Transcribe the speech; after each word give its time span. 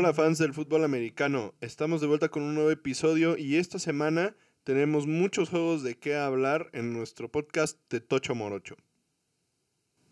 Hola 0.00 0.14
fans 0.14 0.38
del 0.38 0.54
fútbol 0.54 0.84
americano, 0.84 1.54
estamos 1.60 2.00
de 2.00 2.06
vuelta 2.06 2.28
con 2.28 2.44
un 2.44 2.54
nuevo 2.54 2.70
episodio 2.70 3.36
y 3.36 3.56
esta 3.56 3.80
semana 3.80 4.36
tenemos 4.62 5.08
muchos 5.08 5.48
juegos 5.48 5.82
de 5.82 5.98
qué 5.98 6.14
hablar 6.14 6.70
en 6.72 6.92
nuestro 6.92 7.32
podcast 7.32 7.80
de 7.90 7.98
Tocho 8.00 8.36
Morocho. 8.36 8.76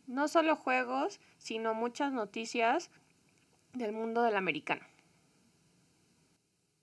No 0.09 0.27
solo 0.27 0.57
juegos, 0.57 1.20
sino 1.38 1.73
muchas 1.73 2.12
noticias 2.12 2.91
del 3.75 3.92
mundo 3.92 4.25
del 4.25 4.34
americano. 4.34 4.84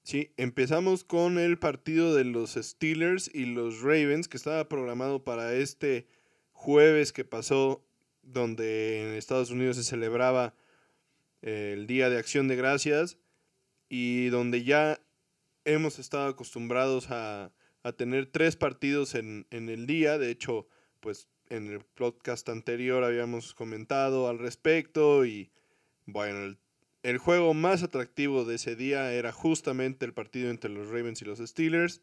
Sí, 0.04 0.32
empezamos 0.38 1.04
con 1.04 1.40
el 1.40 1.60
partido 1.60 2.16
de 2.16 2.24
los 2.24 2.54
Steelers 2.54 3.30
y 3.36 3.48
los 3.48 3.82
Ravens 3.82 4.30
que 4.30 4.38
estaba 4.38 4.70
programado 4.70 5.26
para 5.26 5.54
este 5.56 6.08
jueves 6.54 7.12
que 7.12 7.26
pasó 7.26 7.86
donde 8.22 9.02
en 9.02 9.18
Estados 9.18 9.52
Unidos 9.52 9.76
se 9.76 9.84
celebraba 9.84 10.54
el 11.44 11.88
Día 11.88 12.10
de 12.10 12.18
Acción 12.18 12.48
de 12.48 12.56
Gracias 12.56 13.18
y 13.90 14.30
donde 14.30 14.64
ya 14.64 15.00
hemos 15.66 16.00
estado 16.00 16.28
acostumbrados 16.28 17.12
a, 17.12 17.52
tener 17.98 18.28
tres 18.28 18.56
partidos 18.56 19.14
en, 19.14 19.46
el 19.52 19.86
día. 19.86 20.18
De 20.18 20.32
hecho, 20.32 20.68
pues 21.02 21.28
en 21.50 21.70
el 21.70 21.82
podcast 21.82 22.48
anterior 22.48 23.04
habíamos 23.04 23.54
comentado 23.54 24.30
al 24.30 24.40
respecto 24.40 25.26
y 25.26 25.52
bueno, 26.06 26.46
el, 26.46 26.58
el 27.04 27.18
juego 27.18 27.54
más 27.54 27.84
atractivo 27.84 28.46
de 28.46 28.56
ese 28.56 28.78
día 28.78 29.12
era 29.12 29.34
justamente 29.34 30.06
el 30.06 30.14
partido 30.14 30.50
entre 30.50 30.70
los 30.70 30.88
Ravens 30.88 31.22
y 31.22 31.26
los 31.26 31.40
Steelers. 31.40 32.02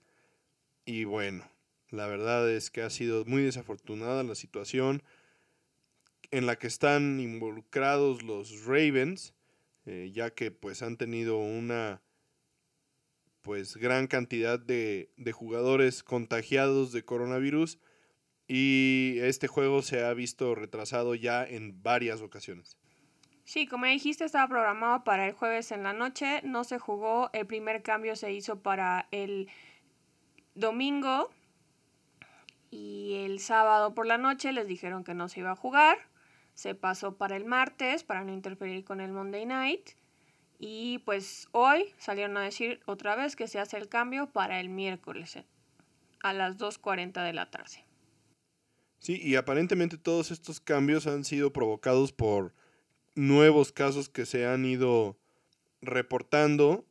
Y 0.84 1.04
bueno, 1.04 1.50
la 1.88 2.06
verdad 2.06 2.50
es 2.50 2.70
que 2.70 2.82
ha 2.82 2.90
sido 2.90 3.24
muy 3.24 3.42
desafortunada 3.42 4.22
la 4.22 4.34
situación 4.34 5.02
en 6.30 6.46
la 6.46 6.56
que 6.56 6.66
están 6.66 7.20
involucrados 7.20 8.22
los 8.22 8.64
Ravens, 8.64 9.34
eh, 9.86 10.10
ya 10.12 10.30
que 10.30 10.50
pues 10.50 10.82
han 10.82 10.96
tenido 10.96 11.38
una 11.38 12.02
pues 13.42 13.76
gran 13.76 14.06
cantidad 14.06 14.58
de, 14.58 15.12
de, 15.16 15.32
jugadores 15.32 16.02
contagiados 16.02 16.92
de 16.92 17.04
coronavirus 17.04 17.78
y 18.46 19.16
este 19.20 19.48
juego 19.48 19.80
se 19.80 20.04
ha 20.04 20.12
visto 20.12 20.54
retrasado 20.54 21.14
ya 21.14 21.44
en 21.44 21.82
varias 21.82 22.20
ocasiones. 22.20 22.76
Sí, 23.44 23.66
como 23.66 23.86
dijiste, 23.86 24.24
estaba 24.24 24.46
programado 24.46 25.02
para 25.02 25.26
el 25.26 25.32
jueves 25.32 25.72
en 25.72 25.82
la 25.82 25.92
noche, 25.92 26.40
no 26.44 26.64
se 26.64 26.78
jugó, 26.78 27.30
el 27.32 27.46
primer 27.46 27.82
cambio 27.82 28.14
se 28.14 28.32
hizo 28.32 28.60
para 28.60 29.08
el 29.10 29.48
domingo 30.54 31.30
y 32.70 33.24
el 33.24 33.40
sábado 33.40 33.94
por 33.94 34.06
la 34.06 34.18
noche 34.18 34.52
les 34.52 34.68
dijeron 34.68 35.02
que 35.02 35.14
no 35.14 35.28
se 35.28 35.40
iba 35.40 35.52
a 35.52 35.56
jugar 35.56 36.09
se 36.60 36.74
pasó 36.74 37.16
para 37.16 37.36
el 37.36 37.46
martes 37.46 38.04
para 38.04 38.22
no 38.22 38.34
interferir 38.34 38.84
con 38.84 39.00
el 39.00 39.12
Monday 39.12 39.46
Night. 39.46 39.92
Y 40.58 40.98
pues 41.06 41.48
hoy 41.52 41.86
salieron 41.96 42.36
a 42.36 42.42
decir 42.42 42.80
otra 42.84 43.16
vez 43.16 43.34
que 43.34 43.48
se 43.48 43.58
hace 43.58 43.78
el 43.78 43.88
cambio 43.88 44.30
para 44.30 44.60
el 44.60 44.68
miércoles 44.68 45.36
eh, 45.36 45.46
a 46.22 46.34
las 46.34 46.58
2.40 46.58 47.24
de 47.24 47.32
la 47.32 47.50
tarde. 47.50 47.86
Sí, 48.98 49.18
y 49.22 49.36
aparentemente 49.36 49.96
todos 49.96 50.30
estos 50.30 50.60
cambios 50.60 51.06
han 51.06 51.24
sido 51.24 51.50
provocados 51.50 52.12
por 52.12 52.52
nuevos 53.14 53.72
casos 53.72 54.10
que 54.10 54.26
se 54.26 54.46
han 54.46 54.66
ido 54.66 55.16
reportando 55.80 56.84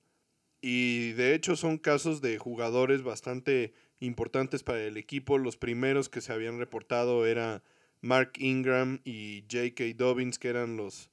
y 0.62 1.12
de 1.12 1.36
hecho 1.36 1.56
son 1.56 1.78
casos 1.78 2.22
de 2.22 2.40
jugadores 2.40 3.04
bastante 3.04 3.76
importantes 4.00 4.64
para 4.64 4.82
el 4.82 4.98
equipo. 4.98 5.38
Los 5.38 5.58
primeros 5.58 6.10
que 6.10 6.22
se 6.22 6.34
habían 6.34 6.58
reportado 6.58 7.28
era 7.28 7.62
Mark 8.02 8.34
Ingram 8.38 9.02
y 9.04 9.44
J.K. 9.52 9.84
Dobbins, 9.96 10.40
que 10.40 10.50
eran 10.50 10.78
los, 10.78 11.10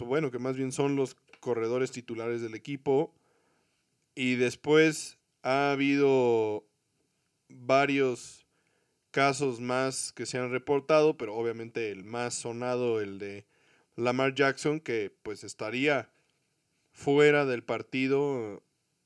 bueno, 0.00 0.30
que 0.30 0.38
más 0.38 0.56
bien 0.56 0.72
son 0.72 0.96
los 0.96 1.16
corredores 1.40 1.90
titulares 1.90 2.42
del 2.42 2.54
equipo. 2.54 3.14
Y 4.14 4.34
después 4.34 5.18
ha 5.42 5.72
habido 5.72 6.64
varios 7.48 8.46
casos 9.10 9.60
más 9.60 10.12
que 10.12 10.26
se 10.26 10.38
han 10.38 10.50
reportado, 10.50 11.16
pero 11.16 11.34
obviamente 11.34 11.90
el 11.90 12.04
más 12.04 12.34
sonado, 12.34 13.00
el 13.00 13.18
de 13.18 13.46
Lamar 13.96 14.34
Jackson, 14.34 14.80
que 14.80 15.12
pues 15.22 15.42
estaría 15.44 16.10
fuera 16.92 17.44
del 17.46 17.62
partido 17.62 18.62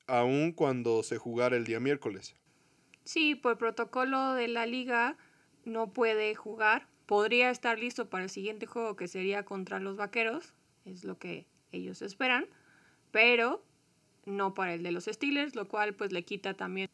aún 0.06 0.52
cuando 0.52 1.02
se 1.02 1.18
jugara 1.18 1.56
el 1.56 1.64
día 1.64 1.80
miércoles. 1.80 2.34
Sí, 3.04 3.34
por 3.34 3.58
protocolo 3.58 4.34
de 4.34 4.48
la 4.48 4.66
liga 4.66 5.16
no 5.64 5.92
puede 5.92 6.34
jugar 6.34 6.88
podría 7.06 7.50
estar 7.50 7.78
listo 7.78 8.08
para 8.08 8.24
el 8.24 8.30
siguiente 8.30 8.66
juego 8.66 8.96
que 8.96 9.08
sería 9.08 9.44
contra 9.44 9.80
los 9.80 9.96
Vaqueros, 9.96 10.54
es 10.84 11.04
lo 11.04 11.18
que 11.18 11.46
ellos 11.72 12.02
esperan, 12.02 12.46
pero 13.10 13.62
no 14.26 14.54
para 14.54 14.74
el 14.74 14.82
de 14.82 14.92
los 14.92 15.04
Steelers, 15.04 15.54
lo 15.54 15.68
cual 15.68 15.94
pues 15.94 16.12
le 16.12 16.24
quita 16.24 16.54
también 16.54 16.88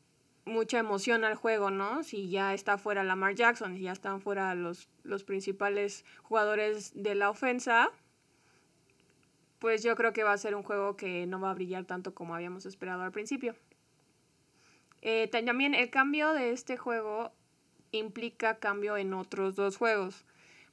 mucha 0.44 0.78
emoción 0.78 1.24
al 1.24 1.34
juego, 1.34 1.70
¿no? 1.70 2.02
Si 2.02 2.28
ya 2.28 2.54
está 2.54 2.78
fuera 2.78 3.04
Lamar 3.04 3.34
Jackson, 3.34 3.76
si 3.76 3.82
ya 3.82 3.92
están 3.92 4.20
fuera 4.20 4.54
los, 4.54 4.88
los 5.02 5.24
principales 5.24 6.04
jugadores 6.22 6.92
de 6.94 7.14
la 7.14 7.30
ofensa, 7.30 7.90
pues 9.58 9.82
yo 9.82 9.94
creo 9.94 10.12
que 10.12 10.24
va 10.24 10.32
a 10.32 10.38
ser 10.38 10.54
un 10.54 10.62
juego 10.62 10.96
que 10.96 11.26
no 11.26 11.40
va 11.40 11.50
a 11.50 11.54
brillar 11.54 11.84
tanto 11.84 12.14
como 12.14 12.34
habíamos 12.34 12.66
esperado 12.66 13.02
al 13.02 13.12
principio. 13.12 13.54
Eh, 15.02 15.28
también 15.28 15.74
el 15.74 15.90
cambio 15.90 16.32
de 16.32 16.50
este 16.50 16.76
juego 16.76 17.32
implica 17.92 18.58
cambio 18.58 18.96
en 18.96 19.14
otros 19.14 19.56
dos 19.56 19.76
juegos, 19.76 20.24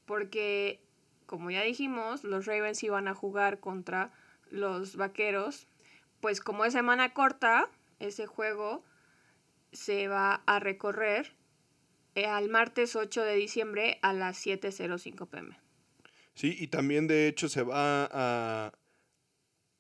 porque 0.06 0.80
como 1.26 1.52
ya 1.52 1.62
dijimos, 1.62 2.24
los 2.24 2.46
Ravens 2.46 2.82
iban 2.84 3.08
a 3.08 3.14
jugar 3.14 3.60
contra 3.60 4.12
los 4.50 4.96
Vaqueros, 4.96 5.68
pues 6.22 6.40
como 6.40 6.66
es 6.66 6.74
semana 6.74 7.14
corta, 7.14 7.70
ese 8.00 8.26
juego 8.26 8.84
se 9.72 10.08
va 10.08 10.42
a 10.46 10.60
recorrer 10.60 11.34
eh, 12.16 12.26
al 12.26 12.50
martes 12.50 12.96
8 12.96 13.22
de 13.24 13.36
diciembre 13.36 14.00
a 14.02 14.14
las 14.14 14.44
7.05 14.46 15.28
pm. 15.28 15.60
Sí, 16.34 16.56
y 16.58 16.68
también 16.68 17.08
de 17.08 17.28
hecho 17.28 17.50
se 17.50 17.64
va 17.64 18.08
a 18.12 18.72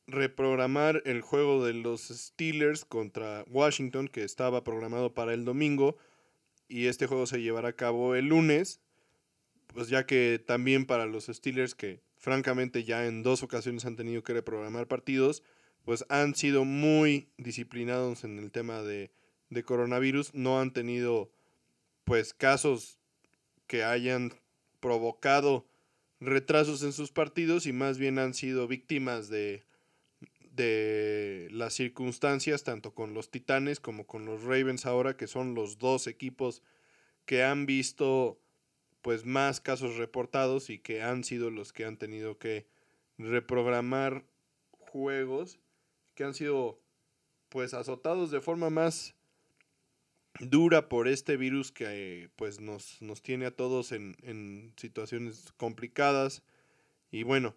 reprogramar 0.07 1.01
el 1.05 1.21
juego 1.21 1.65
de 1.65 1.73
los 1.73 2.07
Steelers 2.07 2.85
contra 2.85 3.43
Washington, 3.49 4.07
que 4.07 4.23
estaba 4.23 4.63
programado 4.63 5.13
para 5.13 5.33
el 5.33 5.45
domingo, 5.45 5.97
y 6.67 6.87
este 6.87 7.07
juego 7.07 7.25
se 7.25 7.41
llevará 7.41 7.69
a 7.69 7.75
cabo 7.75 8.15
el 8.15 8.27
lunes, 8.27 8.81
pues 9.73 9.89
ya 9.89 10.05
que 10.05 10.43
también 10.45 10.85
para 10.85 11.05
los 11.05 11.25
Steelers 11.27 11.75
que 11.75 12.01
francamente 12.17 12.83
ya 12.83 13.05
en 13.05 13.23
dos 13.23 13.43
ocasiones 13.43 13.85
han 13.85 13.95
tenido 13.95 14.23
que 14.23 14.33
reprogramar 14.33 14.87
partidos, 14.87 15.43
pues 15.85 16.05
han 16.09 16.35
sido 16.35 16.65
muy 16.65 17.29
disciplinados 17.37 18.23
en 18.23 18.39
el 18.39 18.51
tema 18.51 18.81
de, 18.81 19.11
de 19.49 19.63
coronavirus, 19.63 20.33
no 20.33 20.59
han 20.59 20.73
tenido 20.73 21.31
pues 22.03 22.33
casos 22.33 22.99
que 23.67 23.83
hayan 23.83 24.33
provocado 24.79 25.67
retrasos 26.19 26.83
en 26.83 26.93
sus 26.93 27.11
partidos 27.11 27.65
y 27.65 27.73
más 27.73 27.97
bien 27.97 28.19
han 28.19 28.33
sido 28.33 28.67
víctimas 28.67 29.29
de 29.29 29.66
de 30.57 31.47
las 31.51 31.73
circunstancias, 31.73 32.65
tanto 32.65 32.93
con 32.93 33.13
los 33.13 33.31
Titanes 33.31 33.79
como 33.79 34.05
con 34.05 34.25
los 34.25 34.43
Ravens 34.43 34.85
ahora, 34.85 35.15
que 35.15 35.27
son 35.27 35.55
los 35.55 35.77
dos 35.77 36.07
equipos 36.07 36.61
que 37.25 37.43
han 37.43 37.65
visto 37.65 38.41
pues 39.01 39.25
más 39.25 39.61
casos 39.61 39.95
reportados 39.95 40.69
y 40.69 40.79
que 40.79 41.01
han 41.01 41.23
sido 41.23 41.49
los 41.49 41.71
que 41.71 41.85
han 41.85 41.97
tenido 41.97 42.37
que 42.37 42.67
reprogramar 43.17 44.25
juegos 44.71 45.59
que 46.17 46.23
han 46.23 46.33
sido 46.33 46.81
pues 47.49 47.73
azotados 47.73 48.31
de 48.31 48.41
forma 48.41 48.69
más 48.69 49.15
dura 50.39 50.89
por 50.89 51.07
este 51.07 51.37
virus 51.37 51.71
que 51.71 52.29
pues 52.35 52.59
nos, 52.59 53.01
nos 53.01 53.21
tiene 53.21 53.45
a 53.45 53.55
todos 53.55 53.91
en, 53.91 54.17
en 54.23 54.73
situaciones 54.77 55.53
complicadas. 55.57 56.43
Y 57.11 57.23
bueno, 57.23 57.55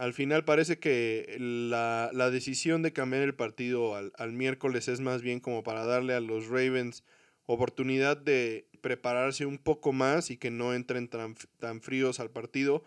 al 0.00 0.14
final 0.14 0.46
parece 0.46 0.78
que 0.78 1.36
la, 1.38 2.08
decisión 2.30 2.80
de 2.80 2.94
cambiar 2.94 3.22
el 3.22 3.34
partido 3.34 3.94
al, 3.94 4.32
miércoles 4.32 4.88
es 4.88 5.00
más 5.00 5.20
bien 5.20 5.40
como 5.40 5.62
para 5.62 5.84
darle 5.84 6.14
a 6.14 6.20
los 6.20 6.46
Ravens 6.46 7.04
oportunidad 7.44 8.16
de 8.16 8.66
prepararse 8.80 9.44
un 9.44 9.58
poco 9.58 9.92
más 9.92 10.30
y 10.30 10.38
que 10.38 10.50
no 10.50 10.72
entren 10.72 11.08
tan, 11.08 11.34
tan 11.58 11.82
fríos 11.82 12.18
al 12.18 12.30
partido. 12.30 12.82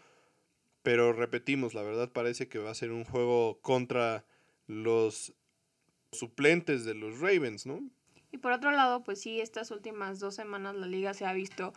Pero 0.82 1.14
repetimos, 1.14 1.76
la 1.76 1.84
verdad 1.84 2.12
parece 2.12 2.48
que 2.48 2.58
va 2.58 2.72
a 2.72 2.76
ser 2.76 2.92
un 2.92 3.06
juego 3.06 3.60
contra 3.62 4.26
los 4.66 5.36
suplentes 6.12 6.84
de 6.84 6.96
los 6.96 7.20
Ravens, 7.20 7.68
¿no? 7.68 7.80
Y 8.32 8.40
por 8.40 8.54
otro 8.54 8.72
lado, 8.72 9.04
pues 9.04 9.22
sí, 9.22 9.40
estas 9.40 9.70
últimas 9.70 10.20
dos 10.20 10.34
semanas 10.34 10.74
la 10.76 10.88
liga 10.88 11.14
se 11.14 11.28
ha 11.28 11.34
visto 11.34 11.74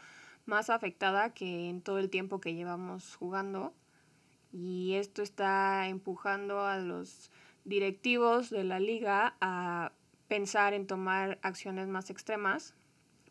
más 0.47 0.71
afectada 0.71 1.35
que 1.35 1.69
en 1.69 1.83
todo 1.83 1.99
el 1.99 2.09
tiempo 2.09 2.41
que 2.41 2.55
llevamos 2.55 3.17
jugando 3.17 3.75
y 4.59 4.95
esto 4.95 5.23
está 5.23 5.87
empujando 5.89 6.65
a 6.65 6.79
los 6.79 7.31
directivos 7.65 8.49
de 8.49 8.65
la 8.65 8.81
liga 8.81 9.37
a 9.41 9.93
pensar 10.29 10.73
en 10.73 10.87
tomar 10.87 11.39
acciones 11.43 11.89
más 11.89 12.09
extremas 12.09 12.75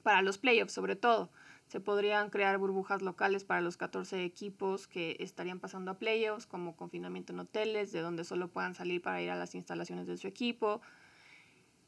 para 0.03 0.21
los 0.21 0.37
playoffs 0.37 0.73
sobre 0.73 0.95
todo. 0.95 1.31
Se 1.67 1.79
podrían 1.79 2.29
crear 2.29 2.59
burbujas 2.59 3.01
locales 3.01 3.43
para 3.43 3.59
los 3.61 3.75
14 3.75 4.23
equipos 4.23 4.87
que 4.87 5.17
estarían 5.19 5.59
pasando 5.59 5.89
a 5.89 5.97
playoffs, 5.97 6.45
como 6.45 6.75
confinamiento 6.75 7.33
en 7.33 7.39
hoteles, 7.39 7.91
de 7.91 8.01
donde 8.01 8.23
solo 8.23 8.49
puedan 8.49 8.75
salir 8.75 9.01
para 9.01 9.19
ir 9.19 9.31
a 9.31 9.35
las 9.35 9.55
instalaciones 9.55 10.05
de 10.05 10.17
su 10.17 10.27
equipo. 10.27 10.81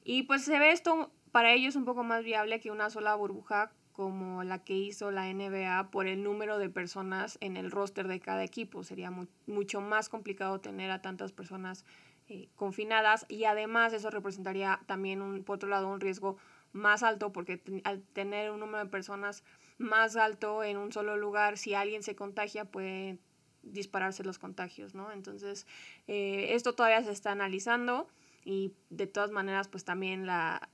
Y 0.04 0.24
pues 0.24 0.46
se 0.46 0.58
ve 0.58 0.72
esto 0.72 1.12
para 1.32 1.54
ellos 1.54 1.76
un 1.76 1.86
poco 1.86 2.04
más 2.04 2.24
viable 2.24 2.60
que 2.60 2.72
una 2.72 2.90
sola 2.90 3.14
burbuja 3.14 3.72
como 3.98 4.44
la 4.44 4.64
que 4.64 4.76
hizo 4.76 5.10
la 5.10 5.26
NBA 5.34 5.90
por 5.90 6.06
el 6.06 6.24
número 6.24 6.60
de 6.60 6.70
personas 6.70 7.40
en 7.42 7.58
el 7.58 7.72
roster 7.72 8.08
de 8.08 8.20
cada 8.20 8.44
equipo. 8.44 8.84
Sería 8.84 9.12
mucho 9.48 9.82
más 9.82 10.08
complicado 10.08 10.62
tener 10.62 10.92
a 10.92 11.02
tantas 11.02 11.32
personas 11.32 11.84
eh, 12.28 12.48
confinadas 12.56 13.26
y 13.28 13.46
además 13.46 13.94
eso 13.94 14.12
representaría 14.12 14.80
también, 14.86 15.24
un, 15.24 15.44
por 15.44 15.56
otro 15.56 15.68
lado, 15.68 15.88
un 15.88 16.00
riesgo 16.00 16.38
más 16.74 17.02
alto 17.02 17.34
porque 17.34 17.60
al 17.86 18.04
tener 18.04 18.52
un 18.52 18.60
número 18.60 18.84
de 18.84 18.90
personas 18.92 19.44
más 19.80 20.16
alto 20.16 20.64
en 20.64 20.78
un 20.78 20.92
solo 20.92 21.18
lugar, 21.18 21.58
si 21.58 21.74
alguien 21.74 22.04
se 22.04 22.16
contagia 22.16 22.66
puede 22.66 23.18
dispararse 23.64 24.24
los 24.24 24.38
contagios, 24.38 24.94
¿no? 24.94 25.12
Entonces, 25.12 25.66
eh, 26.06 26.50
esto 26.52 26.74
todavía 26.74 27.04
se 27.04 27.12
está 27.12 27.32
analizando 27.32 28.08
y 28.46 28.74
de 28.92 29.08
todas 29.08 29.32
maneras, 29.32 29.68
pues 29.68 29.86
también 29.86 30.28
la, 30.28 30.70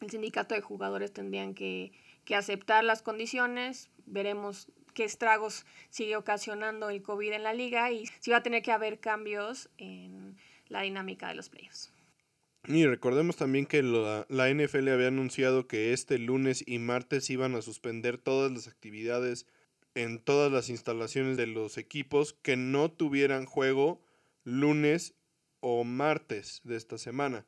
el 0.00 0.10
sindicato 0.10 0.56
de 0.56 0.60
jugadores 0.60 1.12
tendrían 1.12 1.54
que 1.54 1.92
que 2.26 2.34
aceptar 2.34 2.84
las 2.84 3.00
condiciones, 3.00 3.88
veremos 4.04 4.68
qué 4.92 5.04
estragos 5.04 5.64
sigue 5.88 6.16
ocasionando 6.16 6.90
el 6.90 7.02
COVID 7.02 7.32
en 7.32 7.44
la 7.44 7.54
liga 7.54 7.90
y 7.90 8.06
si 8.20 8.30
va 8.30 8.38
a 8.38 8.42
tener 8.42 8.62
que 8.62 8.72
haber 8.72 9.00
cambios 9.00 9.70
en 9.78 10.36
la 10.68 10.82
dinámica 10.82 11.28
de 11.28 11.36
los 11.36 11.48
playoffs. 11.48 11.92
Y 12.66 12.84
recordemos 12.84 13.36
también 13.36 13.64
que 13.64 13.82
la, 13.82 14.26
la, 14.28 14.52
NFL 14.52 14.88
había 14.88 15.06
anunciado 15.06 15.68
que 15.68 15.92
este 15.92 16.18
lunes 16.18 16.64
y 16.66 16.80
martes 16.80 17.30
iban 17.30 17.54
a 17.54 17.62
suspender 17.62 18.18
todas 18.18 18.50
las 18.50 18.66
actividades 18.66 19.46
en 19.94 20.18
todas 20.18 20.50
las 20.50 20.68
instalaciones 20.68 21.36
de 21.36 21.46
los 21.46 21.78
equipos 21.78 22.34
que 22.42 22.56
no 22.56 22.90
tuvieran 22.90 23.46
juego 23.46 24.02
lunes 24.42 25.14
o 25.60 25.84
martes 25.84 26.60
de 26.64 26.76
esta 26.76 26.98
semana. 26.98 27.46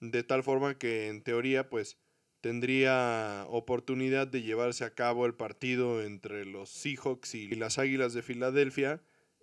De 0.00 0.22
tal 0.22 0.44
forma 0.44 0.78
que 0.78 1.08
en 1.08 1.22
teoría 1.22 1.68
pues 1.68 1.98
tendría 2.40 3.46
oportunidad 3.48 4.26
de 4.26 4.42
llevarse 4.42 4.84
a 4.84 4.94
cabo 4.94 5.26
el 5.26 5.34
partido 5.34 6.02
entre 6.02 6.44
los 6.44 6.70
Seahawks 6.70 7.34
y 7.34 7.54
las 7.54 7.78
Águilas 7.78 8.14
de 8.14 8.22
Filadelfia 8.22 9.02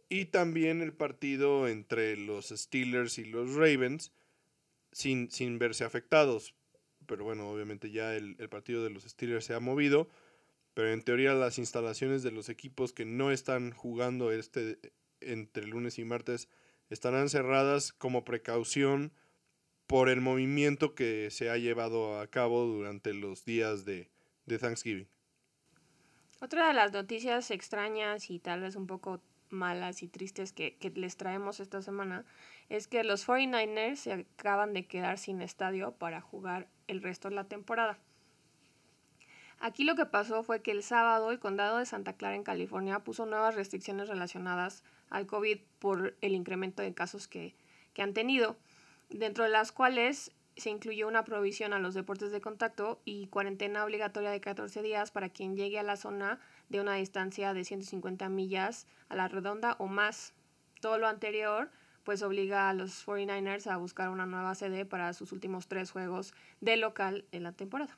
y 0.10 0.26
también 0.26 0.82
el 0.82 0.94
partido 0.94 1.68
entre 1.68 2.18
los 2.18 2.50
Steelers 2.50 3.18
y 3.18 3.26
los 3.26 3.56
Ravens 3.56 4.12
sin, 4.92 5.32
sin 5.32 5.60
verse 5.60 5.84
afectados. 5.84 6.56
Pero 7.06 7.24
bueno, 7.24 7.50
obviamente 7.50 7.92
ya 7.92 8.16
el, 8.16 8.36
el 8.40 8.50
partido 8.50 8.84
de 8.84 8.90
los 8.90 9.04
Steelers 9.04 9.46
se 9.46 9.54
ha 9.54 9.60
movido, 9.60 10.10
pero 10.74 10.92
en 10.92 11.02
teoría 11.02 11.34
las 11.34 11.58
instalaciones 11.58 12.24
de 12.24 12.32
los 12.32 12.50
equipos 12.50 12.94
que 12.94 13.06
no 13.06 13.32
están 13.32 13.72
jugando 13.72 14.32
este 14.32 14.80
entre 15.20 15.68
lunes 15.68 16.00
y 16.00 16.06
martes 16.06 16.50
estarán 16.90 17.30
cerradas 17.30 17.94
como 17.94 18.26
precaución 18.26 19.14
por 19.94 20.10
el 20.10 20.22
movimiento 20.22 20.96
que 20.96 21.30
se 21.30 21.52
ha 21.52 21.58
llevado 21.58 22.20
a 22.20 22.26
cabo 22.26 22.66
durante 22.66 23.14
los 23.14 23.46
días 23.46 23.86
de, 23.86 24.10
Thanksgiving. 24.48 25.08
Otra 26.42 26.70
de 26.70 26.74
las 26.74 26.92
noticias 26.92 27.52
extrañas 27.52 28.32
y 28.32 28.40
tal 28.40 28.62
vez 28.62 28.76
un 28.76 28.88
poco 28.88 29.22
malas 29.52 30.02
y 30.02 30.08
tristes 30.08 30.52
que, 30.52 30.78
que, 30.78 30.90
les 30.90 31.16
traemos 31.16 31.60
esta 31.60 31.84
semana 31.84 32.26
es 32.70 32.88
que 32.88 33.04
los 33.04 33.28
49ers 33.28 33.98
se 33.98 34.14
acaban 34.14 34.74
de 34.74 34.88
quedar 34.88 35.20
sin 35.20 35.44
estadio 35.44 35.92
para 35.92 36.22
jugar 36.22 36.68
el 36.88 37.04
resto 37.04 37.30
de 37.30 37.36
la 37.36 37.44
temporada. 37.44 38.00
Aquí 39.60 39.84
lo 39.84 39.96
que 39.96 40.08
pasó 40.08 40.42
fue 40.42 40.64
que 40.64 40.72
el 40.72 40.82
sábado 40.82 41.30
el 41.30 41.38
condado 41.38 41.78
de 41.78 41.86
Santa 41.86 42.14
Clara 42.14 42.36
en 42.36 42.44
California 42.44 43.04
puso 43.04 43.28
nuevas 43.28 43.54
restricciones 43.54 44.10
relacionadas 44.10 44.84
al 45.12 45.28
COVID 45.28 45.60
por 45.78 46.18
el 46.22 46.34
incremento 46.34 46.82
de 46.82 46.96
casos 46.96 47.28
que, 47.28 47.54
que 47.94 48.02
han 48.02 48.16
tenido 48.16 48.58
dentro 49.10 49.44
de 49.44 49.50
las 49.50 49.72
cuales 49.72 50.32
se 50.56 50.70
incluyó 50.70 51.08
una 51.08 51.24
provisión 51.24 51.74
a 51.74 51.80
los 51.80 51.94
deportes 51.94 52.32
de 52.32 52.42
contacto 52.42 53.02
y 53.06 53.28
cuarentena 53.28 53.84
obligatoria 53.84 54.30
de 54.30 54.42
14 54.42 54.82
días 54.82 55.12
para 55.12 55.30
quien 55.30 55.56
llegue 55.56 55.80
a 55.80 55.84
la 55.84 55.98
zona 55.98 56.40
de 56.70 56.80
una 56.80 56.96
distancia 56.96 57.54
de 57.54 57.64
150 57.64 58.30
millas 58.30 58.86
a 59.10 59.16
la 59.16 59.28
redonda 59.28 59.76
o 59.80 59.88
más. 59.88 60.34
Todo 60.80 60.98
lo 60.98 61.08
anterior 61.08 61.72
pues 62.04 62.22
obliga 62.22 62.70
a 62.70 62.74
los 62.74 63.06
49ers 63.06 63.68
a 63.68 63.78
buscar 63.78 64.10
una 64.10 64.26
nueva 64.26 64.56
sede 64.56 64.86
para 64.86 65.14
sus 65.14 65.32
últimos 65.32 65.68
tres 65.68 65.92
juegos 65.92 66.34
de 66.60 66.78
local 66.78 67.26
en 67.32 67.44
la 67.44 67.54
temporada. 67.54 67.98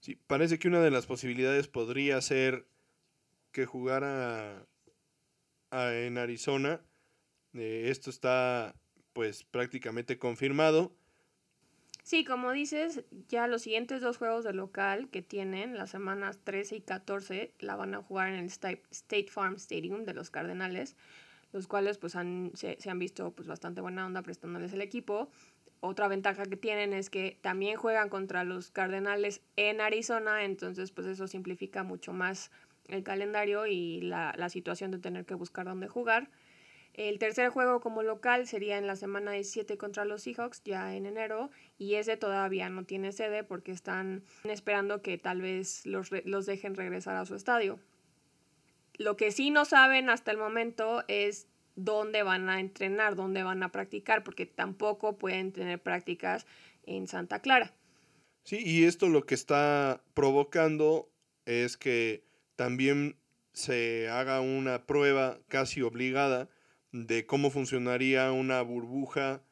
Sí, 0.00 0.16
parece 0.26 0.58
que 0.58 0.68
una 0.68 0.80
de 0.80 0.90
las 0.90 1.06
posibilidades 1.06 1.68
podría 1.68 2.20
ser 2.20 2.66
que 3.52 3.66
jugara 3.66 4.66
en 5.72 6.16
Arizona. 6.16 6.80
Eh, 7.52 7.88
esto 7.88 8.10
está 8.10 8.74
pues 9.12 9.44
prácticamente 9.44 10.18
confirmado. 10.18 10.92
Sí, 12.02 12.24
como 12.24 12.50
dices, 12.52 13.04
ya 13.28 13.46
los 13.46 13.62
siguientes 13.62 14.00
dos 14.00 14.16
juegos 14.16 14.44
de 14.44 14.52
local 14.52 15.08
que 15.10 15.22
tienen, 15.22 15.76
las 15.76 15.90
semanas 15.90 16.40
13 16.42 16.76
y 16.76 16.80
14, 16.80 17.54
la 17.60 17.76
van 17.76 17.94
a 17.94 18.02
jugar 18.02 18.30
en 18.30 18.36
el 18.36 18.46
State 18.46 19.28
Farm 19.30 19.56
Stadium 19.56 20.04
de 20.04 20.14
los 20.14 20.30
Cardenales, 20.30 20.96
los 21.52 21.66
cuales 21.66 21.98
pues 21.98 22.16
han, 22.16 22.52
se, 22.54 22.78
han 22.88 22.98
visto 22.98 23.32
pues 23.32 23.46
bastante 23.46 23.80
buena 23.80 24.06
onda 24.06 24.22
prestándoles 24.22 24.72
el 24.72 24.80
equipo. 24.80 25.30
Otra 25.80 26.08
ventaja 26.08 26.44
que 26.44 26.56
tienen 26.56 26.92
es 26.94 27.10
que 27.10 27.38
también 27.42 27.76
juegan 27.76 28.08
contra 28.08 28.44
los 28.44 28.70
Cardenales 28.70 29.42
en 29.56 29.80
Arizona, 29.80 30.44
entonces 30.44 30.90
pues 30.90 31.06
eso 31.06 31.28
simplifica 31.28 31.82
mucho 31.82 32.12
más 32.12 32.50
el 32.88 33.02
calendario 33.02 33.66
y 33.66 34.00
la, 34.00 34.34
la 34.36 34.48
situación 34.48 34.90
de 34.90 34.98
tener 34.98 35.26
que 35.26 35.34
buscar 35.34 35.66
dónde 35.66 35.86
jugar. 35.86 36.28
El 36.94 37.18
tercer 37.18 37.50
juego 37.50 37.80
como 37.80 38.02
local 38.02 38.46
sería 38.46 38.76
en 38.76 38.86
la 38.86 38.96
semana 38.96 39.32
17 39.32 39.78
contra 39.78 40.04
los 40.04 40.22
Seahawks, 40.22 40.62
ya 40.64 40.94
en 40.94 41.06
enero, 41.06 41.50
y 41.78 41.94
ese 41.94 42.16
todavía 42.16 42.68
no 42.68 42.84
tiene 42.84 43.12
sede 43.12 43.44
porque 43.44 43.72
están 43.72 44.24
esperando 44.44 45.00
que 45.00 45.16
tal 45.16 45.40
vez 45.40 45.86
los, 45.86 46.10
los 46.24 46.46
dejen 46.46 46.74
regresar 46.74 47.16
a 47.16 47.26
su 47.26 47.34
estadio. 47.34 47.78
Lo 48.98 49.16
que 49.16 49.30
sí 49.30 49.50
no 49.50 49.64
saben 49.64 50.10
hasta 50.10 50.30
el 50.30 50.36
momento 50.36 51.04
es 51.08 51.46
dónde 51.76 52.22
van 52.22 52.48
a 52.48 52.60
entrenar, 52.60 53.14
dónde 53.14 53.42
van 53.42 53.62
a 53.62 53.72
practicar, 53.72 54.24
porque 54.24 54.44
tampoco 54.44 55.16
pueden 55.16 55.52
tener 55.52 55.80
prácticas 55.80 56.46
en 56.84 57.06
Santa 57.06 57.40
Clara. 57.40 57.72
Sí, 58.42 58.58
y 58.64 58.84
esto 58.84 59.08
lo 59.08 59.24
que 59.24 59.34
está 59.34 60.02
provocando 60.14 61.08
es 61.46 61.76
que 61.76 62.24
también 62.56 63.16
se 63.52 64.08
haga 64.08 64.40
una 64.40 64.86
prueba 64.86 65.38
casi 65.48 65.82
obligada 65.82 66.48
de 66.92 67.26
cómo 67.26 67.50
funcionaría 67.50 68.32
una 68.32 68.62
burbuja 68.62 69.42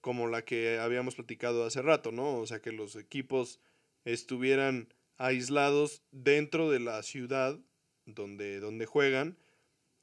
como 0.00 0.26
la 0.26 0.44
que 0.44 0.78
habíamos 0.78 1.14
platicado 1.14 1.64
hace 1.64 1.82
rato, 1.82 2.12
¿no? 2.12 2.38
O 2.38 2.46
sea, 2.46 2.60
que 2.60 2.72
los 2.72 2.96
equipos 2.96 3.60
estuvieran 4.04 4.88
aislados 5.18 6.02
dentro 6.10 6.70
de 6.70 6.80
la 6.80 7.02
ciudad 7.02 7.58
donde, 8.06 8.60
donde 8.60 8.86
juegan, 8.86 9.36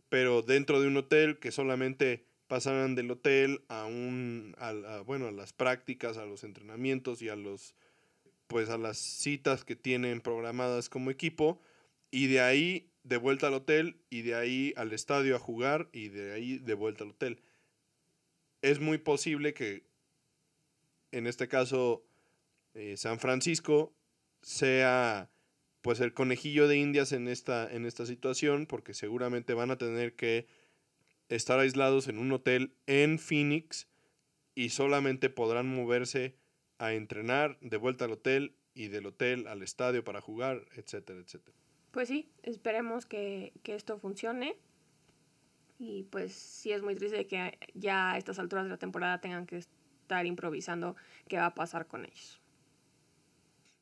pero 0.10 0.41
dentro 0.41 0.79
de 0.79 0.88
un 0.88 0.98
hotel 0.98 1.39
que 1.39 1.51
solamente 1.51 2.25
pasaran 2.48 2.96
del 2.96 3.12
hotel 3.12 3.63
a 3.67 3.86
un 3.86 4.56
bueno, 5.06 5.27
a 5.27 5.32
las 5.32 5.53
prácticas, 5.53 6.17
a 6.17 6.25
los 6.25 6.44
entrenamientos 6.44 7.22
y 7.22 7.29
a 7.29 7.36
los 7.36 7.75
pues 8.48 8.70
a 8.70 8.77
las 8.77 8.98
citas 8.98 9.65
que 9.65 9.75
tienen 9.75 10.22
programadas 10.22 10.88
como 10.88 11.12
equipo 11.12 11.60
y 12.12 12.27
de 12.27 12.39
ahí 12.39 12.89
de 13.08 13.18
vuelta 13.18 13.48
al 13.48 13.54
hotel 13.54 13.98
y 14.10 14.22
de 14.22 14.36
ahí 14.36 14.74
al 14.76 14.92
estadio 14.92 15.36
a 15.36 15.40
jugar 15.40 15.90
y 15.94 16.10
de 16.10 16.34
ahí 16.34 16.58
de 16.58 16.74
vuelta 16.74 17.04
al 17.04 17.12
hotel. 17.12 17.42
Es 18.62 18.80
muy 18.80 18.98
posible 18.98 19.54
que 19.54 19.84
en 21.12 21.26
este 21.26 21.48
caso 21.48 22.04
eh, 22.74 22.98
San 22.98 23.20
Francisco 23.20 23.94
sea 24.42 25.30
pues 25.82 26.02
el 26.02 26.14
conejillo 26.14 26.68
de 26.68 26.78
indias 26.78 27.14
en 27.14 27.30
esta, 27.30 27.72
en 27.72 27.86
esta 27.86 28.06
situación 28.06 28.66
porque 28.66 28.94
seguramente 28.94 29.54
van 29.54 29.72
a 29.72 29.78
tener 29.78 30.16
que 30.16 30.48
estar 31.30 31.60
aislados 31.60 32.10
en 32.10 32.20
un 32.20 32.32
hotel 32.34 32.74
en 32.88 33.20
Phoenix 33.20 33.88
y 34.54 34.70
solamente 34.70 35.30
podrán 35.30 35.74
moverse 35.74 36.36
a 36.78 36.94
entrenar 36.94 37.58
de 37.62 37.78
vuelta 37.78 38.06
al 38.06 38.12
hotel 38.12 38.56
y 38.74 38.90
del 38.90 39.06
hotel 39.06 39.48
al 39.48 39.64
estadio 39.64 40.04
para 40.04 40.20
jugar, 40.20 40.66
etcétera, 40.76 41.20
etcétera. 41.20 41.58
Pues 41.91 42.08
sí, 42.08 42.29
esperemos 42.44 43.06
que, 43.06 43.53
esto 43.65 43.98
funcione. 44.00 44.56
Y 45.79 46.03
pues 46.03 46.34
sí 46.34 46.72
es 46.72 46.82
muy 46.82 46.96
triste 46.96 47.27
que 47.27 47.58
ya 47.75 48.13
a 48.13 48.17
estas 48.17 48.39
alturas 48.39 48.65
de 48.65 48.72
la 48.72 48.77
temporada 48.77 49.22
tengan 49.22 49.46
que 49.46 49.58
estar 49.58 50.25
improvisando 50.25 50.96
qué 51.27 51.38
va 51.38 51.48
a 51.48 51.56
pasar 51.56 51.88
con 51.88 52.06
ellos. 52.06 52.41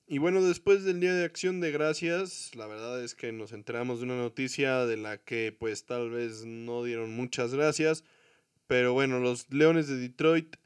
Y 0.07 0.17
bueno, 0.17 0.43
después 0.43 0.83
del 0.83 1.00
Día 1.00 1.13
de 1.13 1.24
Acción 1.24 1.62
de 1.62 1.71
Gracias, 1.71 2.53
la 2.53 2.67
verdad 2.67 3.01
es 3.01 3.15
que 3.15 3.31
nos 3.31 3.53
enteramos 3.53 4.00
de 4.00 4.05
una 4.05 4.17
noticia 4.17 4.85
de 4.85 4.97
la 4.97 5.17
que 5.17 5.55
pues 5.57 5.85
tal 5.85 6.12
vez 6.12 6.45
no 6.45 6.83
dieron 6.83 7.15
muchas 7.15 7.53
gracias. 7.53 8.03
Pero 8.67 8.93
bueno, 8.93 9.19
los 9.19 9.51
Leones 9.51 9.88
de 9.88 9.95
Detroit 9.95 10.57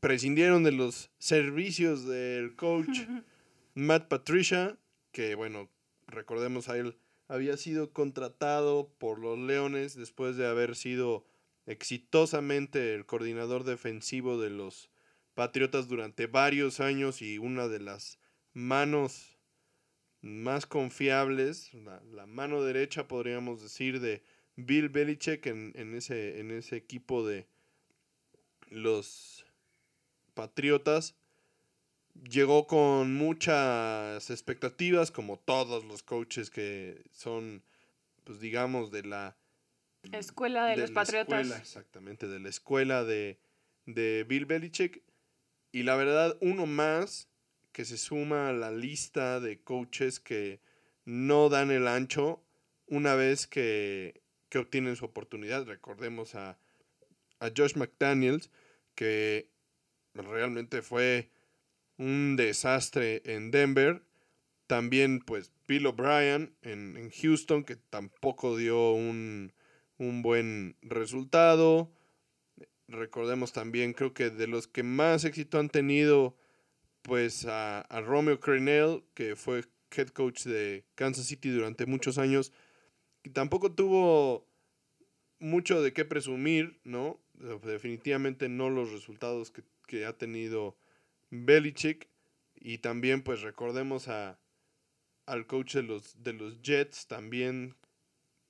prescindieron 0.00 0.62
de 0.62 0.72
los 0.72 1.10
servicios 1.18 2.06
del 2.06 2.54
coach 2.54 3.00
Matt 3.74 4.08
Patricia 4.08 4.78
que 5.16 5.34
bueno, 5.34 5.70
recordemos 6.06 6.68
a 6.68 6.76
él, 6.78 6.96
había 7.28 7.56
sido 7.56 7.92
contratado 7.92 8.92
por 8.98 9.18
los 9.18 9.38
Leones 9.38 9.96
después 9.96 10.36
de 10.36 10.46
haber 10.46 10.76
sido 10.76 11.26
exitosamente 11.66 12.94
el 12.94 13.06
coordinador 13.06 13.64
defensivo 13.64 14.40
de 14.40 14.50
los 14.50 14.90
Patriotas 15.34 15.86
durante 15.86 16.26
varios 16.26 16.80
años 16.80 17.20
y 17.20 17.36
una 17.36 17.68
de 17.68 17.78
las 17.78 18.18
manos 18.54 19.36
más 20.22 20.64
confiables, 20.64 21.74
la, 21.74 22.26
mano 22.26 22.62
derecha 22.62 23.06
podríamos 23.06 23.62
decir 23.62 24.00
de 24.00 24.22
Bill 24.56 24.88
Belichick 24.88 25.44
en, 25.46 25.94
ese, 25.94 26.40
en 26.40 26.50
ese 26.50 26.76
equipo 26.76 27.26
de 27.26 27.46
los 28.70 29.44
Patriotas. 30.32 31.14
Llegó 32.24 32.66
con 32.66 33.14
muchas 33.14 34.30
expectativas, 34.30 35.10
como 35.10 35.38
todos 35.38 35.84
los 35.84 36.02
coaches 36.02 36.50
que 36.50 37.04
son, 37.12 37.62
pues 38.24 38.40
digamos, 38.40 38.90
de 38.90 39.02
la 39.04 39.36
escuela 40.12 40.66
de, 40.66 40.76
los 40.76 40.90
Patriotas. 40.90 41.50
exactamente, 41.58 42.28
de 42.28 42.40
la 42.40 42.48
escuela 42.48 43.04
de, 43.04 43.38
de 43.86 44.24
Bill 44.28 44.46
Belichick. 44.46 45.02
Y 45.72 45.82
la 45.82 45.96
verdad, 45.96 46.36
uno 46.40 46.66
más 46.66 47.28
que 47.72 47.84
se 47.84 47.98
suma 47.98 48.48
a 48.48 48.52
la 48.52 48.70
lista 48.70 49.40
de 49.40 49.60
coaches 49.60 50.20
que 50.20 50.60
no 51.04 51.48
dan 51.48 51.70
el 51.70 51.86
ancho 51.86 52.42
una 52.86 53.14
vez 53.14 53.46
que, 53.46 54.22
que 54.48 54.58
obtienen 54.58 54.96
su 54.96 55.04
oportunidad. 55.04 55.66
Recordemos 55.66 56.34
a, 56.34 56.58
a 57.40 57.50
Josh 57.54 57.76
McDaniels, 57.76 58.50
que 58.94 59.50
realmente 60.14 60.82
fue 60.82 61.30
un 61.98 62.36
desastre 62.36 63.22
en 63.24 63.50
Denver. 63.50 64.02
También, 64.66 65.20
pues, 65.20 65.52
Bill 65.68 65.86
O'Brien 65.86 66.54
en, 66.62 66.96
en, 66.96 67.10
Houston, 67.10 67.64
que 67.64 67.76
tampoco 67.76 68.56
dio 68.56 68.92
un, 68.92 69.52
un 69.98 70.22
buen 70.22 70.76
resultado. 70.82 71.92
Recordemos 72.88 73.52
también, 73.52 73.92
creo 73.92 74.14
que 74.14 74.30
de 74.30 74.46
los 74.46 74.68
que 74.68 74.82
más 74.82 75.24
éxito 75.24 75.58
han 75.58 75.68
tenido, 75.68 76.36
pues 77.02 77.46
a, 77.46 77.80
a 77.80 78.00
Romeo 78.00 78.40
Crennel, 78.40 79.04
que 79.14 79.36
fue 79.36 79.64
head 79.96 80.08
coach 80.08 80.44
de 80.44 80.84
Kansas 80.94 81.26
City 81.26 81.50
durante 81.50 81.86
muchos 81.86 82.18
años, 82.18 82.52
y 83.22 83.30
tampoco 83.30 83.72
tuvo 83.72 84.48
mucho 85.38 85.82
de 85.82 85.92
qué 85.92 86.04
presumir, 86.04 86.80
¿no? 86.84 87.20
Definitivamente 87.34 88.48
no 88.48 88.70
los 88.70 88.92
resultados 88.92 89.50
que, 89.50 89.62
que 89.86 90.06
ha 90.06 90.16
tenido 90.16 90.76
Belichick. 91.30 92.08
Y 92.54 92.78
también, 92.78 93.22
pues 93.22 93.42
recordemos 93.42 94.08
a, 94.08 94.38
al 95.26 95.46
coach 95.46 95.74
de 95.74 95.82
los, 95.82 96.22
de 96.22 96.32
los 96.32 96.62
Jets 96.62 97.06
también, 97.06 97.76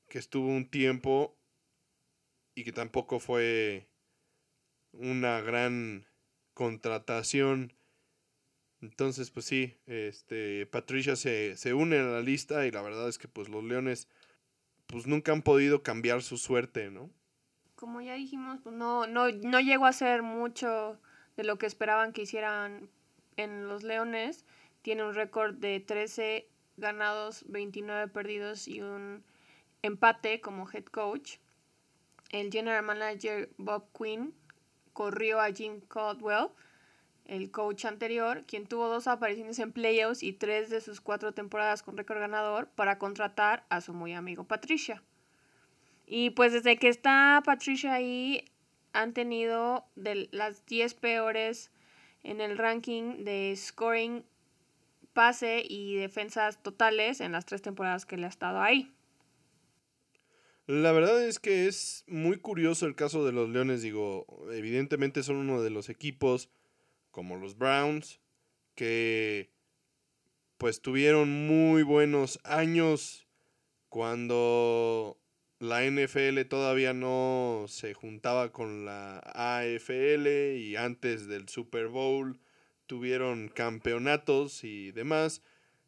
que 0.08 0.18
estuvo 0.18 0.48
un 0.48 0.68
tiempo 0.68 1.36
y 2.54 2.64
que 2.64 2.72
tampoco 2.72 3.18
fue 3.18 3.88
una 4.92 5.40
gran 5.40 6.06
contratación. 6.54 7.74
Entonces, 8.80 9.30
pues 9.30 9.46
sí, 9.46 9.74
este, 9.86 10.66
Patricia 10.66 11.16
se, 11.16 11.56
se 11.56 11.74
une 11.74 11.98
a 11.98 12.04
la 12.04 12.20
lista 12.20 12.66
y 12.66 12.70
la 12.70 12.82
verdad 12.82 13.08
es 13.08 13.18
que 13.18 13.28
pues 13.28 13.48
los 13.48 13.64
Leones 13.64 14.08
pues 14.86 15.06
nunca 15.06 15.32
han 15.32 15.42
podido 15.42 15.82
cambiar 15.82 16.22
su 16.22 16.36
suerte, 16.36 16.90
¿no? 16.90 17.10
Como 17.74 18.00
ya 18.00 18.14
dijimos, 18.14 18.60
pues 18.62 18.74
no, 18.74 19.06
no, 19.06 19.30
no 19.30 19.60
llegó 19.60 19.86
a 19.86 19.92
ser 19.92 20.22
mucho 20.22 21.00
de 21.36 21.44
lo 21.44 21.58
que 21.58 21.66
esperaban 21.66 22.12
que 22.12 22.22
hicieran 22.22 22.88
en 23.36 23.68
los 23.68 23.82
Leones. 23.82 24.44
Tiene 24.82 25.04
un 25.04 25.14
récord 25.14 25.54
de 25.54 25.80
13 25.80 26.48
ganados, 26.76 27.44
29 27.48 28.08
perdidos 28.08 28.68
y 28.68 28.82
un 28.82 29.24
empate 29.82 30.40
como 30.40 30.68
head 30.70 30.84
coach. 30.84 31.38
El 32.30 32.50
general 32.50 32.84
manager 32.84 33.50
Bob 33.56 33.84
Quinn 33.96 34.34
corrió 34.92 35.40
a 35.40 35.52
Jim 35.52 35.80
Caldwell, 35.88 36.48
el 37.26 37.50
coach 37.50 37.84
anterior, 37.84 38.44
quien 38.46 38.66
tuvo 38.66 38.88
dos 38.88 39.06
apariciones 39.06 39.58
en 39.58 39.72
playoffs 39.72 40.22
y 40.22 40.32
tres 40.32 40.70
de 40.70 40.80
sus 40.80 41.00
cuatro 41.00 41.32
temporadas 41.32 41.82
con 41.82 41.96
récord 41.96 42.20
ganador 42.20 42.68
para 42.68 42.98
contratar 42.98 43.64
a 43.68 43.80
su 43.80 43.92
muy 43.92 44.14
amigo 44.14 44.44
Patricia. 44.44 45.02
Y 46.06 46.30
pues 46.30 46.52
desde 46.52 46.78
que 46.78 46.88
está 46.88 47.42
Patricia 47.44 47.94
ahí, 47.94 48.44
han 48.96 49.12
tenido 49.12 49.84
de 49.94 50.28
las 50.32 50.64
10 50.66 50.94
peores 50.94 51.70
en 52.22 52.40
el 52.40 52.58
ranking 52.58 53.24
de 53.24 53.54
scoring, 53.56 54.24
pase 55.12 55.62
y 55.66 55.96
defensas 55.96 56.62
totales 56.62 57.20
en 57.20 57.32
las 57.32 57.46
tres 57.46 57.62
temporadas 57.62 58.06
que 58.06 58.16
le 58.16 58.26
ha 58.26 58.28
estado 58.28 58.60
ahí. 58.60 58.92
La 60.66 60.90
verdad 60.92 61.22
es 61.22 61.38
que 61.38 61.68
es 61.68 62.04
muy 62.08 62.38
curioso 62.38 62.86
el 62.86 62.96
caso 62.96 63.24
de 63.24 63.32
los 63.32 63.48
Leones. 63.48 63.82
Digo, 63.82 64.26
evidentemente 64.50 65.22
son 65.22 65.36
uno 65.36 65.62
de 65.62 65.70
los 65.70 65.88
equipos 65.88 66.50
como 67.12 67.36
los 67.36 67.56
Browns 67.56 68.20
que 68.74 69.50
pues 70.58 70.80
tuvieron 70.80 71.46
muy 71.46 71.82
buenos 71.82 72.40
años 72.42 73.26
cuando 73.88 75.16
la 75.58 75.84
NFL 75.84 76.42
todavía 76.48 76.92
no 76.92 77.64
se 77.68 77.94
juntaba 77.94 78.52
con 78.52 78.84
la 78.84 79.18
AFL 79.34 80.26
y 80.56 80.76
antes 80.76 81.26
del 81.28 81.48
Super 81.48 81.88
Bowl 81.88 82.38
tuvieron 82.86 83.48
campeonatos 83.48 84.64
y 84.64 84.92
demás. 84.92 85.42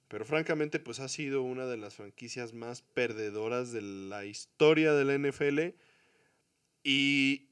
Pero 0.09 0.25
francamente, 0.25 0.79
pues 0.81 1.01
ha 1.01 1.09
sido 1.09 1.43
una 1.43 1.67
de 1.67 1.77
las 1.77 1.97
franquicias 1.97 2.55
más 2.55 2.81
perdedoras 2.81 3.71
de 3.73 3.83
la 3.83 4.25
historia 4.25 4.95
de 4.95 5.05
la 5.05 5.19
NFL. 5.19 5.77
Y 6.83 7.51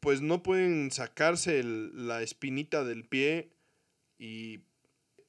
pues 0.00 0.20
no 0.20 0.42
pueden 0.42 0.90
sacarse 0.90 1.62
la 1.62 2.22
espinita 2.22 2.82
del 2.82 3.04
pie 3.04 3.52
y 4.18 4.64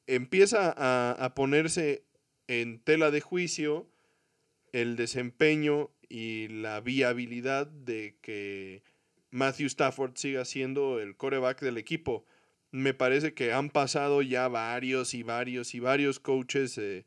empieza 0.08 0.74
a, 0.76 1.12
a 1.12 1.36
ponerse 1.36 2.08
en 2.48 2.80
tela 2.80 3.12
de 3.12 3.22
juicio 3.22 3.93
el 4.74 4.98
desempeño 4.98 5.90
y 6.10 6.50
la 6.50 6.82
viabilidad 6.82 7.68
de 7.68 8.18
que 8.22 8.84
Matthew 9.32 9.68
Stafford 9.68 10.18
siga 10.18 10.44
siendo 10.44 11.00
el 11.00 11.16
coreback 11.16 11.62
del 11.62 11.78
equipo 11.78 12.26
me 12.74 12.96
parece 12.96 13.36
que 13.36 13.54
han 13.54 13.70
pasado 13.70 14.24
ya 14.24 14.48
varios 14.48 15.14
y 15.14 15.22
varios 15.22 15.76
y 15.76 15.80
varios 15.80 16.20
coaches 16.20 16.76
eh, 16.80 17.06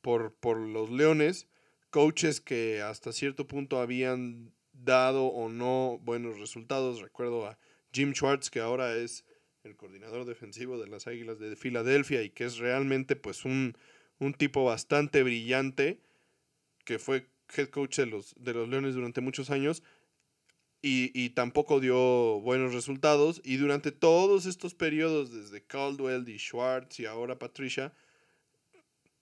por, 0.00 0.34
por 0.34 0.58
los 0.58 0.90
Leones, 0.90 1.46
coaches 1.90 2.40
que 2.40 2.82
hasta 2.82 3.12
cierto 3.12 3.46
punto 3.46 3.78
habían 3.78 4.52
dado 4.72 5.26
o 5.26 5.48
no 5.48 6.00
buenos 6.02 6.40
resultados. 6.40 7.00
Recuerdo 7.00 7.46
a 7.46 7.58
Jim 7.92 8.12
Schwartz, 8.12 8.50
que 8.50 8.58
ahora 8.58 8.96
es 8.96 9.24
el 9.62 9.76
coordinador 9.76 10.24
defensivo 10.24 10.80
de 10.80 10.88
las 10.88 11.06
Águilas 11.06 11.38
de 11.38 11.54
Filadelfia 11.54 12.22
y 12.22 12.30
que 12.30 12.44
es 12.44 12.58
realmente 12.58 13.14
pues 13.14 13.44
un, 13.44 13.78
un 14.18 14.34
tipo 14.34 14.64
bastante 14.64 15.22
brillante, 15.22 16.00
que 16.84 16.98
fue 16.98 17.26
head 17.56 17.68
coach 17.68 17.98
de 17.98 18.06
los, 18.06 18.34
de 18.36 18.54
los 18.54 18.68
Leones 18.68 18.94
durante 18.94 19.20
muchos 19.20 19.50
años 19.50 19.82
y, 20.86 21.30
tampoco 21.30 21.80
dio 21.80 22.40
buenos 22.40 22.74
resultados. 22.74 23.40
Y 23.42 23.56
durante 23.56 23.90
todos 23.90 24.44
estos 24.44 24.74
periodos, 24.74 25.32
desde 25.32 25.64
Caldwell 25.64 26.28
y 26.28 26.38
Schwartz 26.38 27.00
y 27.00 27.06
ahora 27.06 27.38
Patricia, 27.38 27.94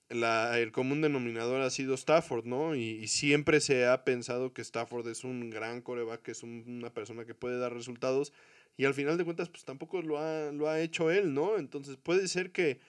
la, 0.09 0.59
el 0.59 0.73
común 0.73 1.03
denominador 1.03 1.61
ha 1.61 1.71
sido 1.71 1.95
Stafford, 1.95 2.47
¿no? 2.47 2.75
Y, 2.75 3.07
siempre 3.07 3.61
se 3.61 3.87
ha 3.87 4.05
pensado 4.05 4.53
que 4.53 4.63
Stafford 4.63 5.07
es 5.09 5.23
un 5.23 5.51
gran 5.51 5.83
coreback, 5.83 6.23
que 6.23 6.33
es 6.33 6.43
una 6.43 6.93
persona 6.93 7.25
que 7.25 7.35
puede 7.35 7.59
dar 7.59 7.73
resultados. 7.73 8.33
Y 8.77 8.85
al 8.85 8.95
final 8.95 9.17
de 9.17 9.25
cuentas, 9.25 9.49
pues 9.49 9.65
tampoco 9.65 10.03
lo 10.03 10.19
ha, 10.19 10.51
lo 10.51 10.69
ha 10.69 10.81
hecho 10.81 11.13
él, 11.13 11.33
¿no? 11.33 11.59
Entonces 11.59 11.97
puede 11.97 12.27
ser 12.27 12.51
que, 12.51 12.81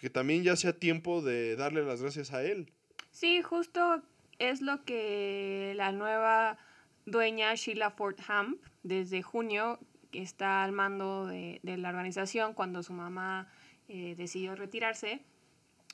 que 0.00 0.10
también 0.10 0.42
ya 0.42 0.56
sea 0.56 0.78
tiempo 0.78 1.22
de 1.22 1.56
darle 1.56 1.82
las 1.82 2.02
gracias 2.02 2.34
a 2.34 2.44
él. 2.44 2.74
Sí, 3.16 3.40
justo 3.40 4.02
es 4.38 4.60
lo 4.60 4.84
que 4.84 5.72
la 5.74 5.90
nueva 5.90 6.58
dueña 7.06 7.54
Sheila 7.54 7.88
Fordham 7.88 8.58
desde 8.82 9.22
junio 9.22 9.78
está 10.12 10.62
al 10.62 10.72
mando 10.72 11.24
de, 11.24 11.58
la 11.62 11.88
organización 11.88 12.52
cuando 12.52 12.82
su 12.82 12.92
mamá 12.92 13.48
eh, 13.88 14.16
decidió 14.18 14.54
retirarse, 14.54 15.22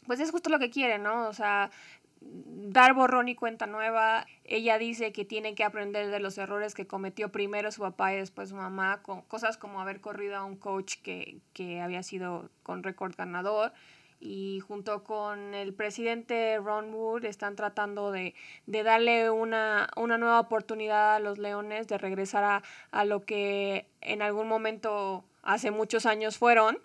pues 0.08 0.18
es 0.18 0.32
justo 0.32 0.50
lo 0.50 0.58
que 0.58 0.70
quiere, 0.70 0.98
¿no? 0.98 1.28
O 1.28 1.32
sea, 1.32 1.70
dar 2.20 2.92
borrón 2.92 3.28
y 3.28 3.36
cuenta 3.36 3.68
nueva. 3.68 4.26
Ella 4.42 4.76
dice 4.78 5.12
que 5.12 5.24
tiene 5.24 5.54
que 5.54 5.62
aprender 5.62 6.10
de 6.10 6.18
los 6.18 6.38
errores 6.38 6.74
que 6.74 6.88
cometió 6.88 7.30
primero 7.30 7.70
su 7.70 7.82
papá 7.82 8.12
y 8.12 8.16
después 8.16 8.48
su 8.48 8.56
mamá, 8.56 9.00
con 9.00 9.22
cosas 9.22 9.58
como 9.58 9.80
haber 9.80 10.00
corrido 10.00 10.38
a 10.38 10.44
un 10.44 10.56
coach 10.56 10.96
que, 11.04 11.38
que 11.52 11.80
había 11.80 12.02
sido 12.02 12.50
con 12.64 12.82
récord 12.82 13.14
ganador 13.14 13.72
y 14.24 14.60
junto 14.60 15.02
con 15.02 15.52
el 15.52 15.74
presidente 15.74 16.56
Ron 16.58 16.94
Wood 16.94 17.24
están 17.24 17.56
tratando 17.56 18.12
de, 18.12 18.34
darle 18.66 19.30
una, 19.30 19.90
nueva 19.96 20.38
oportunidad 20.38 21.16
a 21.16 21.18
los 21.18 21.38
Leones 21.38 21.88
de 21.88 21.98
regresar 21.98 22.44
a, 22.44 22.62
a, 22.92 23.04
lo 23.04 23.24
que 23.24 23.88
en 24.00 24.22
algún 24.22 24.46
momento 24.46 25.24
hace 25.42 25.72
muchos 25.72 26.06
años 26.06 26.38
fueron. 26.38 26.78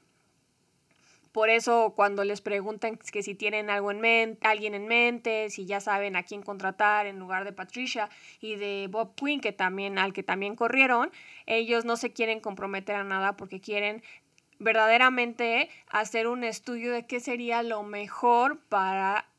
Por 1.32 1.52
eso 1.52 1.94
cuando 1.96 2.24
les 2.24 2.42
preguntan 2.42 2.98
que 2.98 3.22
si 3.22 3.36
tienen 3.36 3.70
algo 3.70 3.92
en 3.92 4.02
mente, 4.02 4.48
alguien 4.48 4.74
en 4.74 4.88
mente, 4.88 5.52
si 5.52 5.68
ya 5.68 5.80
saben 5.80 6.16
a 6.16 6.24
quién 6.24 6.42
contratar 6.42 7.06
en 7.06 7.20
lugar 7.20 7.46
de 7.46 7.54
Patricia 7.54 8.10
y 8.42 8.56
de 8.56 8.88
Bob 8.90 9.14
Quinn, 9.14 9.40
que 9.40 9.52
también, 9.52 10.00
al 10.00 10.14
que 10.14 10.24
también 10.24 10.56
corrieron, 10.56 11.12
ellos 11.46 11.86
no 11.86 11.98
se 11.98 12.12
quieren 12.12 12.40
comprometer 12.40 12.96
a 12.96 13.04
nada 13.04 13.38
porque 13.38 13.62
quieren 13.62 14.02
verdaderamente 14.60 15.70
hacer 15.90 16.28
un 16.28 16.44
estudio 16.44 16.92
de 16.92 17.06
qué 17.06 17.20
sería 17.20 17.64
lo 17.64 17.84
mejor 17.84 18.60
para 18.70 19.30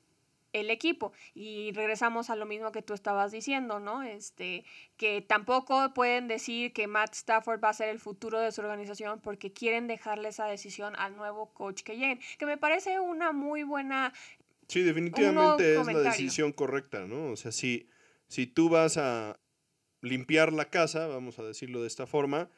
el 0.52 0.70
equipo. 0.70 1.12
Y 1.34 1.72
regresamos 1.72 2.30
a 2.30 2.36
lo 2.36 2.46
mismo 2.46 2.72
que 2.72 2.82
tú 2.82 2.94
estabas 2.94 3.32
diciendo, 3.32 3.80
¿no? 3.80 4.02
Este, 4.02 4.64
que 4.96 5.20
tampoco 5.20 5.92
pueden 5.94 6.28
decir 6.28 6.72
que 6.72 6.86
Matt 6.86 7.14
Stafford 7.14 7.62
va 7.62 7.70
a 7.70 7.74
ser 7.74 7.88
el 7.88 7.98
futuro 7.98 8.40
de 8.40 8.52
su 8.52 8.60
organización 8.60 9.20
porque 9.20 9.52
quieren 9.52 9.86
dejarle 9.86 10.28
esa 10.28 10.46
decisión 10.46 10.94
al 10.96 11.16
nuevo 11.16 11.52
coach 11.52 11.82
que 11.82 11.96
lleguen, 11.96 12.20
que 12.38 12.46
me 12.46 12.56
parece 12.56 13.00
una 13.00 13.32
muy 13.32 13.62
buena... 13.62 14.12
Sí, 14.68 14.82
definitivamente 14.82 15.80
es 15.80 15.86
la 15.86 15.98
decisión 16.00 16.52
correcta, 16.52 17.06
¿no? 17.06 17.32
O 17.32 17.36
sea, 17.36 17.52
si, 17.52 17.88
si 18.26 18.46
tú 18.46 18.68
vas 18.68 18.98
a 18.98 19.38
limpiar 20.02 20.52
la 20.52 20.66
casa, 20.66 21.06
vamos 21.06 21.38
a 21.38 21.42
decirlo 21.42 21.80
de 21.80 21.86
esta 21.86 22.06
forma, 22.06 22.50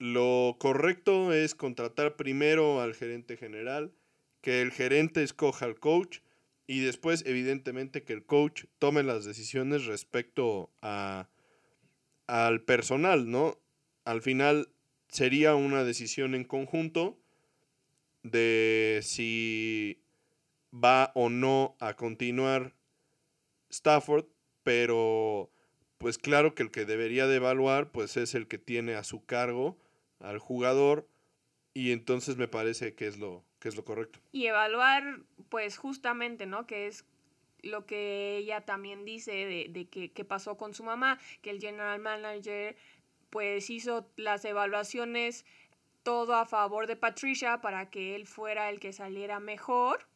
lo 0.00 0.56
correcto 0.58 1.32
es 1.34 1.54
contratar 1.54 2.16
primero 2.16 2.80
al 2.80 2.94
gerente 2.94 3.36
general, 3.36 3.92
que 4.40 4.62
el 4.62 4.72
gerente 4.72 5.22
escoja 5.22 5.66
al 5.66 5.78
coach, 5.78 6.20
y 6.66 6.80
después, 6.80 7.22
evidentemente, 7.26 8.02
que 8.02 8.14
el 8.14 8.24
coach 8.24 8.64
tome 8.78 9.02
las 9.02 9.26
decisiones 9.26 9.84
respecto 9.84 10.72
a, 10.80 11.28
al 12.26 12.62
personal, 12.62 13.30
¿no? 13.30 13.58
Al 14.06 14.22
final 14.22 14.72
sería 15.08 15.54
una 15.54 15.84
decisión 15.84 16.34
en 16.34 16.44
conjunto 16.44 17.18
de 18.22 19.00
si 19.02 20.02
va 20.72 21.12
o 21.14 21.28
no 21.28 21.76
a 21.78 21.94
continuar 21.94 22.74
Stafford, 23.68 24.26
pero 24.62 25.50
pues 25.98 26.16
claro 26.16 26.54
que 26.54 26.62
el 26.62 26.70
que 26.70 26.86
debería 26.86 27.26
de 27.26 27.36
evaluar 27.36 27.90
pues 27.90 28.16
es 28.16 28.34
el 28.34 28.48
que 28.48 28.58
tiene 28.58 28.94
a 28.94 29.04
su 29.04 29.24
cargo 29.26 29.76
al 30.20 30.38
jugador 30.38 31.08
y 31.74 31.92
entonces 31.92 32.36
me 32.36 32.48
parece 32.48 32.94
que 32.94 33.06
es 33.06 33.18
lo, 33.18 33.44
que 33.58 33.68
es 33.68 33.76
lo 33.76 33.84
correcto. 33.84 34.20
Y 34.32 34.46
evaluar, 34.46 35.20
pues 35.48 35.78
justamente, 35.78 36.46
¿no? 36.46 36.66
Que 36.66 36.86
es 36.86 37.04
lo 37.62 37.86
que 37.86 38.36
ella 38.36 38.62
también 38.62 39.04
dice 39.04 39.32
de, 39.32 39.66
de 39.68 39.88
que, 39.88 40.12
que, 40.12 40.24
pasó 40.24 40.56
con 40.56 40.74
su 40.74 40.82
mamá, 40.82 41.18
que 41.42 41.50
el 41.50 41.60
general 41.60 42.00
manager 42.00 42.76
pues 43.28 43.70
hizo 43.70 44.10
las 44.16 44.44
evaluaciones 44.44 45.44
todo 46.02 46.34
a 46.34 46.46
favor 46.46 46.86
de 46.86 46.96
Patricia 46.96 47.60
para 47.60 47.90
que 47.90 48.16
él 48.16 48.26
fuera 48.26 48.70
el 48.70 48.80
que 48.80 48.92
saliera 48.92 49.38
mejor, 49.38 50.08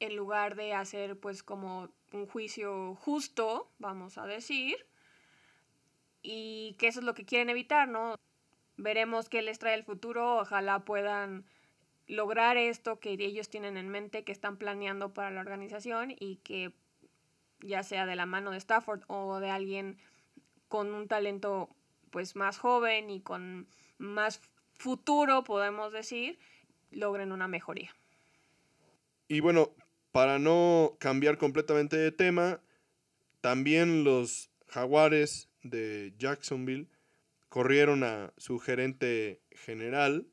en 0.00 0.16
lugar 0.16 0.56
de 0.56 0.72
hacer 0.72 1.18
pues 1.18 1.42
como 1.42 1.90
un 2.12 2.26
juicio 2.26 2.94
justo, 2.96 3.70
vamos 3.78 4.18
a 4.18 4.26
decir, 4.26 4.86
y 6.22 6.74
que 6.78 6.88
eso 6.88 7.00
es 7.00 7.06
lo 7.06 7.14
que 7.14 7.24
quieren 7.24 7.50
evitar, 7.50 7.86
¿no? 7.86 8.16
Veremos 8.80 9.28
qué 9.28 9.42
les 9.42 9.58
trae 9.58 9.74
el 9.74 9.84
futuro, 9.84 10.38
ojalá 10.38 10.86
puedan 10.86 11.44
lograr 12.06 12.56
esto 12.56 12.98
que 12.98 13.10
ellos 13.10 13.50
tienen 13.50 13.76
en 13.76 13.90
mente, 13.90 14.24
que 14.24 14.32
están 14.32 14.56
planeando 14.56 15.12
para 15.12 15.30
la 15.30 15.40
organización 15.40 16.14
y 16.18 16.36
que 16.36 16.72
ya 17.60 17.82
sea 17.82 18.06
de 18.06 18.16
la 18.16 18.24
mano 18.24 18.52
de 18.52 18.56
Stafford 18.56 19.02
o 19.06 19.38
de 19.38 19.50
alguien 19.50 19.98
con 20.68 20.94
un 20.94 21.08
talento 21.08 21.68
pues 22.10 22.36
más 22.36 22.56
joven 22.56 23.10
y 23.10 23.20
con 23.20 23.68
más 23.98 24.40
futuro, 24.72 25.44
podemos 25.44 25.92
decir, 25.92 26.38
logren 26.90 27.32
una 27.32 27.48
mejoría. 27.48 27.94
Y 29.28 29.40
bueno, 29.40 29.72
para 30.10 30.38
no 30.38 30.96
cambiar 30.98 31.36
completamente 31.36 31.98
de 31.98 32.12
tema, 32.12 32.60
también 33.42 34.04
los 34.04 34.50
jaguares 34.68 35.50
de 35.62 36.14
Jacksonville 36.16 36.88
corrieron 37.50 38.02
a 38.04 38.32
su 38.38 38.58
gerente 38.58 39.42
general, 39.50 40.26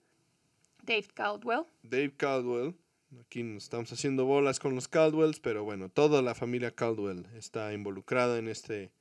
Dave 0.87 1.07
Caldwell. 1.13 1.65
Dave 1.83 2.13
Caldwell. 2.15 2.73
Aquí 3.19 3.43
nos 3.43 3.63
estamos 3.63 3.91
haciendo 3.91 4.23
bolas 4.23 4.57
con 4.59 4.73
los 4.73 4.87
Caldwells, 4.87 5.41
pero 5.41 5.65
bueno, 5.65 5.89
toda 5.89 6.21
la 6.21 6.33
familia 6.33 6.71
Caldwell 6.71 7.25
está 7.35 7.73
involucrada 7.73 8.37
en 8.37 8.47
este, 8.47 8.93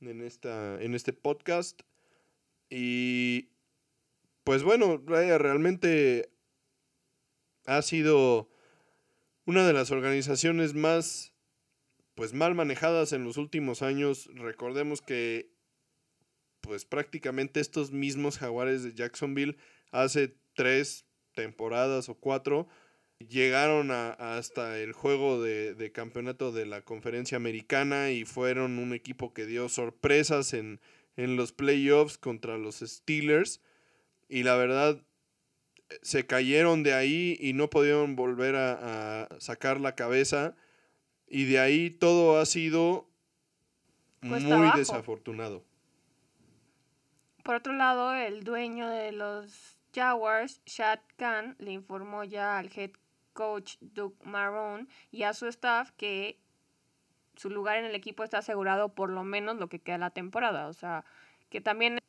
en 0.00 0.22
esta, 0.22 0.80
en 0.80 0.94
este 0.94 1.12
podcast. 1.12 1.82
Y 2.70 3.48
pues 4.44 4.62
bueno, 4.62 5.02
realmente 5.06 6.30
ha 7.66 7.82
sido 7.82 8.48
una 9.44 9.66
de 9.66 9.72
las 9.72 9.90
organizaciones 9.90 10.74
más 10.74 11.34
pues 12.14 12.32
mal 12.32 12.54
manejadas 12.54 13.12
en 13.12 13.24
los 13.24 13.36
últimos 13.36 13.82
años. 13.82 14.30
Recordemos 14.34 15.02
que 15.02 15.50
pues 16.68 16.84
prácticamente 16.84 17.60
estos 17.60 17.92
mismos 17.92 18.36
jaguares 18.38 18.84
de 18.84 18.92
Jacksonville 18.92 19.56
hace 19.90 20.36
tres, 20.54 21.06
temporadas 21.34 22.10
o 22.10 22.14
cuatro, 22.14 22.68
llegaron 23.18 23.90
a, 23.90 24.10
hasta 24.10 24.78
el 24.78 24.92
juego 24.92 25.42
de, 25.42 25.90
campeonato 25.94 26.52
de 26.52 26.66
la 26.66 26.82
conferencia 26.82 27.36
americana 27.36 28.10
y 28.10 28.26
fueron 28.26 28.78
un 28.78 28.92
equipo 28.92 29.32
que 29.32 29.46
dio 29.46 29.70
sorpresas 29.70 30.52
en, 30.52 30.78
en 31.16 31.36
los 31.36 31.52
playoffs 31.52 32.18
contra 32.18 32.58
los 32.58 32.80
Steelers. 32.80 33.62
Y 34.28 34.42
la 34.42 34.56
verdad, 34.56 35.02
se 36.02 36.26
cayeron 36.26 36.82
de 36.82 36.92
ahí 36.92 37.38
y 37.40 37.54
no 37.54 37.70
pudieron 37.70 38.14
volver 38.14 38.56
a, 38.56 39.22
a 39.22 39.40
sacar 39.40 39.80
la 39.80 39.94
cabeza. 39.94 40.54
Y 41.26 41.46
de 41.46 41.60
ahí 41.60 41.88
todo 41.88 42.38
ha 42.38 42.44
sido 42.44 43.08
muy 44.20 44.70
desafortunado. 44.76 45.64
Por 47.48 47.54
otro 47.54 47.72
lado, 47.72 48.12
el 48.12 48.44
dueño 48.44 48.90
de 48.90 49.10
los 49.10 49.78
Jaguars, 49.94 50.60
Shad 50.66 51.00
Khan 51.16 51.56
le 51.58 51.72
informó 51.72 52.22
ya 52.22 52.58
al 52.58 52.70
head 52.76 52.90
coach 53.32 53.76
Doug 53.80 54.12
Marrone 54.22 54.86
y 55.10 55.22
a 55.22 55.32
su 55.32 55.46
staff 55.46 55.90
que 55.92 56.38
su 57.36 57.48
lugar 57.48 57.78
en 57.78 57.86
el 57.86 57.94
equipo 57.94 58.22
está 58.22 58.36
asegurado 58.40 58.90
por 58.90 59.08
lo 59.08 59.24
menos 59.24 59.56
lo 59.56 59.70
que 59.70 59.78
queda 59.78 59.96
la 59.96 60.10
temporada. 60.10 60.68
O 60.68 60.74
sea, 60.74 61.06
que 61.48 61.62
también 61.62 62.00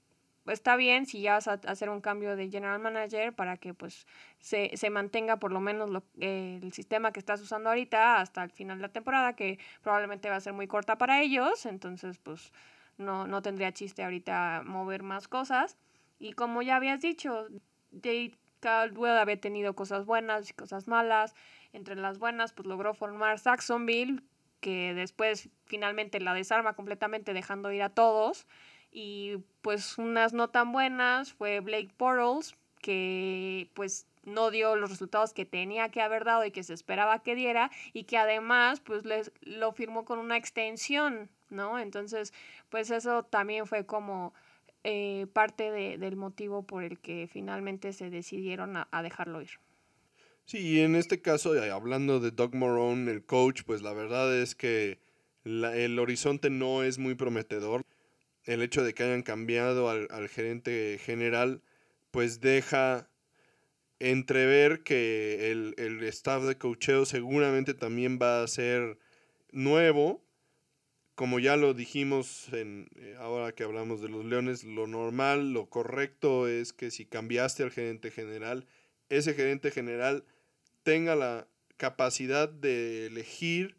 está 0.45 0.75
bien 0.75 1.05
si 1.05 1.21
ya 1.21 1.35
vas 1.35 1.47
a 1.47 1.53
hacer 1.53 1.89
un 1.89 2.01
cambio 2.01 2.35
de 2.35 2.49
general 2.49 2.79
manager 2.79 3.33
para 3.33 3.55
que 3.55 3.73
pues 3.73 4.07
se, 4.41 4.75
se 4.75 4.89
mantenga 4.89 5.37
por 5.37 5.53
lo 5.53 5.61
menos 5.61 5.89
lo, 5.89 6.03
el 6.19 6.73
sistema 6.73 7.13
que 7.13 7.21
estás 7.21 7.39
usando 7.39 7.69
ahorita 7.69 8.19
hasta 8.19 8.43
el 8.43 8.51
final 8.51 8.79
de 8.79 8.81
la 8.81 8.89
temporada, 8.91 9.37
que 9.37 9.57
probablemente 9.83 10.29
va 10.29 10.35
a 10.35 10.41
ser 10.41 10.51
muy 10.51 10.67
corta 10.67 10.97
para 10.97 11.21
ellos. 11.21 11.65
Entonces, 11.65 12.17
pues 12.17 12.51
no, 12.99 13.27
no 13.27 13.41
tendría 13.41 13.73
chiste 13.73 14.03
ahorita 14.03 14.63
mover 14.65 15.03
más 15.03 15.27
cosas. 15.27 15.77
Y 16.19 16.33
como 16.33 16.61
ya 16.61 16.75
habías 16.75 17.01
dicho, 17.01 17.47
Dave 17.91 18.33
Caldwell 18.59 19.17
había 19.17 19.39
tenido 19.39 19.73
cosas 19.73 20.05
buenas 20.05 20.49
y 20.49 20.53
cosas 20.53 20.87
malas. 20.87 21.33
Entre 21.73 21.95
las 21.95 22.19
buenas, 22.19 22.53
pues 22.53 22.67
logró 22.67 22.93
formar 22.93 23.39
Saxonville, 23.39 24.21
que 24.59 24.93
después 24.93 25.49
finalmente 25.65 26.19
la 26.19 26.33
desarma 26.33 26.73
completamente 26.73 27.33
dejando 27.33 27.71
ir 27.71 27.81
a 27.81 27.89
todos. 27.89 28.47
Y 28.91 29.37
pues 29.61 29.97
unas 29.97 30.33
no 30.33 30.49
tan 30.49 30.71
buenas 30.71 31.33
fue 31.33 31.59
Blake 31.61 31.93
Bortles, 31.97 32.55
que 32.81 33.69
pues 33.73 34.07
no 34.23 34.51
dio 34.51 34.75
los 34.75 34.89
resultados 34.89 35.33
que 35.33 35.45
tenía 35.45 35.89
que 35.89 36.01
haber 36.01 36.25
dado 36.25 36.45
y 36.45 36.51
que 36.51 36.63
se 36.63 36.73
esperaba 36.73 37.19
que 37.19 37.35
diera 37.35 37.71
y 37.93 38.03
que 38.03 38.17
además 38.17 38.79
pues 38.79 39.05
les, 39.05 39.31
lo 39.41 39.71
firmó 39.71 40.05
con 40.05 40.19
una 40.19 40.37
extensión, 40.37 41.29
¿no? 41.49 41.79
Entonces 41.79 42.33
pues 42.69 42.91
eso 42.91 43.23
también 43.23 43.65
fue 43.67 43.85
como 43.85 44.33
eh, 44.83 45.27
parte 45.33 45.71
de, 45.71 45.97
del 45.97 46.15
motivo 46.15 46.63
por 46.65 46.83
el 46.83 46.99
que 46.99 47.27
finalmente 47.31 47.91
se 47.91 48.09
decidieron 48.09 48.77
a, 48.77 49.03
dejarlo 49.03 49.41
ir. 49.41 49.49
Sí, 50.45 50.59
y 50.59 50.79
en 50.79 50.95
este 50.95 51.21
caso, 51.21 51.53
hablando 51.71 52.19
de 52.21 52.31
Doug 52.31 52.55
Morone, 52.55 53.11
el 53.11 53.25
coach, 53.25 53.63
pues 53.65 53.81
la 53.81 53.91
verdad 53.93 54.35
es 54.35 54.55
que 54.55 54.99
el 55.43 55.99
horizonte 55.99 56.49
no 56.49 56.83
es 56.83 56.97
muy 56.97 57.15
prometedor. 57.15 57.83
El 58.45 58.61
hecho 58.61 58.83
de 58.83 58.93
que 58.93 59.03
hayan 59.03 59.21
cambiado 59.21 59.89
al, 59.89 60.07
al 60.11 60.29
gerente 60.29 60.97
general, 61.03 61.61
pues 62.11 62.39
deja 62.39 63.09
entrever 63.99 64.83
que 64.83 65.51
el, 65.51 65.75
el 65.77 66.01
staff 66.03 66.43
de 66.43 66.57
coacheo 66.57 67.05
seguramente 67.05 67.73
también 67.73 68.17
va 68.19 68.41
a 68.41 68.47
ser 68.47 68.97
nuevo 69.51 70.23
como 71.19 71.39
ya 71.39 71.57
lo 71.57 71.73
dijimos 71.73 72.47
en, 72.53 72.87
eh, 72.95 73.13
ahora 73.19 73.51
que 73.51 73.65
hablamos 73.65 73.99
de 73.99 74.07
los 74.07 74.23
Leones, 74.23 74.63
lo 74.63 74.87
normal, 74.87 75.51
lo 75.51 75.69
correcto 75.69 76.47
es 76.47 76.71
que 76.71 76.91
si 76.91 77.05
cambiaste 77.05 77.61
al 77.61 77.71
gerente 77.71 78.09
general, 78.09 78.65
ese 79.09 79.33
gerente 79.33 79.69
general 79.69 80.23
tenga 80.83 81.17
la 81.17 81.45
capacidad 81.75 82.47
de 82.47 83.07
elegir 83.07 83.75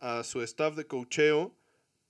a 0.00 0.24
su 0.24 0.40
staff 0.40 0.74
de 0.74 0.86
cocheo, 0.86 1.54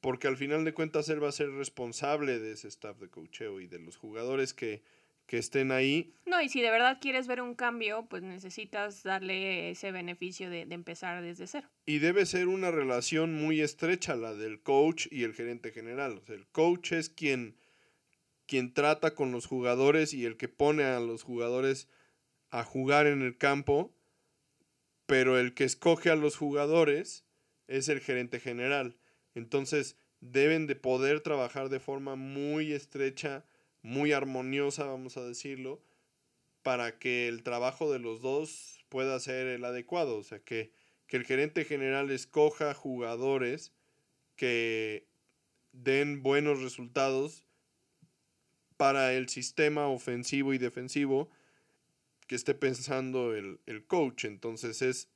porque 0.00 0.28
al 0.28 0.36
final 0.36 0.64
de 0.64 0.72
cuentas 0.72 1.08
él 1.08 1.20
va 1.20 1.30
a 1.30 1.32
ser 1.32 1.50
responsable 1.50 2.38
de 2.38 2.52
ese 2.52 2.68
staff 2.68 2.96
de 3.00 3.08
cocheo 3.08 3.58
y 3.58 3.66
de 3.66 3.80
los 3.80 3.96
jugadores 3.96 4.54
que, 4.54 4.84
que 5.28 5.36
estén 5.36 5.70
ahí. 5.70 6.14
No, 6.24 6.40
y 6.40 6.48
si 6.48 6.62
de 6.62 6.70
verdad 6.70 6.98
quieres 7.00 7.26
ver 7.26 7.42
un 7.42 7.54
cambio, 7.54 8.06
pues 8.08 8.22
necesitas 8.22 9.02
darle 9.02 9.70
ese 9.70 9.92
beneficio 9.92 10.48
de, 10.48 10.64
de, 10.64 10.74
empezar 10.74 11.22
desde 11.22 11.46
cero. 11.46 11.68
Y 11.84 11.98
debe 11.98 12.24
ser 12.24 12.48
una 12.48 12.70
relación 12.70 13.34
muy 13.34 13.60
estrecha 13.60 14.16
la 14.16 14.34
del 14.34 14.62
coach 14.62 15.06
y 15.10 15.24
el 15.24 15.34
gerente 15.34 15.70
general. 15.70 16.18
O 16.18 16.24
sea, 16.24 16.34
el 16.34 16.46
coach 16.46 16.92
es 16.92 17.10
quien, 17.10 17.56
quien 18.46 18.72
trata 18.72 19.14
con 19.14 19.30
los 19.30 19.46
jugadores 19.46 20.14
y 20.14 20.24
el 20.24 20.38
que 20.38 20.48
pone 20.48 20.84
a 20.84 20.98
los 20.98 21.24
jugadores 21.24 21.88
a 22.50 22.64
jugar 22.64 23.06
en 23.06 23.20
el 23.20 23.36
campo, 23.36 23.94
pero 25.04 25.38
el 25.38 25.52
que 25.52 25.64
escoge 25.64 26.08
a 26.08 26.16
los 26.16 26.36
jugadores 26.36 27.26
es 27.66 27.90
el 27.90 28.00
gerente 28.00 28.40
general. 28.40 28.96
Entonces 29.34 29.98
deben 30.20 30.66
de 30.66 30.74
poder 30.74 31.20
trabajar 31.20 31.68
de 31.68 31.80
forma 31.80 32.16
muy 32.16 32.72
estrecha 32.72 33.44
muy 33.82 34.12
armoniosa, 34.12 34.84
vamos 34.84 35.16
a 35.16 35.24
decirlo, 35.24 35.82
para 36.62 36.98
que 36.98 37.28
el 37.28 37.42
trabajo 37.42 37.92
de 37.92 37.98
los 37.98 38.20
dos 38.20 38.84
pueda 38.88 39.18
ser 39.20 39.46
el 39.46 39.64
adecuado. 39.64 40.16
O 40.16 40.22
sea, 40.22 40.40
que, 40.40 40.72
que 41.06 41.16
el 41.16 41.24
gerente 41.24 41.64
general 41.64 42.10
escoja 42.10 42.74
jugadores 42.74 43.72
que 44.36 45.06
den 45.72 46.22
buenos 46.22 46.62
resultados 46.62 47.44
para 48.76 49.12
el 49.12 49.28
sistema 49.28 49.88
ofensivo 49.88 50.54
y 50.54 50.58
defensivo 50.58 51.30
que 52.26 52.34
esté 52.34 52.54
pensando 52.54 53.34
el, 53.34 53.58
el, 53.66 53.84
coach. 53.84 54.24
Entonces 54.24 54.82
es, 54.82 55.08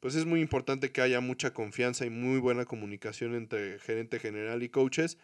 pues 0.00 0.14
es 0.14 0.24
muy 0.24 0.40
importante 0.40 0.90
que 0.90 1.02
haya 1.02 1.20
mucha 1.20 1.52
confianza 1.52 2.06
y 2.06 2.10
muy 2.10 2.40
buena 2.40 2.64
comunicación 2.64 3.34
entre 3.34 3.78
gerente 3.78 4.18
general 4.18 4.62
y 4.62 4.68
coaches. 4.68 5.18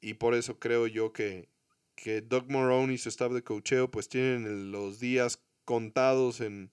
Y 0.00 0.14
por 0.14 0.34
eso 0.34 0.58
creo 0.58 0.86
yo 0.86 1.12
que, 1.12 1.48
que 1.94 2.20
Doug 2.20 2.50
Morone 2.50 2.94
y 2.94 2.98
su 2.98 3.08
staff 3.08 3.32
de 3.32 3.42
cocheo 3.42 3.90
pues 3.90 4.08
tienen 4.08 4.72
los 4.72 5.00
días 5.00 5.42
contados 5.64 6.40
en, 6.40 6.70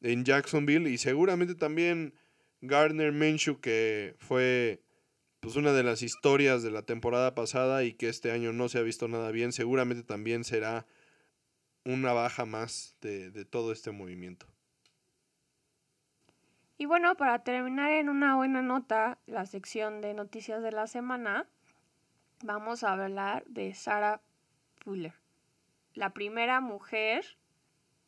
en 0.00 0.24
Jacksonville 0.24 0.88
y 0.88 0.98
seguramente 0.98 1.54
también 1.54 2.14
Gardner 2.60 3.12
Minshew 3.12 3.60
que 3.60 4.16
fue 4.18 4.82
pues 5.40 5.56
una 5.56 5.72
de 5.72 5.82
las 5.82 6.02
historias 6.02 6.62
de 6.62 6.70
la 6.70 6.82
temporada 6.82 7.34
pasada 7.34 7.82
y 7.82 7.94
que 7.94 8.08
este 8.08 8.30
año 8.30 8.52
no 8.52 8.68
se 8.68 8.78
ha 8.78 8.82
visto 8.82 9.08
nada 9.08 9.32
bien, 9.32 9.52
seguramente 9.52 10.04
también 10.04 10.44
será 10.44 10.86
una 11.84 12.12
baja 12.12 12.44
más 12.44 12.96
de, 13.00 13.30
de 13.32 13.44
todo 13.44 13.72
este 13.72 13.90
movimiento. 13.90 14.46
Y 16.78 16.86
bueno, 16.86 17.16
para 17.16 17.40
terminar 17.42 17.90
en 17.90 18.08
una 18.08 18.36
buena 18.36 18.62
nota, 18.62 19.18
la 19.26 19.46
sección 19.46 20.00
de 20.00 20.14
noticias 20.14 20.62
de 20.62 20.72
la 20.72 20.86
semana, 20.86 21.48
vamos 22.44 22.84
a 22.84 22.92
hablar 22.92 23.44
de 23.46 23.74
Sarah 23.74 24.20
Fuller, 24.84 25.14
la 25.94 26.10
primera 26.10 26.60
mujer 26.60 27.24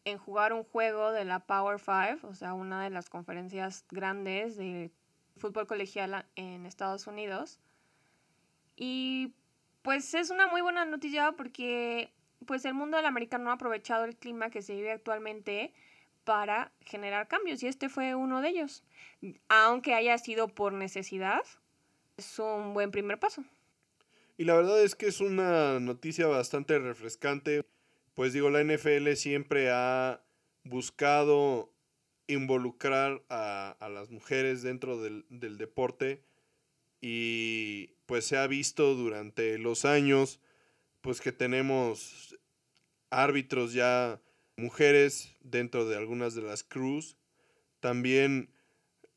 en 0.04 0.18
jugar 0.18 0.52
un 0.52 0.64
juego 0.64 1.12
de 1.12 1.24
la 1.24 1.40
Power 1.40 1.78
Five, 1.78 2.18
o 2.22 2.34
sea, 2.34 2.54
una 2.54 2.82
de 2.82 2.90
las 2.90 3.08
conferencias 3.08 3.84
grandes 3.90 4.56
de 4.56 4.90
fútbol 5.36 5.66
colegial 5.66 6.26
en 6.36 6.66
Estados 6.66 7.06
Unidos. 7.06 7.58
Y 8.76 9.32
pues 9.82 10.14
es 10.14 10.30
una 10.30 10.46
muy 10.46 10.60
buena 10.60 10.84
noticia 10.84 11.32
porque 11.32 12.12
pues 12.46 12.64
el 12.64 12.74
mundo 12.74 12.96
del 12.96 13.06
americano 13.06 13.50
ha 13.50 13.54
aprovechado 13.54 14.04
el 14.04 14.16
clima 14.16 14.50
que 14.50 14.62
se 14.62 14.74
vive 14.74 14.92
actualmente 14.92 15.72
para 16.24 16.72
generar 16.80 17.28
cambios 17.28 17.62
y 17.62 17.66
este 17.66 17.88
fue 17.88 18.14
uno 18.14 18.40
de 18.40 18.48
ellos. 18.48 18.82
Aunque 19.48 19.94
haya 19.94 20.18
sido 20.18 20.48
por 20.48 20.72
necesidad, 20.72 21.42
es 22.16 22.38
un 22.38 22.74
buen 22.74 22.90
primer 22.90 23.18
paso. 23.18 23.44
Y 24.36 24.44
la 24.44 24.54
verdad 24.54 24.82
es 24.82 24.94
que 24.94 25.06
es 25.06 25.20
una 25.20 25.78
noticia 25.80 26.26
bastante 26.26 26.78
refrescante. 26.78 27.64
Pues 28.14 28.32
digo, 28.32 28.50
la 28.50 28.62
NFL 28.62 29.12
siempre 29.14 29.70
ha 29.70 30.24
buscado 30.64 31.72
involucrar 32.26 33.22
a, 33.28 33.76
las 33.92 34.10
mujeres 34.10 34.62
dentro 34.62 35.00
del, 35.00 35.26
del, 35.28 35.58
deporte 35.58 36.22
y 37.00 37.90
pues 38.06 38.24
se 38.24 38.38
ha 38.38 38.46
visto 38.46 38.94
durante 38.94 39.58
los 39.58 39.84
años 39.84 40.40
pues 41.02 41.20
que 41.20 41.32
tenemos 41.32 42.38
árbitros 43.10 43.74
ya 43.74 44.22
mujeres 44.56 45.36
dentro 45.40 45.86
de 45.86 45.96
algunas 45.96 46.34
de 46.34 46.42
las 46.42 46.64
crews. 46.64 47.18
También 47.80 48.48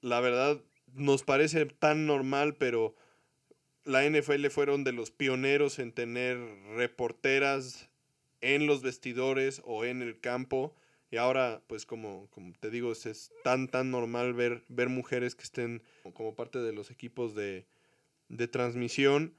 la 0.01 0.19
verdad 0.19 0.61
nos 0.93 1.23
parece 1.23 1.65
tan 1.65 2.05
normal, 2.05 2.55
pero 2.57 2.95
la 3.87 4.07
NFL 4.07 4.47
fueron 4.47 4.83
de 4.83 4.91
los 4.91 5.11
pioneros 5.11 5.79
en 5.79 5.93
tener 5.93 6.37
reporteras 6.75 7.89
en 8.41 8.67
los 8.67 8.81
vestidores 8.81 9.61
o 9.63 9.85
en 9.85 10.01
el 10.01 10.19
campo. 10.19 10.75
Y 11.09 11.15
ahora, 11.15 11.61
pues 11.67 11.85
como, 11.85 12.27
como 12.31 12.53
te 12.59 12.69
digo, 12.69 12.91
es, 12.91 13.31
tan, 13.45 13.69
tan 13.69 13.89
normal 13.89 14.33
ver, 14.33 14.63
ver 14.67 14.89
mujeres 14.89 15.35
que 15.35 15.43
estén 15.43 15.81
como 16.13 16.35
parte 16.35 16.59
de 16.59 16.73
los 16.73 16.91
equipos 16.91 17.33
de, 17.33 17.65
de 18.27 18.47
transmisión. 18.49 19.33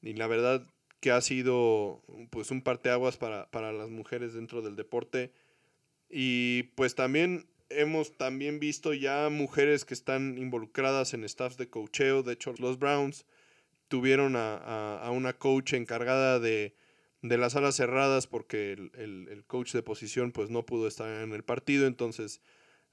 Y 0.00 0.14
la 0.14 0.26
verdad 0.26 0.66
que 0.98 1.12
ha 1.12 1.20
sido 1.20 2.02
pues 2.30 2.50
un 2.50 2.62
parteaguas 2.62 3.16
para, 3.16 3.48
para 3.52 3.72
las 3.72 3.88
mujeres 3.88 4.34
dentro 4.34 4.62
del 4.62 4.74
deporte. 4.74 5.32
Y 6.10 6.64
pues 6.74 6.96
también 6.96 7.46
hemos 7.70 8.16
también 8.16 8.58
visto 8.58 8.94
ya 8.94 9.28
mujeres 9.30 9.84
que 9.84 9.94
están 9.94 10.38
involucradas 10.38 11.14
en 11.14 11.22
staffs 11.28 11.56
de 11.56 11.70
cocheo. 11.70 12.24
De 12.24 12.32
hecho, 12.32 12.52
los 12.58 12.80
Browns 12.80 13.24
tuvieron 13.92 14.36
a, 14.36 15.06
una 15.12 15.34
coach 15.34 15.74
encargada 15.74 16.40
de, 16.40 16.74
las 17.20 17.56
alas 17.56 17.76
cerradas 17.76 18.26
porque 18.26 18.72
el, 18.72 19.44
coach 19.46 19.74
de 19.74 19.82
posición 19.82 20.32
pues 20.32 20.48
no 20.48 20.64
pudo 20.64 20.88
estar 20.88 21.22
en 21.22 21.34
el 21.34 21.44
partido, 21.44 21.86
entonces 21.86 22.40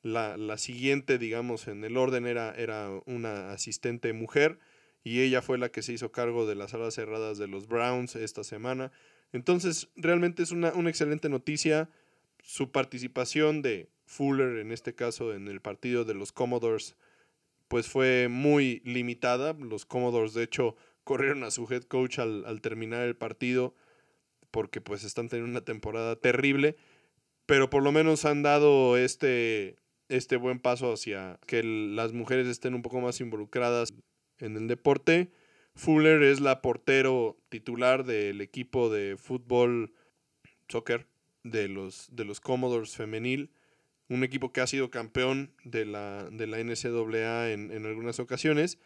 la, 0.02 0.58
siguiente, 0.58 1.18
digamos, 1.18 1.70
en 1.70 1.86
el 1.86 1.96
orden 1.96 2.28
era, 2.28 2.54
era 2.54 2.90
una 3.06 3.54
asistente 3.54 4.12
mujer 4.12 4.60
y 5.02 5.22
ella 5.22 5.42
fue 5.42 5.58
la 5.58 5.70
que 5.70 5.84
se 5.84 5.94
hizo 5.94 6.12
cargo 6.12 6.46
de 6.46 6.56
las 6.56 6.74
alas 6.74 6.96
cerradas 6.96 7.38
de 7.38 7.48
los 7.48 7.70
Browns 7.70 8.18
esta 8.18 8.44
semana. 8.44 8.92
Entonces, 9.32 9.88
realmente 9.96 10.44
es 10.44 10.52
una, 10.52 10.74
una 10.74 10.90
excelente 10.90 11.30
noticia 11.30 11.90
su 12.44 12.74
participación 12.74 13.62
de 13.62 13.88
Fuller, 14.04 14.58
en 14.58 14.74
este 14.74 14.96
caso 14.96 15.34
en 15.34 15.48
el 15.48 15.62
partido 15.62 16.04
de 16.04 16.14
los 16.14 16.34
Commodores, 16.34 16.98
pues 17.70 17.88
fue 17.88 18.28
muy 18.28 18.82
limitada. 18.84 19.54
Los 19.54 19.86
Commodores, 19.86 20.34
de 20.34 20.44
hecho, 20.44 20.76
corrieron 21.04 21.44
a 21.44 21.52
su 21.52 21.68
head 21.72 21.84
coach 21.84 22.20
al, 22.20 22.62
terminar 22.62 23.02
el 23.08 23.16
partido 23.16 23.74
porque 24.52 24.82
pues 24.82 25.04
están 25.04 25.30
teniendo 25.30 25.52
una 25.52 25.66
temporada 25.66 26.16
terrible, 26.16 26.76
pero 27.46 27.70
por 27.70 27.84
lo 27.84 27.92
menos 27.92 28.26
han 28.26 28.42
dado 28.42 28.98
este, 28.98 29.78
este 30.08 30.38
buen 30.38 30.60
paso 30.60 30.94
hacia 30.94 31.40
que 31.46 31.64
las 31.64 32.14
mujeres 32.14 32.48
estén 32.48 32.74
un 32.74 32.82
poco 32.82 33.00
más 33.02 33.22
involucradas 33.22 33.90
en 34.40 34.58
el 34.58 34.68
deporte. 34.68 35.32
Fuller 35.76 36.24
es 36.24 36.40
la 36.42 36.62
portero 36.62 37.38
titular 37.50 38.06
del 38.06 38.42
equipo 38.42 38.90
de 38.90 39.18
fútbol 39.18 39.94
soccer 40.68 41.08
de 41.44 41.68
los, 41.68 42.10
de 42.12 42.26
los 42.26 42.40
Commodores 42.40 42.96
femenil, 42.96 43.52
un 44.10 44.24
equipo 44.24 44.52
que 44.52 44.62
ha 44.62 44.68
sido 44.68 44.90
campeón 44.90 45.54
de 45.64 45.86
la, 45.86 46.28
de 46.32 46.48
la 46.48 46.58
NCAA 46.58 47.52
en, 47.52 47.72
en 47.72 47.86
algunas 47.86 48.20
ocasiones. 48.20 48.80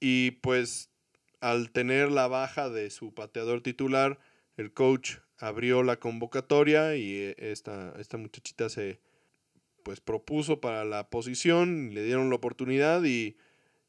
Y 0.00 0.32
pues 0.42 0.91
al 1.42 1.72
tener 1.72 2.10
la 2.10 2.28
baja 2.28 2.70
de 2.70 2.88
su 2.88 3.12
pateador 3.12 3.62
titular, 3.62 4.18
el 4.56 4.72
coach 4.72 5.16
abrió 5.38 5.82
la 5.82 5.96
convocatoria 5.96 6.94
y 6.94 7.16
eh, 7.16 7.34
esta, 7.36 7.92
esta 7.98 8.16
muchachita 8.16 8.68
se 8.68 9.00
pues 9.82 10.00
propuso 10.00 10.60
para 10.60 10.84
la 10.84 11.10
posición, 11.10 11.92
le 11.92 12.04
dieron 12.04 12.30
la 12.30 12.36
oportunidad 12.36 13.02
y, 13.02 13.36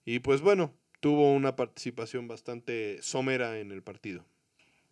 y 0.03 0.19
pues 0.19 0.41
bueno, 0.41 0.73
tuvo 0.99 1.31
una 1.31 1.55
participación 1.55 2.27
bastante 2.27 2.99
somera 3.03 3.59
en 3.59 3.71
el 3.71 3.83
partido. 3.83 4.25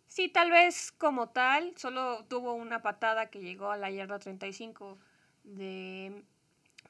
Sí, 0.06 0.28
tal 0.28 0.52
vez 0.52 0.92
como 0.92 1.30
tal, 1.30 1.72
solo 1.76 2.24
tuvo 2.28 2.52
una 2.52 2.80
patada 2.80 3.28
que 3.28 3.40
llegó 3.40 3.72
a 3.72 3.76
la 3.76 3.90
yarda 3.90 4.20
35 4.20 4.98
de 5.42 6.22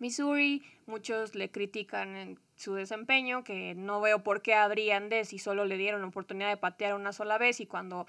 Missouri. 0.01 0.63
Muchos 0.85 1.35
le 1.35 1.51
critican 1.51 2.39
su 2.63 2.75
desempeño, 2.75 3.43
que 3.43 3.75
no 3.75 4.01
veo 4.01 4.23
por 4.23 4.41
qué 4.41 4.55
habrían 4.55 5.09
de 5.09 5.25
si 5.25 5.39
solo 5.39 5.65
le 5.65 5.77
dieron 5.77 6.05
oportunidad 6.05 6.49
de 6.49 6.57
patear 6.57 6.95
una 6.95 7.13
sola 7.13 7.37
vez 7.37 7.61
y 7.61 7.67
cuando 7.67 8.07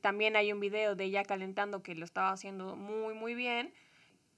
también 0.00 0.36
hay 0.36 0.52
un 0.52 0.60
video 0.60 0.94
de 0.94 1.04
ella 1.04 1.24
calentando 1.24 1.82
que 1.82 1.94
lo 1.94 2.04
estaba 2.04 2.30
haciendo 2.30 2.76
muy 2.76 3.14
muy 3.14 3.34
bien. 3.34 3.74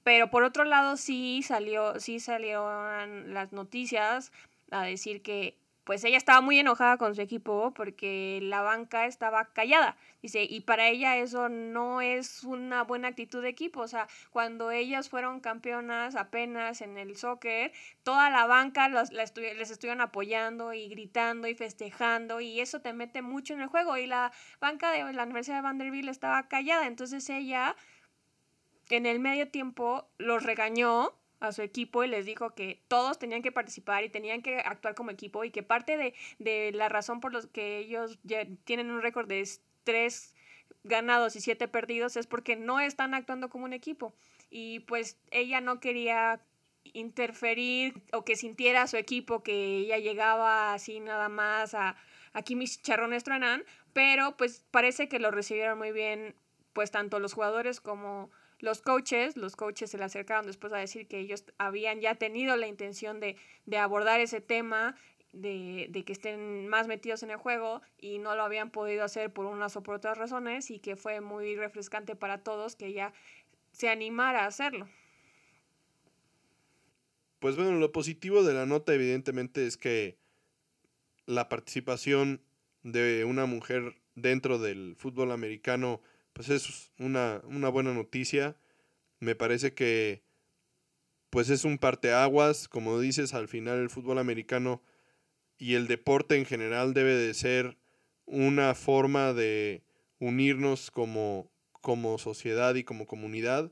Pero 0.03 0.29
por 0.29 0.43
otro 0.43 0.63
lado 0.65 0.97
sí 0.97 1.43
salió 1.43 1.99
sí 1.99 2.19
salieron 2.19 3.33
las 3.33 3.53
noticias 3.53 4.31
a 4.71 4.83
decir 4.83 5.21
que 5.21 5.55
pues 5.83 6.03
ella 6.03 6.17
estaba 6.17 6.41
muy 6.41 6.59
enojada 6.59 6.97
con 6.97 7.15
su 7.15 7.21
equipo 7.21 7.73
porque 7.73 8.39
la 8.41 8.61
banca 8.61 9.05
estaba 9.05 9.45
callada. 9.53 9.97
Dice, 10.21 10.43
y 10.43 10.61
para 10.61 10.87
ella 10.87 11.17
eso 11.17 11.49
no 11.49 11.99
es 11.99 12.43
una 12.43 12.83
buena 12.83 13.09
actitud 13.09 13.41
de 13.41 13.49
equipo. 13.49 13.81
O 13.81 13.87
sea, 13.87 14.07
cuando 14.31 14.71
ellas 14.71 15.09
fueron 15.09 15.41
campeonas 15.41 16.15
apenas 16.15 16.81
en 16.81 16.97
el 16.97 17.17
soccer, 17.17 17.73
toda 18.03 18.29
la 18.29 18.45
banca 18.45 18.87
les 18.87 19.71
estuvieron 19.71 19.99
apoyando 19.99 20.73
y 20.73 20.87
gritando 20.87 21.47
y 21.47 21.55
festejando 21.55 22.39
y 22.39 22.61
eso 22.61 22.79
te 22.81 22.93
mete 22.93 23.21
mucho 23.21 23.53
en 23.53 23.61
el 23.61 23.67
juego. 23.67 23.97
Y 23.97 24.07
la 24.07 24.31
banca 24.61 24.91
de 24.91 25.11
la 25.11 25.23
Universidad 25.23 25.57
de 25.57 25.63
Vanderbilt 25.63 26.09
estaba 26.09 26.47
callada. 26.47 26.87
Entonces 26.87 27.29
ella 27.29 27.75
en 28.89 29.05
el 29.05 29.19
medio 29.19 29.49
tiempo 29.49 30.07
los 30.17 30.43
regañó 30.43 31.13
a 31.43 31.51
su 31.51 31.61
equipo 31.61 32.03
y 32.03 32.07
les 32.07 32.25
dijo 32.25 32.55
que 32.55 32.81
todos 32.87 33.19
tenían 33.19 33.41
que 33.41 33.51
participar 33.51 34.05
y 34.05 34.09
tenían 34.09 34.41
que 34.41 34.59
actuar 34.59 34.95
como 34.95 35.11
equipo 35.11 35.43
y 35.43 35.51
que 35.51 35.61
parte 35.61 35.97
de, 35.97 36.13
de 36.39 36.71
la 36.73 36.87
razón 36.87 37.19
por 37.19 37.33
los 37.33 37.47
que 37.47 37.79
ellos 37.79 38.17
tienen 38.63 38.89
un 38.89 39.01
récord 39.01 39.27
de 39.27 39.47
tres 39.83 40.33
ganados 40.85 41.35
y 41.35 41.41
siete 41.41 41.67
perdidos 41.67 42.15
es 42.15 42.27
porque 42.27 42.55
no 42.55 42.79
están 42.79 43.13
actuando 43.13 43.49
como 43.49 43.65
un 43.65 43.73
equipo. 43.73 44.15
Y 44.49 44.81
pues 44.81 45.17
ella 45.31 45.59
no 45.59 45.81
quería 45.81 46.39
interferir 46.93 48.01
o 48.13 48.23
que 48.23 48.37
sintiera 48.37 48.83
a 48.83 48.87
su 48.87 48.95
equipo 48.95 49.43
que 49.43 49.79
ella 49.79 49.97
llegaba 49.97 50.73
así 50.73 51.01
nada 51.01 51.27
más 51.27 51.73
a 51.73 51.97
aquí 52.31 52.55
mis 52.55 52.81
charrones 52.81 53.23
truenan, 53.23 53.63
pero 53.91 54.37
pues 54.37 54.65
parece 54.71 55.09
que 55.09 55.19
lo 55.19 55.29
recibieron 55.29 55.77
muy 55.77 55.91
bien 55.91 56.35
pues 56.71 56.89
tanto 56.89 57.19
los 57.19 57.33
jugadores 57.33 57.81
como 57.81 58.31
los 58.63 58.81
coaches, 58.81 59.35
los 59.35 59.57
coaches 59.57 59.91
se 59.91 59.97
le 59.97 60.05
acercaron 60.05 60.45
después 60.45 60.71
a 60.71 60.77
decir 60.77 61.05
que 61.05 61.19
ellos 61.19 61.43
habían 61.57 61.99
ya 61.99 62.15
tenido 62.15 62.55
la 62.55 62.65
intención 62.65 63.19
de, 63.19 63.35
abordar 63.77 64.21
ese 64.21 64.39
tema, 64.39 64.95
de, 65.33 65.91
que 66.05 66.13
estén 66.13 66.69
más 66.69 66.87
metidos 66.87 67.23
en 67.23 67.31
el 67.31 67.35
juego 67.35 67.81
y 67.99 68.19
no 68.19 68.37
lo 68.37 68.43
habían 68.43 68.71
podido 68.71 69.03
hacer 69.03 69.33
por 69.33 69.47
unas 69.47 69.75
o 69.75 69.83
por 69.83 69.95
otras 69.95 70.17
razones 70.17 70.71
y 70.71 70.79
que 70.79 70.95
fue 70.95 71.19
muy 71.19 71.57
refrescante 71.57 72.15
para 72.15 72.37
todos 72.37 72.77
que 72.77 72.85
ella 72.85 73.11
se 73.73 73.89
animara 73.89 74.45
a 74.45 74.47
hacerlo. 74.47 74.87
Pues 77.39 77.57
bueno, 77.57 77.73
lo 77.73 77.91
positivo 77.91 78.43
de 78.43 78.53
la 78.53 78.65
nota 78.65 78.93
evidentemente 78.93 79.67
es 79.67 79.75
que 79.75 80.17
la 81.25 81.49
participación 81.49 82.41
de 82.81 83.25
una 83.25 83.45
mujer 83.45 83.95
dentro 84.15 84.57
del 84.57 84.95
fútbol 84.95 85.33
americano 85.33 85.99
pues 86.33 86.49
es 86.49 86.91
una, 86.99 87.41
una 87.45 87.69
buena 87.69 87.93
noticia. 87.93 88.57
Me 89.19 89.35
parece 89.35 89.73
que 89.73 90.23
pues 91.29 91.49
es 91.49 91.65
un 91.65 91.79
parteaguas, 91.79 92.67
como 92.67 92.99
dices, 92.99 93.33
al 93.33 93.47
final 93.47 93.79
el 93.79 93.89
fútbol 93.89 94.19
americano 94.19 94.83
y 95.57 95.73
el 95.73 95.87
deporte 95.87 96.35
en 96.35 96.45
general 96.45 96.93
debe 96.93 97.15
de 97.15 97.33
ser 97.33 97.77
una 98.25 98.75
forma 98.75 99.33
de 99.33 99.83
unirnos 100.19 100.91
como, 100.91 101.51
como 101.81 102.17
sociedad 102.19 102.75
y 102.75 102.83
como 102.83 103.07
comunidad. 103.07 103.71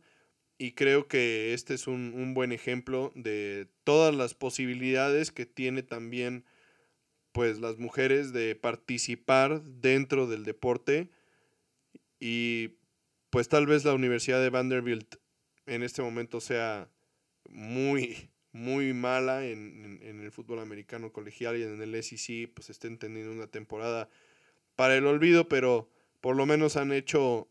Y 0.58 0.74
creo 0.74 1.08
que 1.08 1.54
este 1.54 1.76
es 1.76 1.86
un, 1.86 2.14
un, 2.16 2.34
buen 2.34 2.52
ejemplo 2.52 3.12
de 3.16 3.68
todas 3.84 4.16
las 4.16 4.34
posibilidades 4.34 5.32
que 5.32 5.46
tiene 5.46 5.84
también 5.84 6.46
pues 7.32 7.60
las 7.60 7.78
mujeres 7.78 8.34
de 8.34 8.56
participar 8.56 9.64
dentro 9.64 10.28
del 10.28 10.46
deporte 10.46 11.10
y 12.22 12.78
pues 13.32 13.50
tal 13.50 13.66
vez 13.66 13.84
la 13.84 13.96
Universidad 13.96 14.40
de 14.42 14.52
Vanderbilt 14.52 15.16
en 15.66 15.82
este 15.82 16.04
momento 16.04 16.40
sea 16.40 16.88
muy, 17.50 18.30
muy 18.52 18.94
mala 18.94 19.46
en, 19.46 20.00
el 20.04 20.32
fútbol 20.32 20.60
americano 20.60 21.12
colegial 21.12 21.58
y 21.58 21.64
en 21.64 21.82
el 21.82 22.04
SEC, 22.04 22.54
pues 22.54 22.70
estén 22.70 23.00
teniendo 23.00 23.32
una 23.32 23.48
temporada 23.48 24.08
para 24.76 24.96
el 24.96 25.08
olvido, 25.08 25.50
pero 25.50 25.90
por 26.22 26.36
lo 26.36 26.46
menos 26.46 26.78
han 26.78 26.92
hecho 26.92 27.50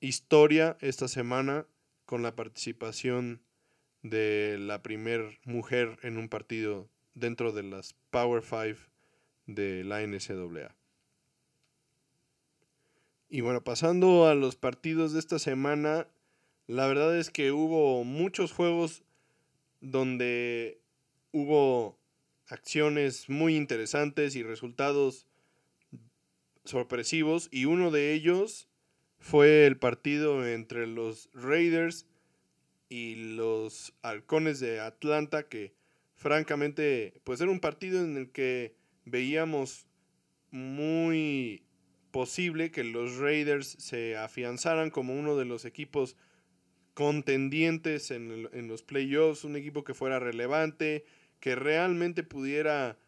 historia 0.00 0.76
esta 0.80 1.08
semana 1.08 1.66
con 2.04 2.22
la 2.22 2.36
participación 2.36 3.42
de 4.02 4.58
la 4.58 4.82
primer 4.82 5.38
mujer 5.44 5.98
en 6.02 6.18
un 6.18 6.28
partido 6.28 6.90
dentro 7.14 7.52
de 7.52 7.62
las 7.62 7.94
Power 8.10 8.42
Five 8.42 8.76
de 9.46 9.82
la 9.84 10.02
NCAA. 10.02 10.79
Y 13.32 13.42
bueno, 13.42 13.62
pasando 13.62 14.26
a 14.26 14.34
los 14.34 14.56
partidos 14.56 15.12
de 15.12 15.20
esta 15.20 15.38
semana, 15.38 16.08
la 16.66 16.88
verdad 16.88 17.16
es 17.16 17.30
que 17.30 17.52
hubo 17.52 18.02
muchos 18.02 18.50
juegos 18.50 19.04
donde 19.80 20.80
hubo 21.30 21.96
acciones 22.48 23.28
muy 23.28 23.54
interesantes 23.54 24.34
y 24.34 24.42
resultados 24.42 25.28
sorpresivos 26.64 27.48
y 27.52 27.66
uno 27.66 27.92
de 27.92 28.14
ellos 28.14 28.68
fue 29.20 29.64
el 29.64 29.78
partido 29.78 30.44
entre 30.44 30.88
los 30.88 31.30
Raiders 31.32 32.06
y 32.88 33.34
los 33.36 33.94
Halcones 34.02 34.58
de 34.58 34.80
Atlanta 34.80 35.44
que 35.44 35.72
francamente 36.16 37.20
pues 37.22 37.40
era 37.40 37.52
un 37.52 37.60
partido 37.60 38.04
en 38.04 38.16
el 38.16 38.32
que 38.32 38.74
veíamos 39.04 39.86
muy 40.50 41.62
posible 42.10 42.70
que 42.70 42.84
los 42.84 43.16
Raiders 43.16 43.76
se 43.78 44.16
afianzaran 44.16 44.90
como 44.90 45.14
uno 45.14 45.36
de 45.36 45.44
los 45.44 45.64
equipos 45.64 46.16
contendientes 46.94 48.10
en, 48.10 48.68
los 48.68 48.82
playoffs, 48.82 49.44
un 49.44 49.56
equipo 49.56 49.84
que 49.84 49.94
fuera 49.94 50.18
relevante, 50.18 51.04
que 51.38 51.54
realmente 51.54 52.22
pudiera 52.22 52.98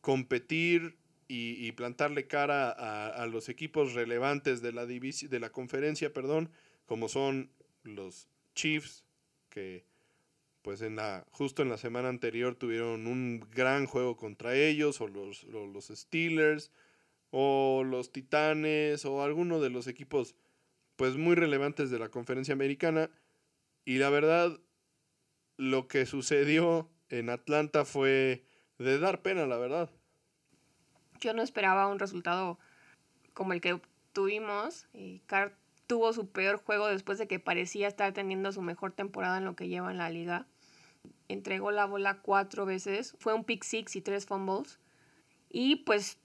competir 0.00 0.96
y, 1.28 1.72
plantarle 1.72 2.26
cara 2.26 2.70
a, 2.70 3.26
los 3.26 3.48
equipos 3.48 3.94
relevantes 3.94 4.60
de 4.60 4.72
la, 4.72 4.84
de 4.84 5.40
la 5.40 5.50
conferencia, 5.50 6.12
perdón, 6.12 6.50
como 6.84 7.08
son 7.08 7.50
los 7.84 8.28
Chiefs, 8.54 9.04
que 9.48 9.84
pues 10.62 10.80
en 10.82 10.96
la, 10.96 11.26
justo 11.30 11.62
en 11.62 11.70
la 11.70 11.78
semana 11.78 12.08
anterior 12.08 12.54
tuvieron 12.54 13.06
un 13.06 13.44
gran 13.50 13.86
juego 13.86 14.16
contra 14.16 14.54
ellos, 14.54 15.00
o 15.00 15.08
los, 15.08 15.44
los 15.44 15.88
Steelers, 15.88 16.70
o 17.32 17.82
los 17.84 18.12
Titanes 18.12 19.04
o 19.04 19.22
alguno 19.22 19.58
de 19.58 19.70
los 19.70 19.88
equipos 19.88 20.36
pues 20.94 21.16
muy 21.16 21.34
relevantes 21.34 21.90
de 21.90 21.98
la 21.98 22.10
conferencia 22.10 22.54
americana 22.54 23.10
y 23.84 23.98
la 23.98 24.10
verdad 24.10 24.60
lo 25.56 25.88
que 25.88 26.06
sucedió 26.06 26.88
en 27.08 27.30
Atlanta 27.30 27.84
fue 27.84 28.44
de 28.78 28.98
dar 28.98 29.22
pena, 29.22 29.46
la 29.46 29.56
verdad. 29.56 29.90
Yo 31.20 31.34
no 31.34 31.42
esperaba 31.42 31.88
un 31.88 31.98
resultado 31.98 32.58
como 33.32 33.52
el 33.52 33.60
que 33.60 33.80
tuvimos. 34.12 34.86
Y 34.92 35.20
Carr 35.26 35.56
tuvo 35.86 36.12
su 36.12 36.30
peor 36.30 36.62
juego 36.62 36.86
después 36.86 37.18
de 37.18 37.26
que 37.26 37.38
parecía 37.38 37.88
estar 37.88 38.12
teniendo 38.12 38.52
su 38.52 38.62
mejor 38.62 38.92
temporada 38.92 39.38
en 39.38 39.44
lo 39.44 39.56
que 39.56 39.68
lleva 39.68 39.90
en 39.90 39.98
la 39.98 40.10
liga. 40.10 40.46
Entregó 41.28 41.70
la 41.70 41.86
bola 41.86 42.20
cuatro 42.20 42.66
veces, 42.66 43.16
fue 43.18 43.34
un 43.34 43.44
pick 43.44 43.64
six 43.64 43.96
y 43.96 44.00
tres 44.00 44.26
fumbles. 44.26 44.78
Y 45.48 45.76
pues 45.76 46.18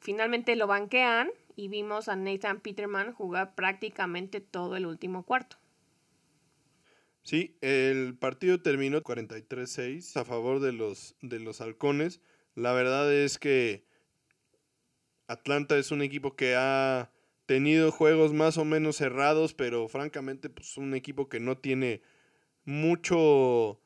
Finalmente 0.00 0.56
lo 0.56 0.66
banquean 0.66 1.30
y 1.56 1.68
vimos 1.68 2.08
a 2.08 2.16
Nathan 2.16 2.60
Peterman 2.60 3.12
jugar 3.12 3.54
prácticamente 3.54 4.40
todo 4.40 4.76
el 4.76 4.86
último 4.86 5.24
cuarto. 5.24 5.58
Sí, 7.22 7.58
el 7.60 8.16
partido 8.16 8.62
terminó 8.62 9.02
43-6 9.02 10.16
a 10.16 10.24
favor 10.24 10.60
de 10.60 10.72
los, 10.72 11.16
de 11.20 11.38
los 11.38 11.60
halcones. 11.60 12.22
La 12.54 12.72
verdad 12.72 13.12
es 13.12 13.38
que 13.38 13.84
Atlanta 15.26 15.76
es 15.76 15.90
un 15.90 16.00
equipo 16.00 16.34
que 16.34 16.54
ha 16.56 17.12
tenido 17.44 17.92
juegos 17.92 18.32
más 18.32 18.56
o 18.56 18.64
menos 18.64 18.96
cerrados, 18.96 19.52
pero 19.52 19.86
francamente 19.88 20.48
pues 20.48 20.78
un 20.78 20.94
equipo 20.94 21.28
que 21.28 21.40
no 21.40 21.58
tiene 21.58 22.00
mucho 22.64 23.80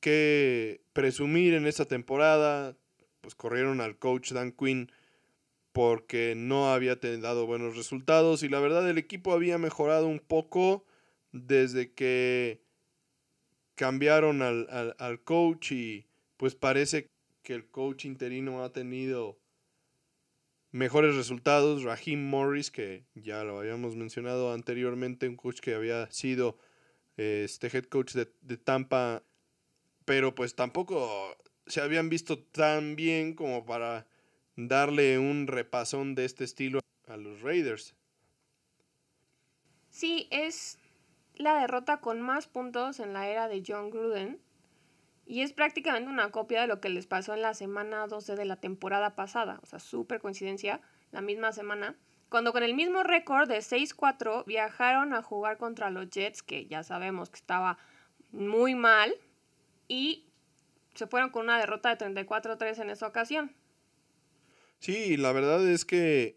que 0.00 0.82
presumir 0.92 1.54
en 1.54 1.66
esta 1.66 1.86
temporada 1.86 2.76
pues 3.20 3.34
corrieron 3.34 3.80
al 3.80 3.98
coach 3.98 4.32
Dan 4.32 4.52
Quinn 4.52 4.90
porque 5.72 6.34
no 6.36 6.72
había 6.72 6.96
dado 6.96 7.46
buenos 7.46 7.76
resultados 7.76 8.42
y 8.42 8.48
la 8.48 8.60
verdad 8.60 8.88
el 8.88 8.98
equipo 8.98 9.32
había 9.32 9.58
mejorado 9.58 10.06
un 10.06 10.18
poco 10.18 10.84
desde 11.32 11.92
que 11.92 12.62
cambiaron 13.74 14.42
al, 14.42 14.96
al 14.98 15.22
coach 15.22 15.72
y 15.72 16.06
pues 16.36 16.54
parece 16.54 17.08
que 17.42 17.54
el 17.54 17.68
coach 17.68 18.04
interino 18.04 18.64
ha 18.64 18.72
tenido 18.72 19.38
mejores 20.70 21.14
resultados. 21.14 21.82
Raheem 21.82 22.28
Morris, 22.28 22.70
que 22.70 23.04
ya 23.14 23.44
lo 23.44 23.58
habíamos 23.58 23.96
mencionado 23.96 24.52
anteriormente, 24.52 25.28
un 25.28 25.36
coach 25.36 25.60
que 25.60 25.74
había 25.74 26.10
sido 26.10 26.58
este 27.16 27.68
head 27.68 27.84
coach 27.84 28.14
de, 28.14 28.32
de, 28.42 28.56
Tampa, 28.56 29.24
pero 30.04 30.34
pues 30.34 30.54
tampoco 30.54 31.36
se 31.68 31.80
habían 31.80 32.08
visto 32.08 32.38
tan 32.38 32.96
bien 32.96 33.34
como 33.34 33.64
para 33.64 34.06
darle 34.56 35.18
un 35.18 35.46
repasón 35.46 36.14
de 36.14 36.24
este 36.24 36.44
estilo 36.44 36.80
a 37.06 37.16
los 37.16 37.40
Raiders. 37.42 37.94
Sí, 39.90 40.28
es 40.30 40.78
la 41.36 41.60
derrota 41.60 42.00
con 42.00 42.20
más 42.20 42.46
puntos 42.46 43.00
en 43.00 43.12
la 43.12 43.28
era 43.28 43.48
de 43.48 43.62
John 43.66 43.90
Gruden. 43.90 44.40
Y 45.26 45.42
es 45.42 45.52
prácticamente 45.52 46.08
una 46.08 46.30
copia 46.30 46.62
de 46.62 46.66
lo 46.66 46.80
que 46.80 46.88
les 46.88 47.06
pasó 47.06 47.34
en 47.34 47.42
la 47.42 47.52
semana 47.52 48.06
12 48.06 48.34
de 48.34 48.46
la 48.46 48.56
temporada 48.56 49.14
pasada. 49.14 49.60
O 49.62 49.66
sea, 49.66 49.78
súper 49.78 50.20
coincidencia, 50.20 50.80
la 51.12 51.20
misma 51.20 51.52
semana. 51.52 51.96
Cuando 52.30 52.52
con 52.52 52.62
el 52.62 52.74
mismo 52.74 53.02
récord 53.02 53.48
de 53.48 53.58
6-4 53.58 54.44
viajaron 54.46 55.12
a 55.12 55.22
jugar 55.22 55.58
contra 55.58 55.90
los 55.90 56.08
Jets, 56.10 56.42
que 56.42 56.66
ya 56.66 56.82
sabemos 56.82 57.28
que 57.28 57.36
estaba 57.36 57.78
muy 58.32 58.74
mal, 58.74 59.14
y 59.86 60.27
se 60.98 61.06
fueron 61.06 61.30
con 61.30 61.44
una 61.44 61.58
derrota 61.58 61.94
de 61.94 62.04
34-3 62.04 62.82
en 62.82 62.90
esa 62.90 63.06
ocasión. 63.06 63.54
Sí, 64.80 65.16
la 65.16 65.32
verdad 65.32 65.66
es 65.66 65.84
que 65.84 66.36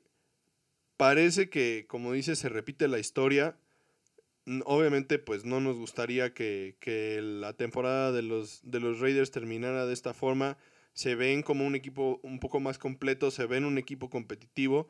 parece 0.97 1.49
que, 1.49 1.85
como 1.87 2.13
dice, 2.13 2.35
se 2.35 2.47
repite 2.47 2.87
la 2.87 2.99
historia. 2.99 3.57
Obviamente, 4.65 5.17
pues 5.17 5.45
no 5.45 5.59
nos 5.59 5.77
gustaría 5.77 6.35
que, 6.35 6.75
que 6.79 7.21
la 7.21 7.53
temporada 7.53 8.11
de 8.11 8.21
los, 8.21 8.61
de 8.63 8.79
los 8.79 8.99
Raiders 8.99 9.31
terminara 9.31 9.87
de 9.87 9.93
esta 9.93 10.13
forma. 10.13 10.57
Se 10.93 11.15
ven 11.15 11.41
como 11.41 11.65
un 11.65 11.73
equipo 11.73 12.19
un 12.21 12.39
poco 12.39 12.59
más 12.59 12.77
completo, 12.77 13.31
se 13.31 13.47
ven 13.47 13.65
un 13.65 13.79
equipo 13.79 14.11
competitivo, 14.11 14.87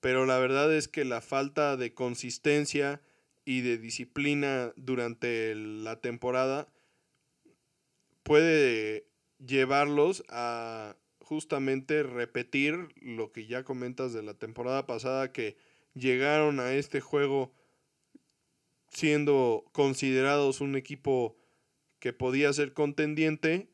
pero 0.00 0.24
la 0.24 0.38
verdad 0.38 0.72
es 0.74 0.88
que 0.88 1.04
la 1.04 1.20
falta 1.20 1.76
de 1.76 1.92
consistencia 1.92 3.02
y 3.44 3.60
de 3.60 3.76
disciplina 3.76 4.72
durante 4.76 5.54
la 5.54 6.00
temporada 6.00 6.68
puede 8.22 9.09
llevarlos 9.44 10.24
a 10.28 10.96
justamente 11.20 12.02
repetir 12.02 12.88
lo 13.00 13.32
que 13.32 13.46
ya 13.46 13.64
comentas 13.64 14.12
de 14.12 14.22
la 14.22 14.34
temporada 14.34 14.86
pasada, 14.86 15.32
que 15.32 15.56
llegaron 15.94 16.60
a 16.60 16.72
este 16.72 17.00
juego 17.00 17.52
siendo 18.88 19.64
considerados 19.72 20.60
un 20.60 20.76
equipo 20.76 21.36
que 22.00 22.12
podía 22.12 22.52
ser 22.52 22.72
contendiente 22.72 23.70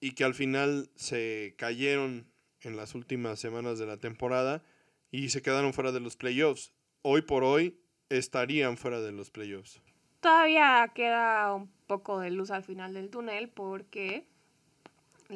y 0.00 0.12
que 0.12 0.24
al 0.24 0.34
final 0.34 0.90
se 0.94 1.54
cayeron 1.58 2.30
en 2.60 2.76
las 2.76 2.94
últimas 2.94 3.40
semanas 3.40 3.78
de 3.78 3.86
la 3.86 3.96
temporada 3.96 4.62
y 5.10 5.30
se 5.30 5.42
quedaron 5.42 5.72
fuera 5.72 5.92
de 5.92 6.00
los 6.00 6.16
playoffs. 6.16 6.72
Hoy 7.02 7.22
por 7.22 7.44
hoy 7.44 7.80
estarían 8.08 8.76
fuera 8.76 9.00
de 9.00 9.12
los 9.12 9.30
playoffs. 9.30 9.80
Todavía 10.20 10.90
queda 10.94 11.52
un 11.54 11.70
poco 11.86 12.20
de 12.20 12.30
luz 12.30 12.50
al 12.50 12.64
final 12.64 12.94
del 12.94 13.10
túnel 13.10 13.48
porque 13.48 14.26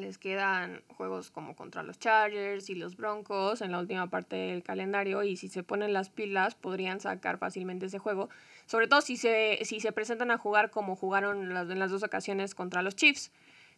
les 0.01 0.17
quedan 0.17 0.83
juegos 0.87 1.31
como 1.31 1.55
contra 1.55 1.83
los 1.83 1.99
Chargers 1.99 2.69
y 2.69 2.75
los 2.75 2.97
Broncos 2.97 3.61
en 3.61 3.71
la 3.71 3.79
última 3.79 4.09
parte 4.09 4.35
del 4.35 4.63
calendario 4.63 5.23
y 5.23 5.37
si 5.37 5.47
se 5.47 5.63
ponen 5.63 5.93
las 5.93 6.09
pilas 6.09 6.55
podrían 6.55 6.99
sacar 6.99 7.37
fácilmente 7.37 7.87
ese 7.87 7.99
juego, 7.99 8.29
sobre 8.65 8.87
todo 8.87 9.01
si 9.01 9.17
se, 9.17 9.59
si 9.63 9.79
se 9.79 9.91
presentan 9.91 10.31
a 10.31 10.37
jugar 10.37 10.71
como 10.71 10.95
jugaron 10.95 11.57
en 11.57 11.79
las 11.79 11.91
dos 11.91 12.03
ocasiones 12.03 12.55
contra 12.55 12.81
los 12.81 12.95
Chiefs. 12.95 13.31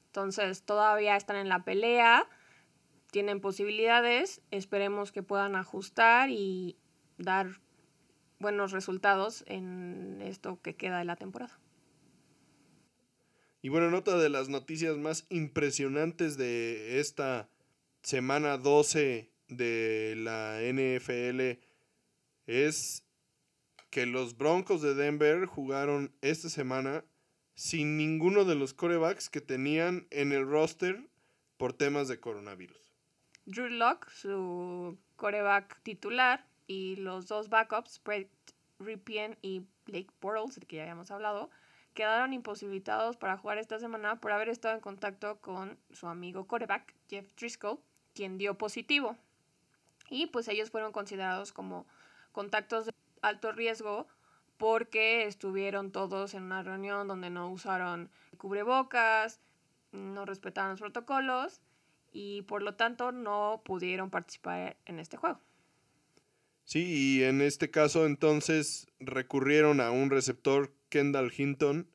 Entonces 0.07 0.63
todavía 0.63 1.15
están 1.15 1.37
en 1.37 1.49
la 1.49 1.63
pelea 1.63 2.27
tienen 3.11 3.41
posibilidades, 3.41 4.41
esperemos 4.51 5.11
que 5.11 5.21
puedan 5.21 5.55
ajustar 5.55 6.29
y 6.29 6.77
dar 7.17 7.59
buenos 8.39 8.71
resultados 8.71 9.43
en 9.47 10.21
esto 10.21 10.59
que 10.61 10.75
queda 10.75 10.97
de 10.97 11.05
la 11.05 11.17
temporada. 11.17 11.59
Y 13.61 13.69
bueno, 13.69 13.89
nota 13.89 14.17
de 14.17 14.29
las 14.29 14.49
noticias 14.49 14.97
más 14.97 15.25
impresionantes 15.29 16.37
de 16.37 16.99
esta 16.99 17.47
semana 18.01 18.57
12 18.57 19.29
de 19.49 20.15
la 20.17 20.59
NFL 20.61 21.61
es 22.47 23.03
que 23.89 24.05
los 24.05 24.37
Broncos 24.37 24.81
de 24.81 24.95
Denver 24.95 25.45
jugaron 25.45 26.11
esta 26.21 26.49
semana 26.49 27.03
sin 27.53 27.97
ninguno 27.97 28.45
de 28.45 28.55
los 28.55 28.73
corebacks 28.73 29.29
que 29.29 29.41
tenían 29.41 30.07
en 30.09 30.31
el 30.31 30.47
roster 30.47 31.07
por 31.57 31.73
temas 31.73 32.07
de 32.07 32.19
coronavirus. 32.19 32.79
Drew 33.45 33.67
Locke, 33.67 34.09
su 34.09 34.97
coreback 35.17 35.81
titular, 35.83 36.45
y 36.67 36.95
los 36.95 37.27
dos 37.27 37.49
backups, 37.49 38.01
Brett 38.03 38.29
Ripien 38.79 39.37
y 39.41 39.65
Blake 39.85 40.09
Bortles, 40.21 40.55
de 40.55 40.65
que 40.65 40.77
ya 40.77 40.83
habíamos 40.83 41.11
hablado, 41.11 41.49
quedaron 41.93 42.33
imposibilitados 42.33 43.17
para 43.17 43.37
jugar 43.37 43.57
esta 43.57 43.79
semana 43.79 44.19
por 44.19 44.31
haber 44.31 44.49
estado 44.49 44.75
en 44.75 44.81
contacto 44.81 45.39
con 45.39 45.77
su 45.91 46.07
amigo 46.07 46.47
coreback, 46.47 46.93
Jeff 47.09 47.27
Driscoll, 47.35 47.79
quien 48.13 48.37
dio 48.37 48.57
positivo. 48.57 49.17
Y 50.09 50.27
pues 50.27 50.47
ellos 50.47 50.69
fueron 50.69 50.91
considerados 50.91 51.51
como 51.51 51.85
contactos 52.31 52.85
de 52.85 52.93
alto 53.21 53.51
riesgo 53.51 54.07
porque 54.57 55.25
estuvieron 55.25 55.91
todos 55.91 56.33
en 56.33 56.43
una 56.43 56.63
reunión 56.63 57.07
donde 57.07 57.29
no 57.29 57.49
usaron 57.49 58.09
cubrebocas, 58.37 59.39
no 59.91 60.25
respetaron 60.25 60.71
los 60.71 60.79
protocolos 60.79 61.61
y 62.11 62.43
por 62.43 62.61
lo 62.61 62.75
tanto 62.75 63.11
no 63.11 63.61
pudieron 63.65 64.09
participar 64.09 64.77
en 64.85 64.99
este 64.99 65.17
juego. 65.17 65.39
Sí, 66.63 67.17
y 67.19 67.23
en 67.23 67.41
este 67.41 67.71
caso 67.71 68.05
entonces 68.05 68.87
recurrieron 68.99 69.81
a 69.81 69.91
un 69.91 70.09
receptor 70.09 70.71
Kendall 70.91 71.33
Hinton 71.35 71.87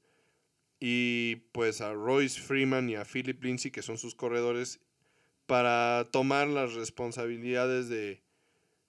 y 0.81 1.37
pues 1.53 1.81
a 1.81 1.93
Royce 1.93 2.41
Freeman 2.41 2.91
y 2.91 2.97
a 2.97 3.05
Philip 3.05 3.43
Lindsay, 3.45 3.71
que 3.71 3.83
son 3.83 3.99
sus 3.99 4.17
corredores, 4.17 4.81
para 5.47 6.09
tomar 6.11 6.49
las 6.49 6.75
responsabilidades 6.75 7.89
de, 7.89 8.23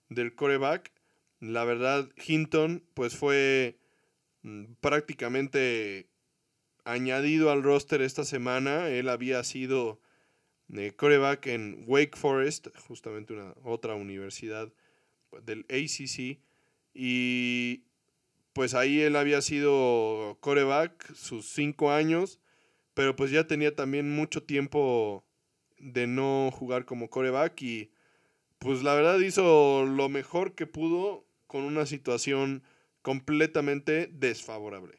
del 0.08 0.34
coreback. 0.34 0.90
La 1.40 1.64
verdad, 1.64 2.08
Hinton 2.26 2.82
pues 2.94 3.16
fue 3.16 3.78
mm, 4.42 4.64
prácticamente 4.80 6.08
añadido 6.84 7.52
al 7.52 7.62
roster 7.62 8.02
esta 8.02 8.24
semana. 8.24 8.88
Él 8.88 9.08
había 9.08 9.44
sido 9.44 10.00
de 10.66 10.94
coreback 10.94 11.46
en 11.46 11.84
Wake 11.86 12.16
Forest, 12.16 12.68
justamente 12.86 13.34
una 13.34 13.54
otra 13.62 13.94
universidad 13.94 14.72
del 15.42 15.64
ACC. 15.70 16.40
Y 16.94 17.84
pues 18.58 18.74
ahí 18.74 19.02
él 19.02 19.14
había 19.14 19.40
sido 19.40 20.36
coreback 20.40 21.14
sus 21.14 21.46
cinco 21.46 21.92
años, 21.92 22.40
pero 22.92 23.14
pues 23.14 23.30
ya 23.30 23.46
tenía 23.46 23.76
también 23.76 24.10
mucho 24.10 24.42
tiempo 24.42 25.24
de 25.78 26.08
no 26.08 26.50
jugar 26.50 26.84
como 26.84 27.08
coreback 27.08 27.62
y 27.62 27.92
pues 28.58 28.82
la 28.82 28.94
verdad 28.94 29.20
hizo 29.20 29.84
lo 29.86 30.08
mejor 30.08 30.56
que 30.56 30.66
pudo 30.66 31.24
con 31.46 31.62
una 31.62 31.86
situación 31.86 32.64
completamente 33.00 34.08
desfavorable. 34.08 34.98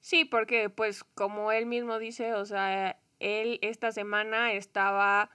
Sí, 0.00 0.24
porque 0.24 0.70
pues 0.70 1.04
como 1.04 1.52
él 1.52 1.66
mismo 1.66 1.98
dice, 1.98 2.32
o 2.32 2.46
sea, 2.46 2.98
él 3.18 3.58
esta 3.60 3.92
semana 3.92 4.54
estaba 4.54 5.30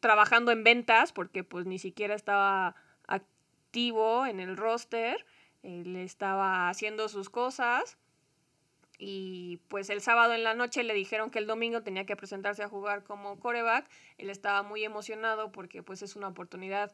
trabajando 0.00 0.52
en 0.52 0.62
ventas 0.62 1.14
porque 1.14 1.42
pues 1.42 1.64
ni 1.64 1.78
siquiera 1.78 2.14
estaba 2.14 2.76
activo 3.06 4.26
en 4.26 4.40
el 4.40 4.58
roster, 4.58 5.24
él 5.66 5.96
estaba 5.96 6.68
haciendo 6.68 7.08
sus 7.08 7.28
cosas 7.28 7.98
y 8.98 9.58
pues 9.68 9.90
el 9.90 10.00
sábado 10.00 10.32
en 10.32 10.44
la 10.44 10.54
noche 10.54 10.84
le 10.84 10.94
dijeron 10.94 11.30
que 11.30 11.40
el 11.40 11.46
domingo 11.46 11.82
tenía 11.82 12.06
que 12.06 12.16
presentarse 12.16 12.62
a 12.62 12.68
jugar 12.68 13.02
como 13.02 13.38
coreback, 13.40 13.88
él 14.16 14.30
estaba 14.30 14.62
muy 14.62 14.84
emocionado 14.84 15.50
porque 15.50 15.82
pues 15.82 16.02
es 16.02 16.14
una 16.16 16.28
oportunidad 16.28 16.92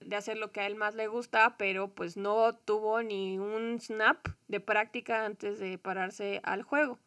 de 0.00 0.14
hacer 0.14 0.38
lo 0.38 0.52
que 0.52 0.60
a 0.60 0.66
él 0.66 0.76
más 0.76 0.94
le 0.94 1.08
gusta, 1.08 1.56
pero 1.58 1.88
pues 1.92 2.16
no 2.16 2.54
tuvo 2.54 3.02
ni 3.02 3.38
un 3.38 3.80
snap 3.80 4.28
de 4.46 4.60
práctica 4.60 5.24
antes 5.24 5.58
de 5.58 5.76
pararse 5.76 6.40
al 6.44 6.62
juego. 6.62 7.00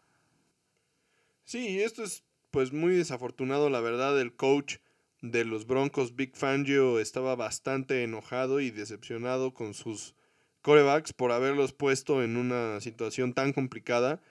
Sí, 1.46 1.82
esto 1.82 2.04
es 2.04 2.26
pues 2.52 2.74
muy 2.74 2.96
desafortunado, 2.96 3.70
la 3.70 3.80
verdad, 3.80 4.20
el 4.20 4.36
coach 4.36 4.78
de 5.22 5.46
los 5.46 5.66
Broncos, 5.66 6.18
Big 6.18 6.36
Fangio, 6.36 7.00
estaba 7.00 7.38
bastante 7.38 8.04
enojado 8.04 8.60
y 8.60 8.72
decepcionado 8.72 9.54
con 9.54 9.74
sus 9.74 10.16
corebacks 10.62 11.14
por 11.14 11.32
haberlos 11.32 11.74
puesto 11.74 12.24
en 12.24 12.38
una 12.38 12.80
situación 12.82 13.34
tan 13.34 13.54
complicada 13.54 14.22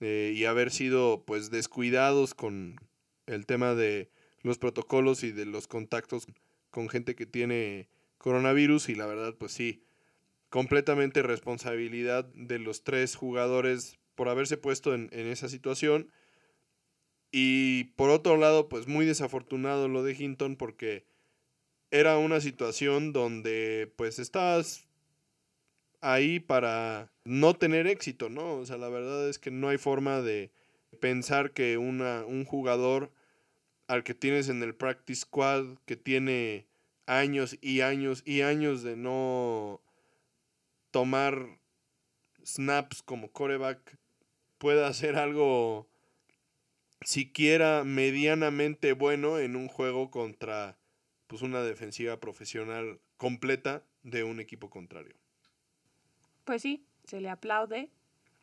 eh, 0.00 0.32
y 0.34 0.44
haber 0.44 0.70
sido 0.70 1.24
pues 1.24 1.50
descuidados 1.50 2.34
con 2.34 2.76
el 3.26 3.46
tema 3.46 3.74
de 3.74 4.10
los 4.42 4.58
protocolos 4.58 5.22
y 5.22 5.32
de 5.32 5.46
los 5.46 5.68
contactos 5.68 6.26
con 6.70 6.88
gente 6.88 7.14
que 7.14 7.26
tiene 7.26 7.88
coronavirus 8.18 8.88
y 8.88 8.94
la 8.94 9.06
verdad 9.06 9.34
pues 9.38 9.52
sí, 9.52 9.82
completamente 10.48 11.22
responsabilidad 11.22 12.24
de 12.34 12.58
los 12.58 12.82
tres 12.82 13.14
jugadores 13.14 13.98
por 14.14 14.28
haberse 14.28 14.56
puesto 14.56 14.94
en, 14.94 15.08
en 15.12 15.28
esa 15.28 15.48
situación. 15.48 16.10
Y 17.32 17.84
por 17.94 18.10
otro 18.10 18.36
lado, 18.36 18.68
pues 18.68 18.88
muy 18.88 19.06
desafortunado 19.06 19.86
lo 19.86 20.02
de 20.02 20.14
Hinton 20.18 20.56
porque 20.56 21.06
era 21.92 22.18
una 22.18 22.40
situación 22.40 23.12
donde 23.12 23.92
pues 23.96 24.18
estás 24.18 24.89
ahí 26.00 26.40
para 26.40 27.12
no 27.24 27.54
tener 27.54 27.86
éxito, 27.86 28.28
¿no? 28.28 28.54
O 28.54 28.66
sea, 28.66 28.76
la 28.76 28.88
verdad 28.88 29.28
es 29.28 29.38
que 29.38 29.50
no 29.50 29.68
hay 29.68 29.78
forma 29.78 30.20
de 30.20 30.50
pensar 31.00 31.52
que 31.52 31.78
una, 31.78 32.24
un 32.24 32.44
jugador 32.44 33.12
al 33.86 34.04
que 34.04 34.14
tienes 34.14 34.48
en 34.48 34.62
el 34.62 34.74
practice 34.74 35.22
squad, 35.22 35.78
que 35.84 35.96
tiene 35.96 36.66
años 37.06 37.58
y 37.60 37.80
años 37.80 38.22
y 38.24 38.42
años 38.42 38.82
de 38.82 38.96
no 38.96 39.80
tomar 40.90 41.58
snaps 42.44 43.02
como 43.02 43.32
coreback, 43.32 43.98
pueda 44.58 44.86
hacer 44.86 45.16
algo 45.16 45.88
siquiera 47.02 47.82
medianamente 47.84 48.92
bueno 48.92 49.38
en 49.38 49.56
un 49.56 49.68
juego 49.68 50.10
contra 50.10 50.78
pues 51.26 51.42
una 51.42 51.62
defensiva 51.62 52.20
profesional 52.20 53.00
completa 53.16 53.84
de 54.02 54.24
un 54.24 54.40
equipo 54.40 54.70
contrario. 54.70 55.19
Pues 56.50 56.62
sí, 56.62 56.84
se 57.04 57.20
le 57.20 57.30
aplaude 57.30 57.90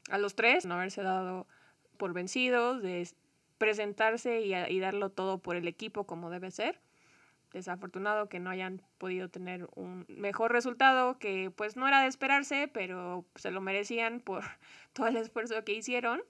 a 0.10 0.18
los 0.18 0.34
tres 0.34 0.66
no 0.66 0.76
haberse 0.76 1.04
dado 1.04 1.46
por 1.98 2.14
vencidos, 2.14 2.82
de 2.82 3.06
presentarse 3.58 4.40
y, 4.40 4.56
y 4.56 4.80
darlo 4.80 5.10
todo 5.10 5.40
por 5.40 5.58
el 5.58 5.68
equipo 5.68 6.06
como 6.08 6.30
debe 6.30 6.50
ser. 6.52 6.80
Desafortunado 7.52 8.30
que 8.30 8.40
no 8.40 8.50
hayan 8.50 8.82
podido 8.98 9.28
tener 9.28 9.68
un 9.76 10.06
mejor 10.08 10.54
resultado 10.54 11.20
que 11.20 11.52
pues 11.54 11.76
no 11.76 11.86
era 11.86 12.02
de 12.02 12.08
esperarse, 12.08 12.70
pero 12.70 13.26
se 13.36 13.52
lo 13.52 13.60
merecían 13.60 14.22
por 14.22 14.46
todo 14.94 15.08
el 15.08 15.18
esfuerzo 15.18 15.66
que 15.66 15.74
hicieron. 15.74 16.22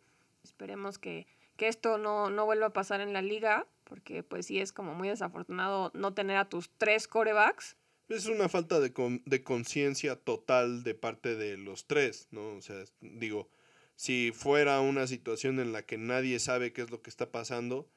Esperemos 0.44 0.98
que, 0.98 1.28
que 1.58 1.68
esto 1.68 2.00
no, 2.00 2.32
no 2.32 2.48
vuelva 2.48 2.66
a 2.66 2.74
pasar 2.74 3.02
en 3.02 3.14
la 3.14 3.22
liga, 3.22 3.68
porque 3.84 4.24
pues 4.24 4.48
sí 4.48 4.60
es 4.60 4.74
como 4.74 4.96
muy 4.96 5.10
desafortunado 5.10 5.92
no 5.94 6.16
tener 6.16 6.38
a 6.38 6.50
tus 6.50 6.72
tres 6.72 7.08
corebacks. 7.08 7.78
Es 8.10 8.28
una 8.28 8.48
falta 8.48 8.80
de, 8.80 8.94
con, 8.94 9.22
de 9.26 9.44
conciencia 9.44 10.16
total 10.16 10.84
de 10.84 10.96
parte 10.96 11.36
de 11.36 11.58
los 11.58 11.88
tres, 11.88 12.28
¿no? 12.32 12.56
O 12.56 12.62
sea, 12.62 12.84
digo, 13.02 13.50
si 13.96 14.32
fuera 14.34 14.80
una 14.80 15.08
situación 15.08 15.60
en 15.60 15.74
la 15.74 15.86
que 15.86 15.98
nadie 15.98 16.40
sabe 16.40 16.72
qué 16.72 16.84
es 16.84 16.92
lo 16.92 17.02
que 17.02 17.10
está 17.10 17.32
pasando, 17.32 17.90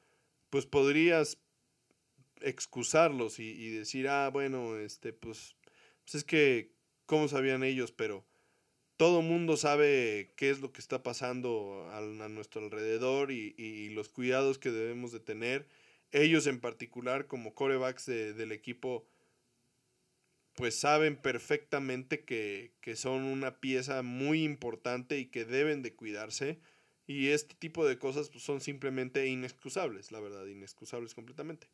pues 0.49 0.65
podrías 0.65 1.37
excusarlos 2.41 3.39
y, 3.39 3.51
y 3.51 3.69
decir, 3.69 4.09
ah, 4.09 4.29
bueno, 4.29 4.77
este, 4.77 5.13
pues, 5.13 5.55
pues 6.03 6.15
es 6.15 6.23
que, 6.23 6.73
¿cómo 7.05 7.27
sabían 7.27 7.63
ellos? 7.63 7.91
Pero 7.91 8.25
todo 8.97 9.21
mundo 9.21 9.57
sabe 9.57 10.33
qué 10.35 10.49
es 10.49 10.59
lo 10.59 10.71
que 10.71 10.81
está 10.81 11.03
pasando 11.03 11.87
a, 11.89 11.99
a 11.99 12.29
nuestro 12.29 12.61
alrededor 12.61 13.31
y, 13.31 13.55
y, 13.57 13.89
los 13.89 14.09
cuidados 14.09 14.59
que 14.59 14.71
debemos 14.71 15.11
de 15.11 15.19
tener. 15.19 15.67
Ellos 16.11 16.45
en 16.47 16.59
particular, 16.59 17.27
como 17.27 17.55
corebacks 17.55 18.05
de, 18.05 18.33
del 18.33 18.51
equipo, 18.51 19.05
pues 20.55 20.79
saben 20.79 21.15
perfectamente 21.15 22.23
que, 22.23 22.73
que, 22.81 22.95
son 22.95 23.23
una 23.23 23.59
pieza 23.59 24.01
muy 24.01 24.43
importante 24.43 25.17
y 25.17 25.25
que 25.27 25.45
deben 25.45 25.81
de 25.81 25.95
cuidarse. 25.95 26.59
Y 27.07 27.29
este 27.29 27.55
tipo 27.55 27.85
de 27.85 27.97
cosas 27.97 28.29
pues, 28.29 28.43
son 28.43 28.61
simplemente 28.61 29.27
inexcusables, 29.27 30.11
la 30.11 30.19
verdad, 30.19 30.45
inexcusables 30.45 31.15
completamente. 31.15 31.67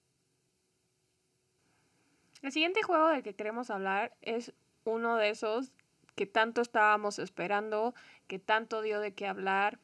El 2.41 2.51
siguiente 2.51 2.84
juego 2.84 3.09
del 3.09 3.23
que 3.23 3.36
queremos 3.36 3.69
hablar 3.69 4.15
es 4.21 4.53
uno 4.84 5.17
de 5.17 5.30
esos 5.30 5.71
que 6.15 6.25
tanto 6.25 6.61
estábamos 6.61 7.19
esperando, 7.19 7.93
que 8.28 8.39
tanto 8.39 8.82
dio 8.82 8.99
de 8.99 9.13
qué 9.13 9.28
hablar. 9.28 9.80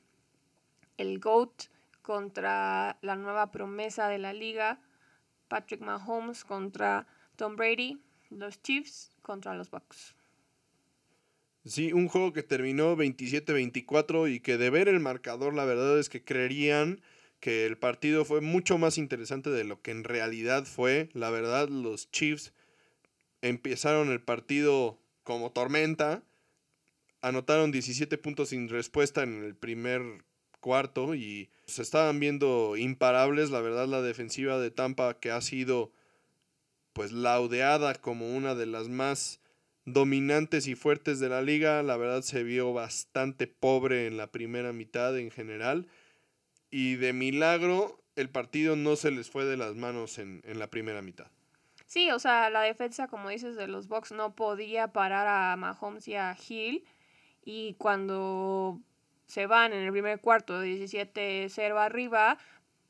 El 0.98 1.20
GOAT 1.20 1.66
contra 2.02 2.98
la 3.02 3.16
nueva 3.16 3.52
promesa 3.52 4.08
de 4.08 4.20
la 4.20 4.34
liga, 4.34 4.80
Patrick 5.48 5.82
Mahomes 5.82 6.44
contra 6.44 7.08
Tom 7.36 7.56
Brady, 7.56 8.00
los 8.38 8.62
Chiefs 8.62 9.12
contra 9.22 9.56
los 9.56 9.72
Bucks. 9.72 10.16
Sí, 11.66 11.94
un 11.94 12.10
juego 12.10 12.34
que 12.34 12.44
terminó 12.44 12.98
27-24 12.98 14.34
y 14.34 14.42
que 14.42 14.58
de 14.58 14.70
ver 14.70 14.90
el 14.90 15.00
marcador 15.00 15.54
la 15.54 15.64
verdad 15.64 15.98
es 15.98 16.10
que 16.10 16.24
creerían 16.24 17.02
que 17.40 17.66
el 17.66 17.78
partido 17.78 18.26
fue 18.26 18.42
mucho 18.42 18.78
más 18.78 18.98
interesante 18.98 19.50
de 19.50 19.64
lo 19.64 19.82
que 19.82 19.92
en 19.92 20.04
realidad 20.04 20.66
fue. 20.66 21.10
La 21.14 21.30
verdad, 21.30 21.70
los 21.70 22.12
Chiefs 22.12 22.54
empezaron 23.42 24.10
el 24.12 24.22
partido 24.22 24.98
como 25.24 25.52
tormenta, 25.52 26.24
anotaron 27.22 27.72
17 27.72 28.18
puntos 28.18 28.50
sin 28.50 28.70
respuesta 28.70 29.24
en 29.24 29.44
el 29.44 29.56
primer 29.56 30.02
cuarto 30.60 31.16
y 31.16 31.50
se 31.66 31.82
estaban 31.82 32.20
viendo 32.20 32.76
imparables. 32.78 33.52
La 33.52 33.62
verdad, 33.62 33.88
la 33.88 34.02
defensiva 34.02 34.60
de 34.60 34.72
Tampa 34.72 35.20
que 35.20 35.32
ha 35.32 35.42
sido 35.42 35.92
pues 36.94 37.12
laudeada 37.12 37.96
como 37.96 38.36
una 38.36 38.56
de 38.56 38.66
las 38.66 38.88
más 38.88 39.40
dominantes 39.86 40.68
y 40.68 40.76
fuertes 40.76 41.20
de 41.20 41.30
la 41.30 41.42
liga, 41.42 41.84
la 41.84 41.98
verdad 41.98 42.22
se 42.22 42.44
vio 42.44 42.74
bastante 42.74 43.48
pobre 43.48 44.08
en 44.08 44.18
la 44.18 44.28
primera 44.28 44.72
mitad 44.72 45.18
en 45.18 45.30
general 45.30 45.88
y 46.72 46.96
de 46.96 47.14
milagro 47.14 48.00
el 48.16 48.30
partido 48.30 48.76
no 48.76 48.96
se 48.96 49.12
les 49.12 49.30
fue 49.30 49.46
de 49.46 49.58
las 49.58 49.76
manos 49.76 50.20
en, 50.20 50.42
en 50.46 50.60
la 50.60 50.68
primera 50.68 51.02
mitad. 51.02 51.28
Sí, 51.86 52.10
o 52.12 52.18
sea, 52.18 52.50
la 52.50 52.62
defensa, 52.62 53.08
como 53.08 53.30
dices, 53.30 53.56
de 53.56 53.68
los 53.68 53.88
Bucks 53.88 54.12
no 54.12 54.36
podía 54.36 54.88
parar 54.88 55.28
a 55.28 55.56
Mahomes 55.58 56.08
y 56.08 56.16
a 56.16 56.36
Hill. 56.36 56.84
Y 57.46 57.76
cuando 57.76 58.80
se 59.28 59.46
van 59.46 59.74
en 59.74 59.84
el 59.84 59.92
primer 59.92 60.20
cuarto 60.20 60.64
17-0 60.64 61.78
arriba, 61.78 62.38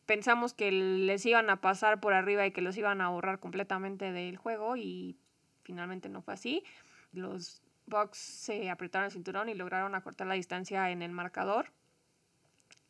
pensamos 0.06 0.54
que 0.54 0.72
les 0.72 1.26
iban 1.26 1.49
a 1.49 1.62
pasar 1.62 1.99
por 1.99 2.14
arriba 2.14 2.45
y 2.45 2.51
que 2.51 2.62
los 2.62 2.78
iban 2.78 3.01
a 3.01 3.10
borrar 3.10 3.39
completamente 3.39 4.12
del 4.12 4.38
juego 4.38 4.76
y 4.76 5.18
finalmente 5.64 6.10
no 6.10 6.22
fue 6.22 6.34
así. 6.34 6.64
Los 7.12 7.62
Bucks 7.86 8.18
se 8.18 8.70
apretaron 8.70 9.06
el 9.06 9.12
cinturón 9.12 9.49
y 9.49 9.54
lograron 9.54 9.95
acortar 9.95 10.28
la 10.28 10.36
distancia 10.36 10.89
en 10.89 11.01
el 11.01 11.12
marcador 11.12 11.72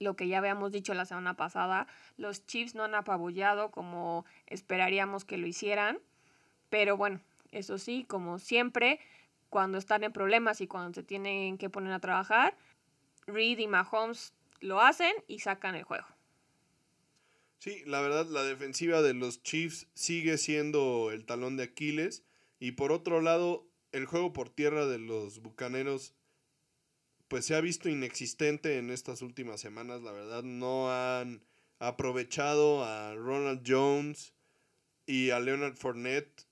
lo 0.03 0.15
que 0.15 0.27
ya 0.27 0.37
habíamos 0.37 0.71
dicho 0.71 0.93
la 0.93 1.05
semana 1.05 1.35
pasada, 1.35 1.87
los 2.17 2.45
Chiefs 2.45 2.75
no 2.75 2.83
han 2.83 2.95
apabullado 2.95 3.71
como 3.71 4.25
esperaríamos 4.47 5.25
que 5.25 5.37
lo 5.37 5.47
hicieran, 5.47 5.99
pero 6.69 6.97
bueno, 6.97 7.21
eso 7.51 7.77
sí, 7.77 8.05
como 8.07 8.39
siempre, 8.39 8.99
cuando 9.49 9.77
están 9.77 10.03
en 10.03 10.11
problemas 10.11 10.61
y 10.61 10.67
cuando 10.67 10.93
se 10.93 11.03
tienen 11.03 11.57
que 11.57 11.69
poner 11.69 11.93
a 11.93 11.99
trabajar, 11.99 12.55
Reed 13.25 13.59
y 13.59 13.67
Mahomes 13.67 14.33
lo 14.59 14.81
hacen 14.81 15.13
y 15.27 15.39
sacan 15.39 15.75
el 15.75 15.83
juego. 15.83 16.05
Sí, 17.63 17.81
la 17.85 18.01
verdad, 18.01 18.25
la 18.25 18.43
defensiva 18.43 19.01
de 19.01 19.13
los 19.13 19.41
Chiefs 19.41 19.87
sigue 19.93 20.37
siendo 20.37 21.11
el 21.13 21.23
talón 21.23 21.55
de 21.55 21.63
Aquiles. 21.63 22.21
Y 22.59 22.73
por 22.73 22.91
otro 22.91 23.21
lado, 23.21 23.65
el 23.93 24.05
juego 24.05 24.33
por 24.33 24.49
tierra 24.49 24.85
de 24.85 24.99
los 24.99 25.41
Bucaneros 25.41 26.13
pues 27.29 27.45
se 27.45 27.55
ha 27.55 27.61
visto 27.61 27.87
inexistente 27.87 28.79
en 28.79 28.89
estas 28.89 29.21
últimas 29.21 29.61
semanas, 29.61 30.01
la 30.01 30.11
verdad. 30.11 30.43
No 30.43 30.91
han 30.91 31.41
aprovechado 31.79 32.83
a 32.83 33.15
Ronald 33.15 33.63
Jones 33.65 34.33
y 35.05 35.29
a 35.29 35.39
Leonard 35.39 35.77
Fournette 35.77 36.45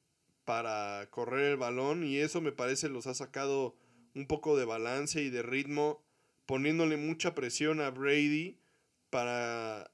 para 0.46 1.10
correr 1.10 1.52
el 1.52 1.58
balón 1.58 2.06
y 2.06 2.20
eso 2.20 2.40
me 2.40 2.54
parece 2.54 2.88
los 2.88 3.06
ha 3.06 3.16
sacado 3.16 3.76
un 4.16 4.28
poco 4.28 4.56
de 4.56 4.64
balance 4.64 5.22
y 5.22 5.30
de 5.30 5.42
ritmo, 5.42 6.06
poniéndole 6.46 6.96
mucha 6.96 7.36
presión 7.36 7.82
a 7.82 7.90
Brady 7.90 8.62
para 9.10 9.92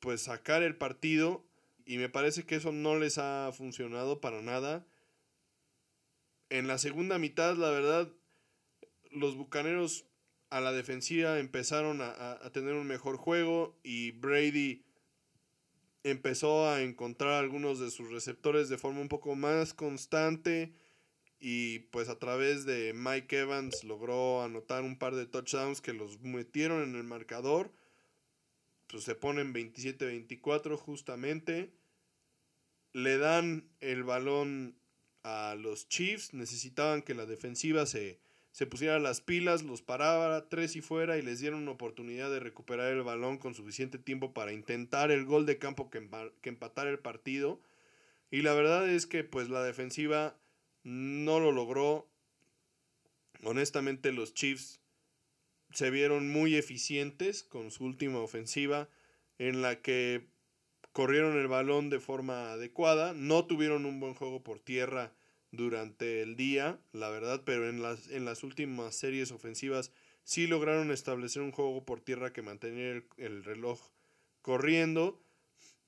pues 0.00 0.22
sacar 0.22 0.62
el 0.62 0.76
partido 0.76 1.44
y 1.84 1.98
me 1.98 2.08
parece 2.08 2.44
que 2.44 2.56
eso 2.56 2.72
no 2.72 2.96
les 2.96 3.18
ha 3.18 3.50
funcionado 3.52 4.20
para 4.20 4.42
nada. 4.42 4.86
En 6.50 6.66
la 6.66 6.78
segunda 6.78 7.18
mitad, 7.18 7.56
la 7.56 7.70
verdad, 7.70 8.10
los 9.10 9.36
Bucaneros 9.36 10.04
a 10.50 10.60
la 10.60 10.72
defensiva 10.72 11.38
empezaron 11.38 12.00
a, 12.00 12.38
tener 12.52 12.74
un 12.74 12.86
mejor 12.86 13.16
juego 13.16 13.78
y 13.82 14.12
Brady 14.12 14.84
empezó 16.04 16.68
a 16.68 16.82
encontrar 16.82 17.34
algunos 17.34 17.78
de 17.80 17.90
sus 17.90 18.10
receptores 18.10 18.68
de 18.68 18.78
forma 18.78 19.00
un 19.00 19.08
poco 19.08 19.34
más 19.34 19.74
constante 19.74 20.72
y 21.38 21.80
pues 21.90 22.08
a 22.08 22.18
través 22.18 22.64
de 22.64 22.92
Mike 22.94 23.40
Evans 23.40 23.84
logró 23.84 24.42
anotar 24.42 24.82
un 24.82 24.98
par 24.98 25.14
de 25.14 25.26
touchdowns 25.26 25.80
que 25.80 25.92
los 25.92 26.20
metieron 26.20 26.82
en 26.82 26.96
el 26.96 27.04
marcador. 27.04 27.70
Pues 28.88 29.04
se 29.04 29.14
ponen 29.14 29.54
27-24 29.54 30.76
justamente. 30.76 31.70
Le 32.92 33.18
dan 33.18 33.68
el 33.80 34.02
balón 34.02 34.76
a 35.22 35.54
los 35.58 35.88
Chiefs. 35.88 36.34
Necesitaban 36.34 37.02
que 37.02 37.14
la 37.14 37.26
defensiva 37.26 37.86
se, 37.86 38.18
se 38.52 38.66
pusiera 38.66 38.98
las 38.98 39.20
pilas, 39.20 39.62
los 39.62 39.82
paraba 39.82 40.48
tres 40.48 40.74
y 40.74 40.80
fuera 40.80 41.18
y 41.18 41.22
les 41.22 41.38
dieron 41.38 41.62
una 41.62 41.72
oportunidad 41.72 42.30
de 42.30 42.40
recuperar 42.40 42.92
el 42.92 43.02
balón 43.02 43.38
con 43.38 43.54
suficiente 43.54 43.98
tiempo 43.98 44.32
para 44.32 44.52
intentar 44.52 45.10
el 45.10 45.24
gol 45.26 45.46
de 45.46 45.58
campo 45.58 45.90
que, 45.90 46.08
que 46.40 46.48
empatara 46.48 46.90
el 46.90 46.98
partido. 46.98 47.60
Y 48.30 48.42
la 48.42 48.54
verdad 48.54 48.88
es 48.88 49.06
que 49.06 49.22
pues 49.22 49.48
la 49.48 49.62
defensiva 49.62 50.36
no 50.82 51.40
lo 51.40 51.52
logró. 51.52 52.08
Honestamente 53.44 54.12
los 54.12 54.34
Chiefs 54.34 54.80
se 55.72 55.90
vieron 55.90 56.28
muy 56.28 56.56
eficientes 56.56 57.42
con 57.42 57.70
su 57.70 57.84
última 57.84 58.18
ofensiva 58.18 58.88
en 59.38 59.62
la 59.62 59.80
que 59.80 60.26
corrieron 60.92 61.38
el 61.38 61.48
balón 61.48 61.90
de 61.90 62.00
forma 62.00 62.52
adecuada, 62.52 63.12
no 63.14 63.46
tuvieron 63.46 63.86
un 63.86 64.00
buen 64.00 64.14
juego 64.14 64.42
por 64.42 64.58
tierra 64.58 65.12
durante 65.52 66.22
el 66.22 66.36
día, 66.36 66.80
la 66.92 67.08
verdad, 67.08 67.42
pero 67.44 67.68
en 67.68 67.82
las, 67.82 68.08
en 68.08 68.24
las 68.24 68.42
últimas 68.42 68.94
series 68.96 69.30
ofensivas 69.30 69.92
sí 70.24 70.46
lograron 70.46 70.90
establecer 70.90 71.42
un 71.42 71.52
juego 71.52 71.84
por 71.84 72.00
tierra 72.00 72.32
que 72.32 72.42
mantenía 72.42 72.90
el, 72.90 73.04
el 73.16 73.44
reloj 73.44 73.80
corriendo. 74.42 75.22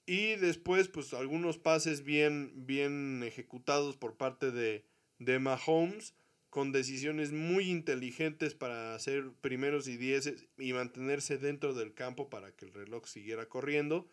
Y 0.06 0.36
después, 0.36 0.88
pues 0.88 1.12
algunos 1.12 1.58
pases 1.58 2.02
bien, 2.02 2.52
bien 2.66 3.22
ejecutados 3.22 3.96
por 3.96 4.16
parte 4.16 4.50
de, 4.50 4.84
de 5.18 5.38
Mahomes 5.38 6.14
con 6.50 6.72
decisiones 6.72 7.32
muy 7.32 7.70
inteligentes 7.70 8.54
para 8.54 8.94
hacer 8.94 9.30
primeros 9.40 9.86
y 9.86 9.96
dieces 9.96 10.46
y 10.58 10.72
mantenerse 10.72 11.38
dentro 11.38 11.74
del 11.74 11.94
campo 11.94 12.28
para 12.28 12.52
que 12.52 12.66
el 12.66 12.74
reloj 12.74 13.06
siguiera 13.06 13.46
corriendo. 13.46 14.08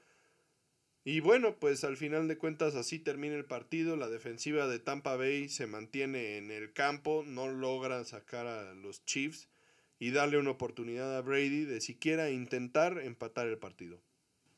Y 1.04 1.20
bueno, 1.20 1.58
pues 1.58 1.84
al 1.84 1.98
final 1.98 2.28
de 2.28 2.38
cuentas 2.38 2.76
así 2.76 3.00
termina 3.00 3.36
el 3.36 3.46
partido. 3.46 3.96
La 3.96 4.08
defensiva 4.08 4.68
de 4.68 4.78
Tampa 4.78 5.16
Bay 5.16 5.50
se 5.50 5.66
mantiene 5.66 6.38
en 6.38 6.52
el 6.52 6.74
campo, 6.74 7.24
no 7.26 7.48
logra 7.48 8.04
sacar 8.04 8.46
a 8.46 8.76
los 8.76 9.04
Chiefs 9.06 9.50
y 10.00 10.12
darle 10.12 10.38
una 10.38 10.52
oportunidad 10.52 11.18
a 11.18 11.22
Brady 11.22 11.66
de 11.66 11.82
siquiera 11.82 12.30
intentar 12.30 13.00
empatar 13.00 13.48
el 13.48 13.58
partido. 13.58 14.02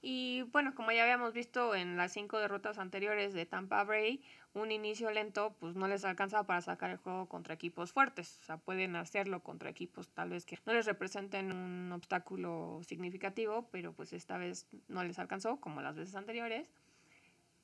Y 0.01 0.43
bueno, 0.53 0.73
como 0.75 0.91
ya 0.91 1.03
habíamos 1.03 1.33
visto 1.33 1.75
en 1.75 1.97
las 1.97 2.13
cinco 2.13 2.39
derrotas 2.39 2.77
anteriores 2.77 3.33
de 3.33 3.45
Tampa 3.45 3.83
Bay, 3.83 4.23
un 4.53 4.71
inicio 4.71 5.11
lento 5.11 5.55
pues 5.59 5.75
no 5.75 5.87
les 5.87 6.05
alcanza 6.05 6.45
para 6.45 6.61
sacar 6.61 6.89
el 6.91 6.97
juego 6.97 7.27
contra 7.27 7.53
equipos 7.53 7.91
fuertes. 7.91 8.39
O 8.41 8.45
sea, 8.45 8.57
pueden 8.57 8.95
hacerlo 8.95 9.41
contra 9.41 9.69
equipos 9.69 10.07
tal 10.09 10.29
vez 10.29 10.45
que 10.45 10.57
no 10.65 10.73
les 10.73 10.85
representen 10.85 11.51
un 11.51 11.91
obstáculo 11.91 12.81
significativo, 12.87 13.67
pero 13.71 13.91
pues 13.91 14.13
esta 14.13 14.37
vez 14.37 14.67
no 14.87 15.03
les 15.03 15.19
alcanzó 15.19 15.57
como 15.57 15.81
las 15.81 15.97
veces 15.97 16.15
anteriores. 16.15 16.69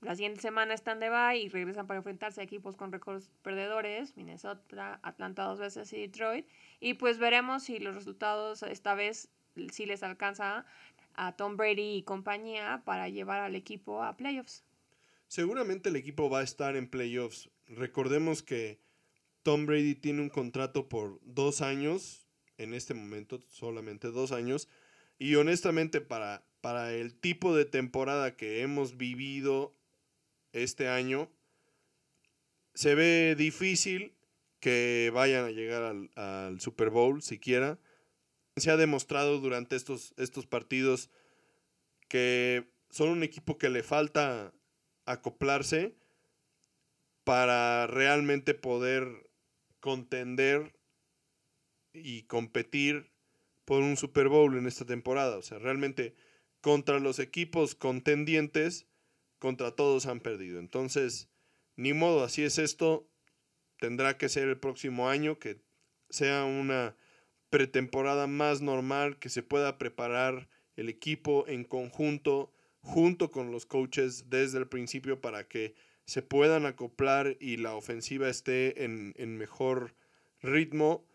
La 0.01 0.13
siguiente 0.13 0.41
semana 0.41 0.73
están 0.73 0.99
de 0.99 1.09
bye 1.09 1.37
y 1.37 1.47
regresan 1.47 1.87
para 1.87 1.97
enfrentarse 1.97 2.41
a 2.41 2.43
equipos 2.43 2.75
con 2.75 2.91
récords 2.91 3.31
perdedores, 3.41 4.15
Minnesota, 4.17 4.99
Atlanta 5.01 5.43
dos 5.45 5.59
veces 5.59 5.91
y 5.93 6.01
Detroit. 6.01 6.45
Y 6.81 6.95
pues 6.95 7.17
veremos 7.17 7.63
si 7.63 7.79
los 7.79 7.95
resultados 7.95 8.61
esta 8.63 8.93
vez 8.93 9.29
sí 9.71 9.85
les 9.85 10.03
alcanza 10.03 10.65
a 11.17 11.35
Tom 11.35 11.57
Brady 11.57 11.97
y 11.97 12.03
compañía 12.03 12.81
para 12.85 13.09
llevar 13.09 13.41
al 13.41 13.55
equipo 13.55 14.03
a 14.03 14.17
playoffs. 14.17 14.63
Seguramente 15.27 15.89
el 15.89 15.95
equipo 15.95 16.29
va 16.29 16.39
a 16.39 16.43
estar 16.43 16.75
en 16.75 16.89
playoffs. 16.89 17.49
Recordemos 17.67 18.43
que 18.43 18.79
Tom 19.43 19.65
Brady 19.65 19.95
tiene 19.95 20.21
un 20.21 20.29
contrato 20.29 20.87
por 20.87 21.19
dos 21.23 21.61
años, 21.61 22.27
en 22.57 22.73
este 22.73 22.93
momento 22.93 23.41
solamente 23.49 24.11
dos 24.11 24.31
años, 24.31 24.69
y 25.17 25.35
honestamente 25.35 26.01
para, 26.01 26.45
para 26.61 26.93
el 26.93 27.15
tipo 27.15 27.55
de 27.55 27.65
temporada 27.65 28.35
que 28.35 28.61
hemos 28.61 28.97
vivido 28.97 29.75
este 30.53 30.87
año, 30.87 31.29
se 32.73 32.95
ve 32.95 33.35
difícil 33.37 34.13
que 34.59 35.11
vayan 35.13 35.45
a 35.45 35.51
llegar 35.51 35.83
al, 35.83 36.11
al 36.15 36.59
Super 36.59 36.89
Bowl 36.89 37.21
siquiera 37.21 37.77
se 38.55 38.71
ha 38.71 38.77
demostrado 38.77 39.39
durante 39.39 39.75
estos, 39.75 40.13
estos 40.17 40.45
partidos 40.45 41.09
que 42.07 42.69
son 42.89 43.09
un 43.09 43.23
equipo 43.23 43.57
que 43.57 43.69
le 43.69 43.83
falta 43.83 44.53
acoplarse 45.05 45.95
para 47.23 47.87
realmente 47.87 48.53
poder 48.53 49.29
contender 49.79 50.79
y 51.93 52.23
competir 52.23 53.11
por 53.65 53.81
un 53.81 53.97
Super 53.97 54.29
Bowl 54.29 54.57
en 54.57 54.67
esta 54.67 54.85
temporada. 54.85 55.37
O 55.37 55.41
sea, 55.41 55.59
realmente 55.59 56.15
contra 56.61 56.99
los 56.99 57.19
equipos 57.19 57.75
contendientes, 57.75 58.87
contra 59.39 59.71
todos 59.71 60.05
han 60.05 60.19
perdido. 60.19 60.59
Entonces, 60.59 61.29
ni 61.75 61.93
modo, 61.93 62.23
así 62.23 62.43
es 62.43 62.57
esto. 62.57 63.09
Tendrá 63.79 64.17
que 64.17 64.29
ser 64.29 64.47
el 64.47 64.59
próximo 64.59 65.09
año, 65.09 65.39
que 65.39 65.59
sea 66.09 66.45
una 66.45 66.95
pretemporada 67.55 68.27
más 68.27 68.59
normal, 68.59 69.17
que 69.17 69.29
se 69.29 69.41
pueda 69.41 69.77
preparar 69.77 70.49
el 70.75 70.89
equipo 70.89 71.45
en 71.47 71.63
conjunto, 71.63 72.51
junto 72.81 73.31
con 73.31 73.49
los 73.49 73.65
coaches 73.65 74.29
desde 74.29 74.57
el 74.57 74.67
principio 74.67 75.21
para 75.21 75.47
que 75.47 75.73
se 76.03 76.21
puedan 76.21 76.65
acoplar 76.65 77.37
y 77.39 77.55
la 77.55 77.73
ofensiva 77.73 78.27
esté 78.27 78.83
en, 78.83 79.13
en 79.15 79.37
mejor 79.37 79.95
ritmo 80.41 81.05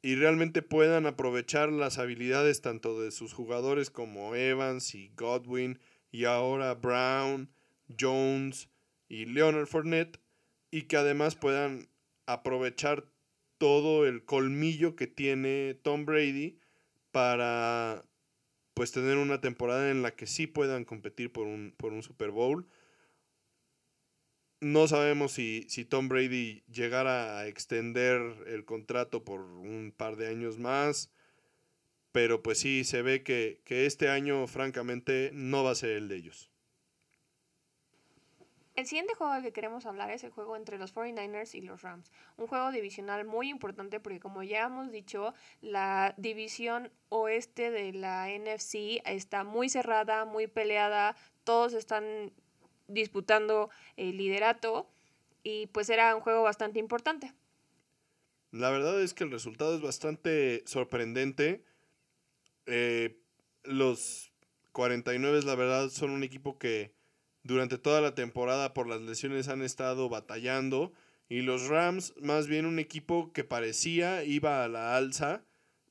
y 0.00 0.14
realmente 0.14 0.62
puedan 0.62 1.04
aprovechar 1.04 1.72
las 1.72 1.98
habilidades 1.98 2.60
tanto 2.60 3.00
de 3.00 3.10
sus 3.10 3.32
jugadores 3.32 3.90
como 3.90 4.36
Evans 4.36 4.94
y 4.94 5.10
Godwin 5.16 5.80
y 6.12 6.26
ahora 6.26 6.74
Brown, 6.74 7.50
Jones 7.98 8.68
y 9.08 9.24
Leonard 9.24 9.66
Fournette 9.66 10.20
y 10.70 10.82
que 10.82 10.96
además 10.96 11.34
puedan 11.34 11.88
aprovechar 12.26 13.04
todo 13.58 14.06
el 14.06 14.24
colmillo 14.24 14.96
que 14.96 15.06
tiene 15.06 15.74
Tom 15.82 16.06
Brady 16.06 16.58
para 17.10 18.04
pues 18.74 18.92
tener 18.92 19.18
una 19.18 19.40
temporada 19.40 19.90
en 19.90 20.02
la 20.02 20.14
que 20.14 20.26
sí 20.26 20.46
puedan 20.46 20.84
competir 20.84 21.32
por 21.32 21.46
un, 21.46 21.74
por 21.76 21.92
un 21.92 22.02
Super 22.02 22.30
Bowl. 22.30 22.68
No 24.60 24.88
sabemos 24.88 25.32
si, 25.32 25.66
si 25.68 25.84
Tom 25.84 26.08
Brady 26.08 26.62
llegara 26.72 27.38
a 27.38 27.48
extender 27.48 28.20
el 28.46 28.64
contrato 28.64 29.24
por 29.24 29.40
un 29.40 29.92
par 29.96 30.16
de 30.16 30.28
años 30.28 30.58
más, 30.58 31.12
pero 32.12 32.42
pues 32.42 32.58
sí, 32.58 32.84
se 32.84 33.02
ve 33.02 33.22
que, 33.22 33.60
que 33.64 33.86
este 33.86 34.08
año 34.08 34.46
francamente 34.46 35.30
no 35.32 35.64
va 35.64 35.72
a 35.72 35.76
ser 35.76 35.90
el 35.90 36.08
de 36.08 36.16
ellos. 36.16 36.47
El 38.78 38.86
siguiente 38.86 39.14
juego 39.16 39.34
del 39.34 39.42
que 39.42 39.52
queremos 39.52 39.86
hablar 39.86 40.12
es 40.12 40.22
el 40.22 40.30
juego 40.30 40.54
entre 40.54 40.78
los 40.78 40.94
49ers 40.94 41.52
y 41.56 41.62
los 41.62 41.82
Rams. 41.82 42.12
Un 42.36 42.46
juego 42.46 42.70
divisional 42.70 43.24
muy 43.24 43.48
importante 43.50 43.98
porque 43.98 44.20
como 44.20 44.44
ya 44.44 44.66
hemos 44.66 44.92
dicho, 44.92 45.34
la 45.60 46.14
división 46.16 46.92
oeste 47.08 47.72
de 47.72 47.92
la 47.92 48.28
NFC 48.28 49.02
está 49.04 49.42
muy 49.42 49.68
cerrada, 49.68 50.26
muy 50.26 50.46
peleada, 50.46 51.16
todos 51.42 51.72
están 51.72 52.32
disputando 52.86 53.68
el 53.96 54.16
liderato 54.16 54.88
y 55.42 55.66
pues 55.66 55.90
era 55.90 56.14
un 56.14 56.22
juego 56.22 56.44
bastante 56.44 56.78
importante. 56.78 57.34
La 58.52 58.70
verdad 58.70 59.02
es 59.02 59.12
que 59.12 59.24
el 59.24 59.32
resultado 59.32 59.74
es 59.74 59.82
bastante 59.82 60.62
sorprendente. 60.66 61.64
Eh, 62.66 63.20
los 63.64 64.30
49 64.70 65.42
la 65.42 65.56
verdad 65.56 65.88
son 65.88 66.10
un 66.10 66.22
equipo 66.22 66.60
que 66.60 66.96
durante 67.48 67.78
toda 67.78 68.02
la 68.02 68.14
temporada 68.14 68.74
por 68.74 68.86
las 68.86 69.00
lesiones 69.00 69.48
han 69.48 69.62
estado 69.62 70.10
batallando 70.10 70.92
y 71.30 71.40
los 71.40 71.66
Rams 71.68 72.12
más 72.20 72.46
bien 72.46 72.66
un 72.66 72.78
equipo 72.78 73.32
que 73.32 73.42
parecía 73.42 74.22
iba 74.22 74.62
a 74.62 74.68
la 74.68 74.98
alza, 74.98 75.46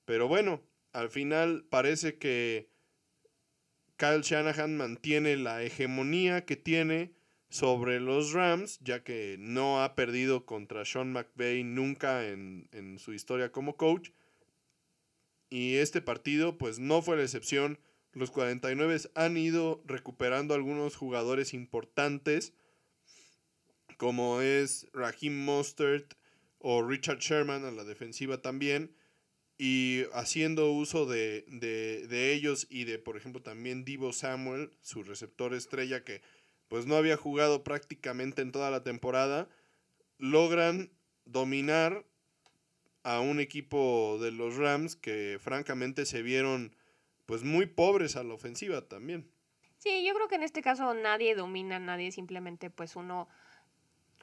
pero 0.05 0.27
bueno, 0.27 0.61
al 0.93 1.09
final 1.09 1.65
parece 1.67 2.19
que 2.19 2.69
Kyle 3.97 4.21
Shanahan 4.21 4.77
mantiene 4.77 5.35
la 5.35 5.63
hegemonía 5.63 6.45
que 6.45 6.57
tiene 6.57 7.15
sobre 7.49 7.99
los 7.99 8.33
Rams, 8.33 8.77
ya 8.81 9.03
que 9.03 9.37
no 9.39 9.83
ha 9.83 9.95
perdido 9.95 10.45
contra 10.45 10.85
Sean 10.85 11.11
McVay 11.11 11.63
nunca 11.63 12.27
en, 12.27 12.69
en 12.71 12.99
su 12.99 13.13
historia 13.13 13.51
como 13.51 13.77
coach. 13.77 14.11
Y 15.49 15.77
este 15.77 16.01
partido 16.01 16.59
pues 16.59 16.77
no 16.77 17.01
fue 17.01 17.17
la 17.17 17.23
excepción 17.23 17.79
los 18.17 18.31
49 18.31 18.97
han 19.13 19.37
ido 19.37 19.83
recuperando 19.85 20.53
algunos 20.53 20.95
jugadores 20.95 21.53
importantes, 21.53 22.53
como 23.97 24.41
es 24.41 24.87
Raheem 24.93 25.45
Mostert 25.45 26.15
o 26.59 26.81
Richard 26.81 27.19
Sherman 27.19 27.63
a 27.65 27.71
la 27.71 27.83
defensiva 27.83 28.41
también, 28.41 28.95
y 29.59 30.03
haciendo 30.13 30.71
uso 30.71 31.05
de, 31.05 31.45
de, 31.47 32.33
ellos 32.33 32.67
y 32.69 32.83
de, 32.83 32.99
por 32.99 33.17
ejemplo, 33.17 33.41
también 33.41 33.85
Divo 33.85 34.13
Samuel, 34.13 34.71
su 34.81 35.03
receptor 35.03 35.53
estrella, 35.53 36.03
que 36.03 36.21
pues 36.67 36.85
no 36.85 36.95
había 36.95 37.17
jugado 37.17 37.63
prácticamente 37.63 38.41
en 38.41 38.51
toda 38.51 38.69
la 38.69 38.83
temporada, 38.83 39.47
logran 40.17 40.91
dominar 41.25 42.05
a 43.03 43.19
un 43.19 43.39
equipo 43.39 44.19
de 44.21 44.31
los 44.31 44.57
Rams 44.57 44.95
que 44.95 45.39
francamente 45.39 46.05
se 46.05 46.21
vieron 46.21 46.75
pues 47.27 47.43
muy 47.43 47.67
pobres 47.67 48.15
a 48.15 48.23
la 48.23 48.33
ofensiva 48.33 48.87
también. 48.87 49.29
Sí, 49.77 50.03
yo 50.03 50.15
creo 50.15 50.27
que 50.27 50.35
en 50.35 50.43
este 50.43 50.63
caso 50.63 50.93
nadie 50.95 51.35
domina, 51.35 51.77
nadie 51.77 52.11
simplemente 52.11 52.71
pues 52.71 52.95
uno 52.95 53.27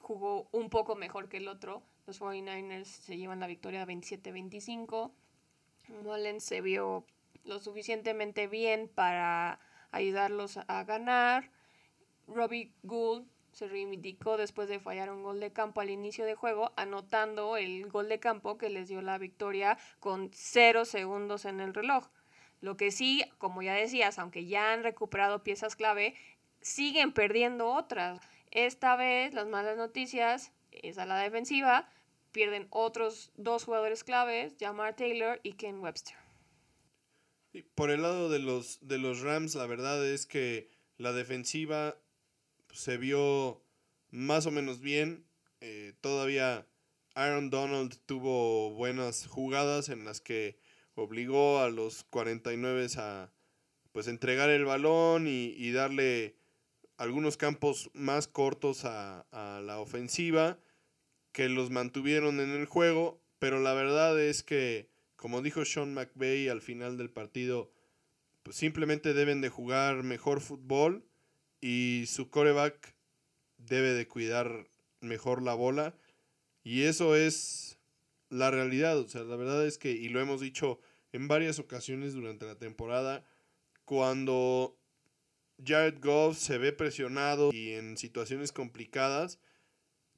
jugó 0.00 0.48
un 0.50 0.70
poco 0.70 0.96
mejor 0.96 1.28
que 1.28 1.36
el 1.36 1.46
otro. 1.46 1.82
Los 2.06 2.20
49ers 2.20 2.86
se 2.86 3.16
llevan 3.16 3.40
la 3.40 3.46
victoria 3.46 3.86
27-25. 3.86 5.12
Mullens 6.02 6.44
se 6.44 6.60
vio 6.60 7.04
lo 7.44 7.60
suficientemente 7.60 8.48
bien 8.48 8.90
para 8.92 9.60
ayudarlos 9.92 10.58
a 10.66 10.84
ganar. 10.84 11.50
Robbie 12.26 12.72
Gould 12.82 13.26
se 13.52 13.68
reivindicó 13.68 14.38
después 14.38 14.68
de 14.68 14.80
fallar 14.80 15.12
un 15.12 15.22
gol 15.22 15.40
de 15.40 15.52
campo 15.52 15.82
al 15.82 15.90
inicio 15.90 16.24
de 16.24 16.34
juego, 16.34 16.72
anotando 16.76 17.58
el 17.58 17.86
gol 17.88 18.08
de 18.08 18.18
campo 18.18 18.56
que 18.56 18.70
les 18.70 18.88
dio 18.88 19.02
la 19.02 19.18
victoria 19.18 19.78
con 20.00 20.30
cero 20.32 20.86
segundos 20.86 21.44
en 21.44 21.60
el 21.60 21.74
reloj. 21.74 22.08
Lo 22.64 22.78
que 22.78 22.90
sí, 22.90 23.22
como 23.36 23.60
ya 23.60 23.74
decías, 23.74 24.18
aunque 24.18 24.46
ya 24.46 24.72
han 24.72 24.84
recuperado 24.84 25.44
piezas 25.44 25.76
clave, 25.76 26.14
siguen 26.62 27.12
perdiendo 27.12 27.66
otras. 27.66 28.22
Esta 28.52 28.96
vez 28.96 29.34
las 29.34 29.46
malas 29.46 29.76
noticias 29.76 30.50
es 30.70 30.96
a 30.96 31.04
la 31.04 31.18
defensiva, 31.18 31.92
pierden 32.32 32.66
otros 32.70 33.30
dos 33.36 33.64
jugadores 33.64 34.02
claves, 34.02 34.54
Jamar 34.58 34.96
Taylor 34.96 35.40
y 35.42 35.52
Ken 35.52 35.80
Webster. 35.80 36.16
Por 37.74 37.90
el 37.90 38.00
lado 38.00 38.30
de 38.30 38.38
los, 38.38 38.78
de 38.80 38.96
los 38.96 39.20
Rams, 39.20 39.54
la 39.56 39.66
verdad 39.66 40.02
es 40.02 40.24
que 40.24 40.70
la 40.96 41.12
defensiva 41.12 41.98
se 42.72 42.96
vio 42.96 43.62
más 44.08 44.46
o 44.46 44.50
menos 44.50 44.80
bien. 44.80 45.26
Eh, 45.60 45.92
todavía 46.00 46.66
Aaron 47.14 47.50
Donald 47.50 47.98
tuvo 48.06 48.70
buenas 48.70 49.26
jugadas 49.26 49.90
en 49.90 50.06
las 50.06 50.22
que 50.22 50.63
obligó 50.94 51.60
a 51.60 51.70
los 51.70 52.04
49 52.04 52.86
a 52.96 53.32
pues 53.92 54.08
entregar 54.08 54.50
el 54.50 54.64
balón 54.64 55.26
y, 55.28 55.70
darle 55.70 56.36
algunos 56.96 57.36
campos 57.36 57.90
más 57.94 58.26
cortos 58.26 58.84
a, 58.84 59.20
a, 59.30 59.60
la 59.60 59.78
ofensiva 59.78 60.58
que 61.32 61.48
los 61.48 61.70
mantuvieron 61.70 62.40
en 62.40 62.50
el 62.50 62.66
juego, 62.66 63.20
pero 63.38 63.60
la 63.60 63.72
verdad 63.72 64.20
es 64.20 64.42
que, 64.42 64.88
como 65.16 65.42
dijo 65.42 65.64
Sean 65.64 65.94
McVay 65.94 66.48
al 66.48 66.60
final 66.60 66.96
del 66.96 67.10
partido, 67.10 67.70
pues 68.42 68.56
simplemente 68.56 69.14
deben 69.14 69.40
de 69.40 69.48
jugar 69.48 70.02
mejor 70.02 70.40
fútbol 70.40 71.04
y 71.60 72.04
su 72.08 72.30
coreback 72.30 72.94
debe 73.56 73.92
de 73.94 74.06
cuidar 74.06 74.68
mejor 75.00 75.42
la 75.42 75.54
bola 75.54 75.94
y 76.62 76.82
eso 76.82 77.14
es 77.14 77.73
la 78.34 78.50
realidad, 78.50 78.98
o 78.98 79.08
sea, 79.08 79.22
la 79.22 79.36
verdad 79.36 79.64
es 79.64 79.78
que, 79.78 79.92
y 79.92 80.08
lo 80.08 80.20
hemos 80.20 80.40
dicho 80.40 80.80
en 81.12 81.28
varias 81.28 81.58
ocasiones 81.60 82.14
durante 82.14 82.44
la 82.44 82.58
temporada, 82.58 83.24
cuando 83.84 84.76
Jared 85.64 86.00
Goff 86.00 86.36
se 86.36 86.58
ve 86.58 86.72
presionado 86.72 87.52
y 87.52 87.70
en 87.72 87.96
situaciones 87.96 88.50
complicadas, 88.50 89.38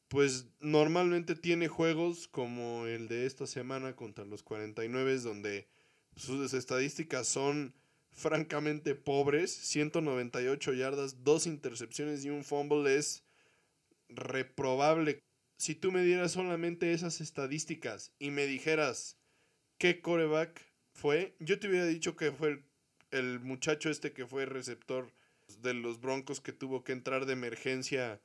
pues 0.09 0.47
normalmente 0.61 1.35
tiene 1.35 1.69
juegos 1.69 2.27
como 2.29 2.87
el 2.87 3.09
de 3.09 3.27
esta 3.27 3.47
semana 3.47 3.95
contra 3.95 4.25
los 4.25 4.43
49 4.43 5.19
donde 5.19 5.69
sus 6.15 6.55
estadísticas 6.55 7.29
son 7.29 7.75
francamente 8.13 8.95
pobres, 8.95 9.53
198 9.53 10.73
yardas, 10.73 11.23
dos 11.23 11.47
intercepciones 11.47 12.25
y 12.25 12.31
un 12.31 12.45
fumble 12.45 12.97
es 12.97 13.25
reprobable. 14.09 15.26
Si 15.57 15.75
tú 15.75 15.91
me 15.91 16.03
dieras 16.03 16.33
solamente 16.33 16.93
esas 16.93 17.21
estadísticas 17.21 18.13
y 18.19 18.31
me 18.31 18.47
dijeras 18.47 19.19
qué 19.79 20.01
coreback 20.01 20.61
fue, 20.93 21.35
yo 21.41 21.59
te 21.59 21.69
hubiera 21.69 21.87
dicho 21.87 22.17
que 22.17 22.33
fue 22.33 22.63
el 23.11 23.41
muchacho 23.41 23.91
este 23.91 24.13
que 24.13 24.27
fue 24.27 24.47
receptor 24.47 25.13
de 25.63 25.75
los 25.75 26.01
Broncos 26.01 26.41
que 26.41 26.53
tuvo 26.53 26.85
que 26.85 26.93
entrar 26.93 27.27
de 27.27 27.33
emergencia 27.33 28.21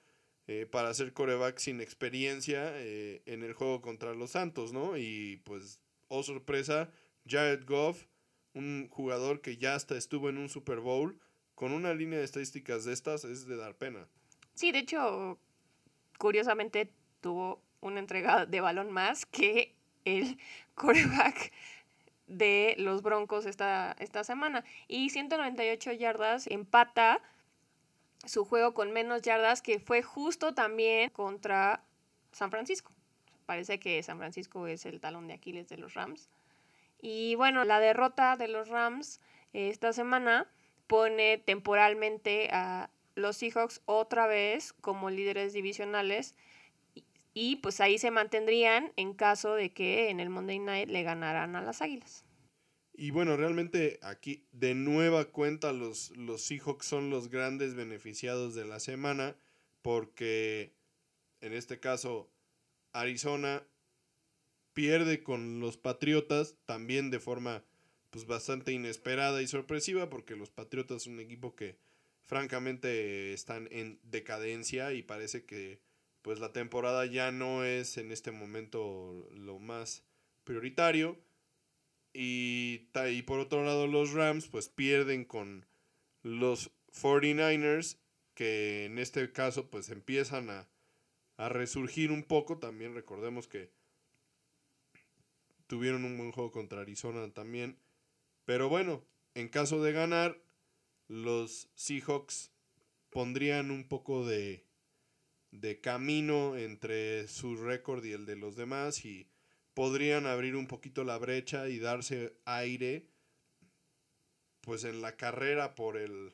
eh, 0.47 0.65
para 0.65 0.89
hacer 0.89 1.13
coreback 1.13 1.59
sin 1.59 1.81
experiencia 1.81 2.71
eh, 2.73 3.21
en 3.25 3.43
el 3.43 3.53
juego 3.53 3.81
contra 3.81 4.13
los 4.13 4.31
Santos, 4.31 4.73
¿no? 4.73 4.97
Y 4.97 5.37
pues, 5.45 5.79
oh 6.07 6.23
sorpresa, 6.23 6.91
Jared 7.27 7.63
Goff, 7.65 8.05
un 8.53 8.89
jugador 8.89 9.41
que 9.41 9.57
ya 9.57 9.75
hasta 9.75 9.95
estuvo 9.95 10.29
en 10.29 10.37
un 10.37 10.49
Super 10.49 10.79
Bowl, 10.79 11.19
con 11.55 11.71
una 11.71 11.93
línea 11.93 12.19
de 12.19 12.25
estadísticas 12.25 12.85
de 12.85 12.93
estas 12.93 13.23
es 13.23 13.45
de 13.45 13.55
dar 13.55 13.77
pena. 13.77 14.07
Sí, 14.55 14.71
de 14.71 14.79
hecho, 14.79 15.39
curiosamente 16.17 16.91
tuvo 17.21 17.61
una 17.79 17.99
entrega 17.99 18.45
de 18.45 18.61
balón 18.61 18.91
más 18.91 19.25
que 19.25 19.73
el 20.05 20.37
coreback 20.75 21.51
de 22.27 22.75
los 22.77 23.01
Broncos 23.01 23.45
esta, 23.45 23.95
esta 23.99 24.23
semana. 24.23 24.63
Y 24.87 25.09
198 25.09 25.91
yardas 25.93 26.47
empata 26.47 27.21
su 28.25 28.45
juego 28.45 28.73
con 28.73 28.91
menos 28.91 29.21
yardas 29.21 29.61
que 29.61 29.79
fue 29.79 30.01
justo 30.01 30.53
también 30.53 31.09
contra 31.09 31.83
San 32.31 32.51
Francisco. 32.51 32.91
Parece 33.45 33.79
que 33.79 34.01
San 34.03 34.17
Francisco 34.17 34.67
es 34.67 34.85
el 34.85 35.01
talón 35.01 35.27
de 35.27 35.33
Aquiles 35.33 35.67
de 35.67 35.77
los 35.77 35.93
Rams. 35.93 36.29
Y 37.01 37.35
bueno, 37.35 37.65
la 37.65 37.79
derrota 37.79 38.37
de 38.37 38.47
los 38.47 38.69
Rams 38.69 39.19
esta 39.53 39.91
semana 39.91 40.47
pone 40.87 41.39
temporalmente 41.39 42.49
a 42.53 42.89
los 43.15 43.37
Seahawks 43.37 43.81
otra 43.85 44.27
vez 44.27 44.73
como 44.73 45.09
líderes 45.09 45.51
divisionales 45.51 46.35
y 47.33 47.57
pues 47.57 47.79
ahí 47.79 47.97
se 47.97 48.11
mantendrían 48.11 48.91
en 48.95 49.13
caso 49.13 49.55
de 49.55 49.73
que 49.73 50.09
en 50.09 50.19
el 50.19 50.29
Monday 50.29 50.59
Night 50.59 50.89
le 50.89 51.03
ganaran 51.03 51.55
a 51.55 51.61
las 51.61 51.81
Águilas. 51.81 52.25
Y 52.93 53.11
bueno, 53.11 53.37
realmente 53.37 53.99
aquí 54.01 54.45
de 54.51 54.75
nueva 54.75 55.25
cuenta 55.25 55.71
los, 55.71 56.11
los 56.17 56.43
Seahawks 56.43 56.85
son 56.85 57.09
los 57.09 57.29
grandes 57.29 57.73
beneficiados 57.73 58.53
de 58.53 58.65
la 58.65 58.79
semana 58.79 59.35
porque 59.81 60.73
en 61.39 61.53
este 61.53 61.79
caso 61.79 62.29
Arizona 62.91 63.63
pierde 64.73 65.23
con 65.23 65.59
los 65.59 65.77
Patriotas 65.77 66.55
también 66.65 67.11
de 67.11 67.19
forma 67.19 67.63
pues 68.09 68.25
bastante 68.25 68.73
inesperada 68.73 69.41
y 69.41 69.47
sorpresiva 69.47 70.09
porque 70.09 70.35
los 70.35 70.49
Patriotas 70.49 71.03
son 71.03 71.13
un 71.13 71.21
equipo 71.21 71.55
que 71.55 71.77
francamente 72.23 73.33
están 73.33 73.67
en 73.71 73.99
decadencia 74.03 74.93
y 74.93 75.01
parece 75.01 75.45
que 75.45 75.79
pues 76.21 76.39
la 76.39 76.53
temporada 76.53 77.05
ya 77.05 77.31
no 77.31 77.63
es 77.63 77.97
en 77.97 78.11
este 78.11 78.31
momento 78.31 79.27
lo 79.33 79.59
más 79.59 80.03
prioritario. 80.43 81.17
Y, 82.13 82.89
y 83.09 83.21
por 83.21 83.39
otro 83.39 83.63
lado 83.63 83.87
los 83.87 84.11
Rams 84.11 84.47
pues 84.47 84.67
pierden 84.67 85.23
con 85.23 85.65
los 86.23 86.71
49ers 86.91 87.97
que 88.33 88.85
en 88.85 88.99
este 88.99 89.31
caso 89.31 89.69
pues 89.69 89.89
empiezan 89.89 90.49
a, 90.49 90.67
a 91.37 91.49
resurgir 91.49 92.11
un 92.11 92.23
poco. 92.23 92.57
También 92.57 92.93
recordemos 92.93 93.47
que 93.47 93.71
tuvieron 95.67 96.03
un 96.03 96.17
buen 96.17 96.31
juego 96.31 96.51
contra 96.51 96.81
Arizona 96.81 97.31
también. 97.33 97.77
Pero 98.45 98.67
bueno, 98.67 99.05
en 99.35 99.47
caso 99.47 99.81
de 99.81 99.93
ganar, 99.93 100.41
los 101.07 101.69
Seahawks 101.75 102.51
pondrían 103.09 103.71
un 103.71 103.87
poco 103.87 104.25
de, 104.25 104.65
de 105.51 105.81
camino 105.81 106.57
entre 106.57 107.27
su 107.27 107.55
récord 107.57 108.03
y 108.05 108.13
el 108.13 108.25
de 108.25 108.37
los 108.37 108.55
demás 108.55 109.05
y 109.05 109.27
podrían 109.73 110.25
abrir 110.25 110.55
un 110.55 110.67
poquito 110.67 111.03
la 111.03 111.17
brecha 111.17 111.69
y 111.69 111.79
darse 111.79 112.35
aire 112.45 113.07
pues 114.61 114.83
en 114.83 115.01
la 115.01 115.17
carrera 115.17 115.75
por 115.75 115.97
el 115.97 116.33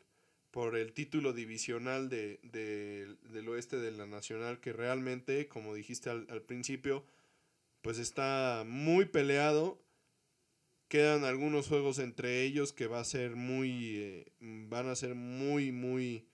por 0.51 0.75
el 0.75 0.93
título 0.93 1.33
divisional 1.33 2.09
de, 2.09 2.39
del 2.41 3.49
oeste 3.49 3.77
de 3.77 3.91
la 3.91 4.07
nacional 4.07 4.59
que 4.59 4.73
realmente 4.73 5.47
como 5.47 5.73
dijiste 5.73 6.09
al, 6.09 6.41
principio 6.43 7.05
pues 7.81 7.99
está 7.99 8.63
muy 8.65 9.05
peleado. 9.05 9.79
Quedan 10.87 11.25
algunos 11.25 11.67
juegos 11.67 11.99
entre 11.99 12.43
ellos 12.43 12.71
que 12.71 12.87
va 12.87 13.01
a 13.01 13.05
ser 13.05 13.35
muy 13.35 13.97
eh, 13.97 14.31
van 14.39 14.87
a 14.87 14.95
ser 14.95 15.15
muy 15.15 15.71
muy 15.71 16.27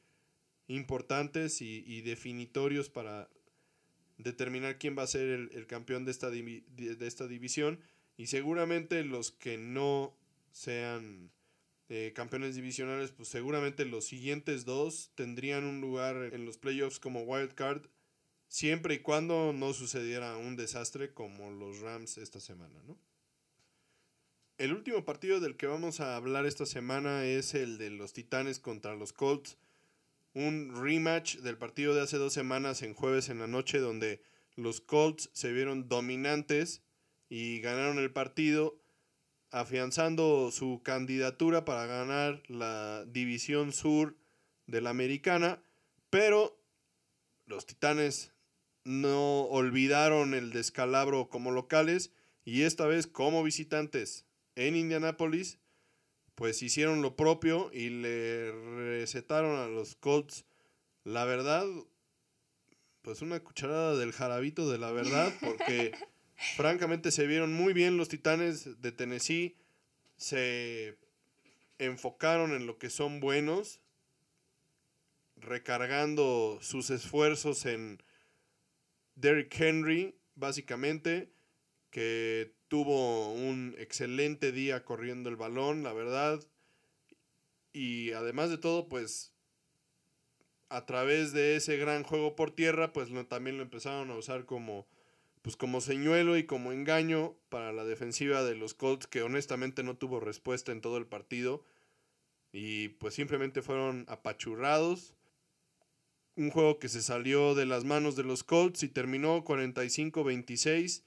importantes 0.74 1.62
y, 1.62 2.02
definitorios 2.02 2.90
para 2.90 3.30
determinar 4.18 4.78
quién 4.78 4.98
va 4.98 5.04
a 5.04 5.08
ser 5.08 5.50
el, 5.52 5.68
campeón 5.68 6.06
de 6.06 6.12
esta, 6.12 6.30
de 6.30 6.96
esta 7.02 7.28
división 7.28 7.80
y 8.18 8.28
seguramente 8.28 9.04
los 9.04 9.32
que 9.32 9.58
no 9.58 10.16
sean 10.52 11.32
eh, 11.90 12.14
campeones 12.16 12.56
divisionales, 12.56 13.12
pues 13.12 13.30
seguramente 13.30 13.86
los 13.86 14.06
siguientes 14.06 14.66
dos 14.66 15.12
tendrían 15.16 15.66
un 15.66 15.82
lugar 15.82 16.30
en 16.34 16.46
los 16.46 16.58
playoffs 16.58 17.00
como 17.00 17.22
wild 17.22 17.54
card 17.54 17.86
siempre 18.48 18.96
y 18.96 19.00
cuando 19.00 19.52
no 19.52 19.74
sucediera 19.74 20.38
un 20.38 20.56
desastre 20.56 21.14
como 21.14 21.52
los 21.52 21.80
Rams 21.80 22.18
esta 22.18 22.40
semana, 22.40 22.82
¿no? 22.88 22.98
El 24.60 24.74
último 24.74 25.04
partido 25.04 25.40
del 25.40 25.58
que 25.58 25.66
vamos 25.66 26.00
a 26.00 26.16
hablar 26.16 26.46
esta 26.46 26.68
semana 26.68 27.26
es 27.26 27.56
el 27.56 27.80
de 27.80 27.90
los 27.90 28.14
Titanes 28.14 28.60
contra 28.60 28.96
los 28.96 29.12
Colts 29.12 29.58
un 30.34 30.76
rematch 30.76 31.38
del 31.38 31.58
partido 31.58 31.94
de 31.94 32.02
hace 32.02 32.18
dos 32.18 32.34
semanas 32.34 32.82
en 32.82 32.94
jueves 32.94 33.30
en 33.30 33.40
la 33.40 33.48
noche 33.48 33.80
donde 33.80 34.22
los 34.56 34.82
Colts 34.82 35.30
se 35.34 35.52
vieron 35.52 35.88
dominantes 35.88 36.82
y 37.30 37.60
ganaron 37.62 38.00
el 38.00 38.12
partido 38.12 38.80
afianzando 39.52 40.50
su 40.52 40.82
candidatura 40.84 41.64
para 41.66 41.86
ganar 41.86 42.42
la 42.48 43.06
división 43.06 43.72
sur 43.72 44.18
de 44.66 44.82
la 44.82 44.90
americana, 44.90 45.62
pero 46.10 46.60
los 47.46 47.66
Titanes 47.66 48.34
no 48.84 49.44
olvidaron 49.44 50.34
el 50.34 50.52
descalabro 50.52 51.30
como 51.30 51.52
locales 51.52 52.12
y 52.44 52.64
esta 52.64 52.88
vez 52.88 53.08
como 53.08 53.44
visitantes 53.44 54.26
en 54.56 54.76
Indianápolis 54.76 55.60
pues 56.36 56.62
hicieron 56.64 57.02
lo 57.02 57.16
propio 57.16 57.70
y 57.74 57.90
le 57.90 58.52
recetaron 58.52 59.58
a 59.58 59.68
los 59.68 59.96
Colts 59.96 60.46
la 61.04 61.26
verdad, 61.26 61.66
pues 63.02 63.22
una 63.22 63.42
cucharada 63.42 63.98
del 63.98 64.14
jarabito 64.14 64.70
de 64.72 64.78
la 64.78 64.92
verdad, 64.92 65.34
porque 65.42 65.92
francamente 66.56 67.12
se 67.12 67.28
vieron 67.28 67.54
muy 67.54 67.74
bien 67.74 67.98
los 67.98 68.08
Titanes 68.08 68.82
de 68.82 68.92
Tennessee, 68.92 69.58
se 70.16 70.98
enfocaron 71.78 72.54
en 72.54 72.66
lo 72.66 72.78
que 72.78 72.90
son 72.90 73.20
buenos, 73.20 73.82
recargando 75.36 76.60
sus 76.62 76.90
esfuerzos 76.90 77.66
en 77.66 78.02
Derrick 79.16 79.54
Henry, 79.60 80.16
básicamente, 80.36 81.34
que 81.90 82.54
tuvo 82.74 83.32
un 83.32 83.76
excelente 83.78 84.52
día 84.52 84.84
corriendo 84.84 85.30
el 85.30 85.36
balón, 85.36 85.84
la 85.84 85.94
verdad. 85.94 86.44
Y 87.72 88.14
además 88.14 88.50
de 88.50 88.58
todo, 88.58 88.90
pues 88.90 89.32
a 90.70 90.84
través 90.88 91.34
de 91.34 91.56
ese 91.56 91.78
gran 91.78 92.02
juego 92.02 92.36
por 92.36 92.50
tierra, 92.50 92.92
pues 92.92 93.10
también 93.30 93.58
lo 93.58 93.64
empezaron 93.64 94.10
a 94.10 94.16
usar 94.16 94.48
como 94.48 94.88
pues 95.44 95.56
como 95.56 95.82
señuelo 95.82 96.36
y 96.36 96.48
como 96.48 96.72
engaño 96.72 97.36
para 97.50 97.74
la 97.74 97.84
defensiva 97.84 98.42
de 98.42 98.56
los 98.56 98.74
Colts 98.74 99.06
que 99.06 99.22
honestamente 99.22 99.84
no 99.84 99.96
tuvo 99.96 100.20
respuesta 100.20 100.72
en 100.72 100.82
todo 100.82 100.98
el 100.98 101.06
partido 101.06 101.64
y 102.52 102.88
pues 102.88 103.14
simplemente 103.14 103.62
fueron 103.62 104.06
apachurrados. 104.08 105.14
Un 106.36 106.50
juego 106.50 106.80
que 106.80 106.90
se 106.90 107.04
salió 107.04 107.54
de 107.54 107.68
las 107.68 107.84
manos 107.84 108.16
de 108.16 108.24
los 108.24 108.44
Colts 108.44 108.82
y 108.82 108.88
terminó 108.88 109.44
45-26 109.44 111.04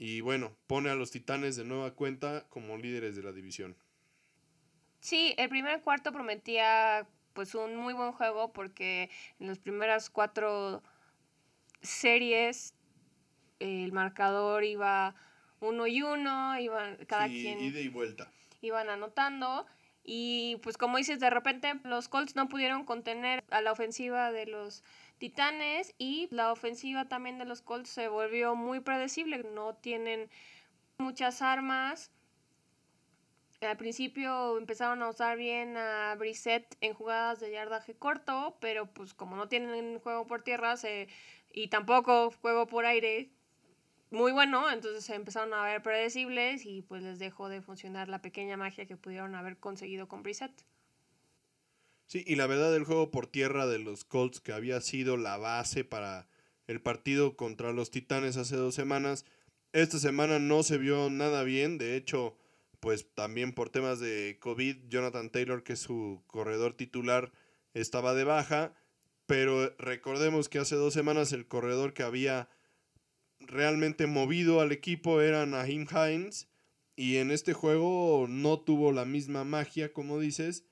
y 0.00 0.22
bueno, 0.22 0.56
pone 0.66 0.88
a 0.88 0.94
los 0.94 1.10
Titanes 1.10 1.56
de 1.56 1.64
nueva 1.66 1.90
cuenta 1.90 2.46
como 2.48 2.78
líderes 2.78 3.16
de 3.16 3.22
la 3.22 3.32
división. 3.32 3.76
Sí, 4.98 5.34
el 5.36 5.50
primer 5.50 5.82
cuarto 5.82 6.10
prometía 6.10 7.06
pues 7.34 7.54
un 7.54 7.76
muy 7.76 7.92
buen 7.92 8.12
juego 8.12 8.50
porque 8.50 9.10
en 9.38 9.48
las 9.48 9.58
primeras 9.58 10.08
cuatro 10.08 10.82
series 11.82 12.72
el 13.58 13.92
marcador 13.92 14.64
iba 14.64 15.14
uno 15.60 15.86
y 15.86 16.00
uno, 16.00 16.58
iban 16.58 16.96
cada 17.06 17.26
quien 17.26 17.60
ida 17.60 17.80
y 17.80 17.88
vuelta. 17.88 18.32
iban 18.62 18.88
anotando 18.88 19.66
y 20.02 20.56
pues 20.62 20.78
como 20.78 20.96
dices, 20.96 21.20
de 21.20 21.28
repente 21.28 21.74
los 21.84 22.08
Colts 22.08 22.36
no 22.36 22.48
pudieron 22.48 22.86
contener 22.86 23.44
a 23.50 23.60
la 23.60 23.70
ofensiva 23.70 24.32
de 24.32 24.46
los 24.46 24.82
Titanes 25.20 25.94
y 25.98 26.28
la 26.30 26.50
ofensiva 26.50 27.06
también 27.06 27.36
de 27.36 27.44
los 27.44 27.60
Colts 27.60 27.90
se 27.90 28.08
volvió 28.08 28.56
muy 28.56 28.80
predecible, 28.80 29.44
no 29.54 29.74
tienen 29.74 30.30
muchas 30.96 31.42
armas. 31.42 32.10
Al 33.60 33.76
principio 33.76 34.56
empezaron 34.56 35.02
a 35.02 35.10
usar 35.10 35.36
bien 35.36 35.76
a 35.76 36.14
Brissett 36.14 36.74
en 36.80 36.94
jugadas 36.94 37.38
de 37.38 37.52
yardaje 37.52 37.94
corto, 37.94 38.56
pero 38.62 38.86
pues 38.86 39.12
como 39.12 39.36
no 39.36 39.46
tienen 39.46 39.98
juego 39.98 40.26
por 40.26 40.40
tierra 40.42 40.78
se, 40.78 41.08
y 41.52 41.68
tampoco 41.68 42.30
juego 42.40 42.66
por 42.66 42.86
aire, 42.86 43.28
muy 44.10 44.32
bueno, 44.32 44.70
entonces 44.70 45.04
se 45.04 45.14
empezaron 45.14 45.52
a 45.52 45.62
ver 45.64 45.82
predecibles 45.82 46.64
y 46.64 46.80
pues 46.80 47.02
les 47.02 47.18
dejó 47.18 47.50
de 47.50 47.60
funcionar 47.60 48.08
la 48.08 48.22
pequeña 48.22 48.56
magia 48.56 48.86
que 48.86 48.96
pudieron 48.96 49.34
haber 49.34 49.58
conseguido 49.58 50.08
con 50.08 50.22
Brissett. 50.22 50.64
Sí, 52.10 52.24
y 52.26 52.34
la 52.34 52.48
verdad 52.48 52.74
el 52.74 52.82
juego 52.82 53.12
por 53.12 53.28
tierra 53.28 53.68
de 53.68 53.78
los 53.78 54.02
Colts 54.02 54.40
que 54.40 54.52
había 54.52 54.80
sido 54.80 55.16
la 55.16 55.36
base 55.36 55.84
para 55.84 56.26
el 56.66 56.82
partido 56.82 57.36
contra 57.36 57.72
los 57.72 57.92
Titanes 57.92 58.36
hace 58.36 58.56
dos 58.56 58.74
semanas, 58.74 59.24
esta 59.72 59.96
semana 60.00 60.40
no 60.40 60.64
se 60.64 60.76
vio 60.76 61.08
nada 61.08 61.44
bien, 61.44 61.78
de 61.78 61.94
hecho, 61.94 62.36
pues 62.80 63.06
también 63.14 63.52
por 63.52 63.70
temas 63.70 64.00
de 64.00 64.38
COVID, 64.40 64.88
Jonathan 64.88 65.30
Taylor, 65.30 65.62
que 65.62 65.74
es 65.74 65.78
su 65.78 66.24
corredor 66.26 66.74
titular, 66.74 67.30
estaba 67.74 68.12
de 68.12 68.24
baja, 68.24 68.74
pero 69.26 69.72
recordemos 69.78 70.48
que 70.48 70.58
hace 70.58 70.74
dos 70.74 70.92
semanas 70.92 71.32
el 71.32 71.46
corredor 71.46 71.94
que 71.94 72.02
había 72.02 72.48
realmente 73.38 74.08
movido 74.08 74.60
al 74.60 74.72
equipo 74.72 75.20
era 75.20 75.46
Naheem 75.46 75.86
Hines. 75.88 76.48
Y 76.96 77.18
en 77.18 77.30
este 77.30 77.52
juego 77.52 78.26
no 78.28 78.58
tuvo 78.58 78.90
la 78.90 79.04
misma 79.04 79.44
magia, 79.44 79.92
como 79.92 80.18
dices. 80.18 80.64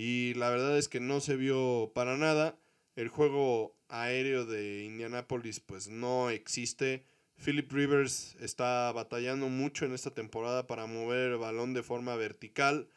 Y 0.00 0.34
la 0.34 0.48
verdad 0.48 0.78
es 0.78 0.86
que 0.86 1.00
no 1.00 1.20
se 1.20 1.34
vio 1.34 1.90
para 1.92 2.16
nada. 2.16 2.56
El 2.94 3.08
juego 3.08 3.74
aéreo 3.88 4.46
de 4.46 4.84
Indianapolis 4.84 5.58
pues 5.58 5.88
no 5.88 6.30
existe. 6.30 7.02
Philip 7.34 7.68
Rivers 7.72 8.36
está 8.36 8.92
batallando 8.92 9.48
mucho 9.48 9.86
en 9.86 9.94
esta 9.94 10.14
temporada 10.14 10.68
para 10.68 10.86
mover 10.86 11.32
el 11.32 11.38
balón 11.38 11.74
de 11.74 11.82
forma 11.82 12.14
vertical. 12.14 12.88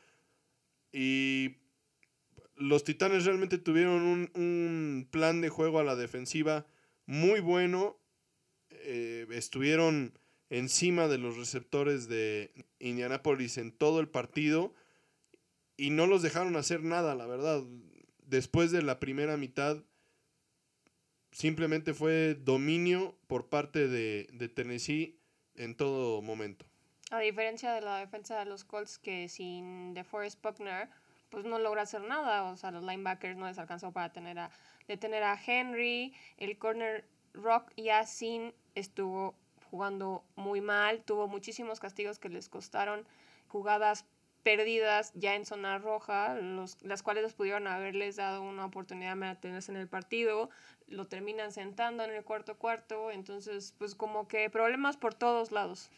Y 0.93 1.55
los 2.55 2.83
Titanes 2.83 3.25
realmente 3.25 3.57
tuvieron 3.57 4.03
un, 4.03 4.29
un 4.35 5.07
plan 5.09 5.41
de 5.41 5.49
juego 5.49 5.79
a 5.79 5.83
la 5.83 5.95
defensiva 5.95 6.67
muy 7.07 7.39
bueno 7.39 7.97
eh, 8.69 9.25
estuvieron 9.31 10.19
encima 10.51 11.07
de 11.07 11.17
los 11.17 11.35
receptores 11.35 12.07
de 12.07 12.53
Indianapolis 12.77 13.57
en 13.57 13.71
todo 13.71 14.01
el 14.01 14.07
partido 14.07 14.75
y 15.81 15.89
no 15.89 16.05
los 16.05 16.21
dejaron 16.21 16.55
hacer 16.57 16.83
nada, 16.83 17.15
la 17.15 17.25
verdad. 17.25 17.63
Después 18.19 18.71
de 18.71 18.83
la 18.83 18.99
primera 18.99 19.35
mitad, 19.35 19.83
simplemente 21.31 21.95
fue 21.95 22.35
dominio 22.35 23.17
por 23.25 23.49
parte 23.49 23.87
de, 23.87 24.27
de 24.31 24.47
Tennessee 24.47 25.19
en 25.55 25.75
todo 25.75 26.21
momento. 26.21 26.67
A 27.09 27.19
diferencia 27.19 27.73
de 27.73 27.81
la 27.81 27.97
defensa 27.97 28.37
de 28.37 28.45
los 28.45 28.63
Colts, 28.63 28.99
que 28.99 29.27
sin 29.27 29.95
DeForest 29.95 30.39
Buckner, 30.43 30.87
pues 31.31 31.45
no 31.45 31.57
logra 31.57 31.81
hacer 31.81 32.03
nada. 32.03 32.43
O 32.43 32.57
sea, 32.57 32.69
los 32.69 32.83
linebackers 32.83 33.35
no 33.35 33.47
les 33.47 33.57
alcanzó 33.57 33.91
para 33.91 34.13
tener 34.13 34.37
a, 34.37 34.51
detener 34.87 35.23
a 35.23 35.35
Henry. 35.43 36.13
El 36.37 36.59
corner 36.59 37.07
Rock 37.33 37.73
ya 37.75 38.05
sin 38.05 38.53
estuvo 38.75 39.33
jugando 39.71 40.23
muy 40.35 40.61
mal, 40.61 41.01
tuvo 41.05 41.27
muchísimos 41.27 41.79
castigos 41.79 42.19
que 42.19 42.29
les 42.29 42.49
costaron 42.49 43.07
jugadas 43.47 44.05
perdidas 44.43 45.11
ya 45.15 45.35
en 45.35 45.45
zona 45.45 45.77
roja, 45.77 46.35
los, 46.35 46.77
las 46.83 47.03
cuales 47.03 47.23
les 47.23 47.33
pudieron 47.33 47.67
haberles 47.67 48.15
dado 48.15 48.41
una 48.41 48.65
oportunidad 48.65 49.11
de 49.11 49.15
mantenerse 49.15 49.71
en 49.71 49.77
el 49.77 49.87
partido, 49.87 50.49
lo 50.87 51.07
terminan 51.07 51.51
sentando 51.51 52.03
en 52.03 52.11
el 52.11 52.23
cuarto 52.23 52.57
cuarto, 52.57 53.11
entonces 53.11 53.73
pues 53.77 53.95
como 53.95 54.27
que 54.27 54.49
problemas 54.49 54.97
por 54.97 55.13
todos 55.13 55.51
lados. 55.51 55.89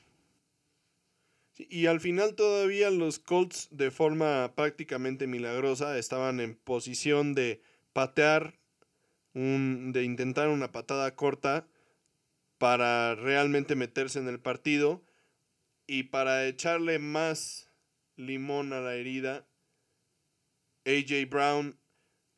y 1.58 1.86
al 1.86 2.00
final 2.00 2.36
todavía 2.36 2.90
los 2.90 3.20
Colts 3.20 3.68
de 3.72 3.92
forma 3.92 4.54
prácticamente 4.56 5.28
milagrosa 5.28 5.98
estaban 5.98 6.40
en 6.40 6.56
posición 6.56 7.36
de 7.36 7.62
patear, 7.94 8.56
un, 9.34 9.94
de 9.94 10.04
intentar 10.04 10.50
una 10.50 10.72
patada 10.72 11.16
corta 11.16 11.68
para 12.58 13.16
realmente 13.16 13.76
meterse 13.76 14.20
en 14.20 14.28
el 14.28 14.40
partido 14.40 15.04
y 15.88 16.04
para 16.04 16.46
echarle 16.46 17.00
más 17.00 17.73
limón 18.16 18.74
a 18.74 18.82
la 18.82 18.96
herida, 18.96 19.48
AJ 20.86 21.30
Brown 21.30 21.80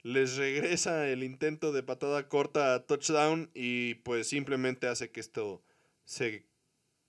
les 0.03 0.37
regresa 0.37 1.07
el 1.07 1.23
intento 1.23 1.71
de 1.71 1.81
patada 1.81 2.29
corta 2.29 2.75
a 2.75 2.85
touchdown 2.85 3.49
y 3.55 3.95
pues 3.95 4.27
simplemente 4.27 4.87
hace 4.87 5.09
que 5.09 5.19
esto 5.19 5.63
se 6.03 6.45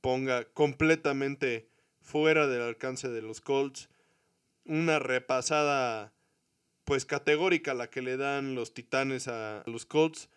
ponga 0.00 0.44
completamente 0.44 1.68
fuera 2.00 2.46
del 2.46 2.62
alcance 2.62 3.10
de 3.10 3.20
los 3.20 3.42
Colts. 3.42 3.90
Una 4.64 4.98
repasada 4.98 6.14
pues 6.84 7.04
categórica 7.04 7.74
la 7.74 7.90
que 7.90 8.00
le 8.00 8.16
dan 8.16 8.54
los 8.54 8.72
Titanes 8.72 9.28
a 9.28 9.62
los 9.66 9.84
Colts 9.84 10.30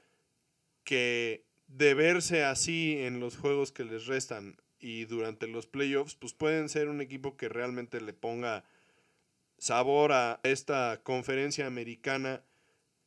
que 0.83 1.45
de 1.67 1.93
verse 1.93 2.43
así 2.43 2.97
en 2.97 3.21
los 3.21 3.37
juegos 3.37 3.71
que 3.71 3.85
les 3.85 4.07
restan 4.07 4.57
y 4.79 5.05
durante 5.05 5.47
los 5.47 5.67
playoffs, 5.67 6.15
pues 6.15 6.33
pueden 6.33 6.69
ser 6.69 6.87
un 6.87 7.01
equipo 7.01 7.35
que 7.37 7.49
realmente 7.49 8.01
le 8.01 8.13
ponga 8.13 8.63
sabor 9.57 10.11
a 10.13 10.39
esta 10.43 11.01
conferencia 11.03 11.67
americana 11.67 12.43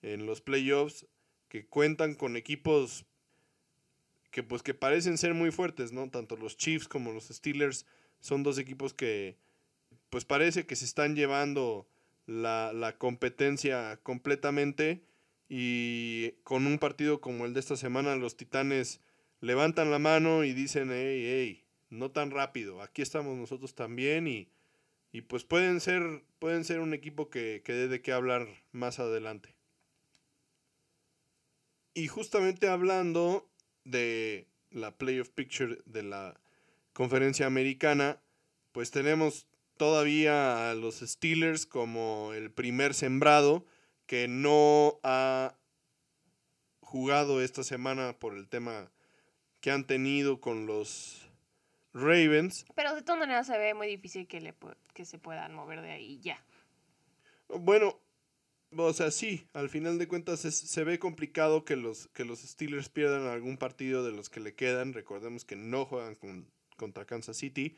en 0.03 0.27
los 0.27 0.41
playoffs, 0.41 1.07
que 1.49 1.67
cuentan 1.67 2.15
con 2.15 2.37
equipos 2.37 3.07
que 4.31 4.43
pues 4.43 4.63
que 4.63 4.73
parecen 4.73 5.19
ser 5.19 5.35
muy 5.35 5.51
fuertes, 5.51 5.93
¿no? 5.93 6.09
Tanto 6.09 6.37
los 6.37 6.57
Chiefs 6.57 6.89
como 6.89 7.13
los 7.13 7.29
Steelers 7.29 7.85
son 8.19 8.43
dos 8.43 8.59
equipos 8.59 8.95
que 8.95 9.37
pues 10.09 10.25
parece 10.25 10.67
que 10.67 10.75
se 10.75 10.87
están 10.87 11.15
llevando 11.15 11.87
la, 12.27 12.73
la 12.73 12.97
competencia 12.97 14.01
completamente 14.03 15.05
y 15.49 16.33
con 16.45 16.67
un 16.67 16.79
partido 16.79 17.21
como 17.21 17.45
el 17.45 17.53
de 17.53 17.61
esta 17.61 17.77
semana, 17.77 18.17
los 18.17 18.39
Titanes 18.39 19.01
levantan 19.41 19.91
la 19.91 19.99
mano 19.99 20.45
y 20.45 20.55
dicen, 20.55 20.89
hey, 20.91 21.25
hey, 21.27 21.62
no 21.93 22.11
tan 22.11 22.31
rápido, 22.31 22.81
aquí 22.81 23.03
estamos 23.03 23.37
nosotros 23.37 23.75
también 23.75 24.27
y, 24.27 24.49
y 25.13 25.21
pues 25.21 25.45
pueden 25.45 25.81
ser, 25.81 26.25
pueden 26.39 26.65
ser 26.65 26.81
un 26.81 26.95
equipo 26.95 27.29
que, 27.29 27.63
que 27.65 27.75
dé 27.75 27.87
de 27.87 28.01
qué 28.01 28.13
hablar 28.13 28.49
más 28.73 28.99
adelante. 28.99 29.55
Y 31.95 32.09
justamente 32.09 32.69
hablando 32.69 33.51
de 33.85 34.49
la 34.71 34.97
playoff 34.97 35.29
picture 35.29 35.79
de 35.85 36.03
la 36.03 36.41
conferencia 36.95 37.47
americana, 37.47 38.23
pues 38.73 38.91
tenemos 38.91 39.47
todavía 39.77 40.71
a 40.71 40.75
los 40.75 41.01
Steelers 41.01 41.67
como 41.67 42.33
el 42.33 42.51
primer 42.51 42.95
sembrado 42.95 43.67
que 44.07 44.29
no 44.29 44.99
ha 45.03 45.59
jugado 46.81 47.43
esta 47.43 47.63
semana 47.63 48.19
por 48.19 48.35
el 48.35 48.49
tema 48.49 48.91
que 49.61 49.71
han 49.71 49.87
tenido 49.87 50.41
con 50.41 50.67
los 50.67 51.22
Ravens. 51.95 52.65
Pero 52.75 52.95
de 52.95 53.03
todas 53.03 53.19
maneras 53.19 53.47
se 53.47 53.59
ve 53.59 53.75
muy 53.75 53.87
difícil 53.87 54.27
que, 54.27 54.41
le, 54.41 54.55
que 54.95 55.05
se 55.05 55.19
puedan 55.19 55.55
mover 55.55 55.83
de 55.83 55.93
ahí 55.93 56.19
ya. 56.21 56.43
Bueno, 57.49 58.01
o 58.77 58.93
sea, 58.93 59.11
sí, 59.11 59.47
al 59.53 59.69
final 59.69 59.99
de 59.99 60.09
cuentas 60.09 60.41
se 60.41 60.85
ve 60.85 60.99
complicado 60.99 61.65
que 61.65 61.77
los, 61.77 62.09
que 62.09 62.25
los 62.25 62.41
Steelers 62.41 62.89
pierdan 62.89 63.27
algún 63.27 63.59
partido 63.59 64.05
de 64.05 64.13
los 64.13 64.31
que 64.31 64.41
le 64.41 64.55
quedan. 64.55 64.95
Recordemos 64.95 65.45
que 65.45 65.57
no 65.57 65.85
juegan 65.85 66.15
con, 66.15 66.47
contra 66.77 67.05
Kansas 67.05 67.37
City. 67.37 67.77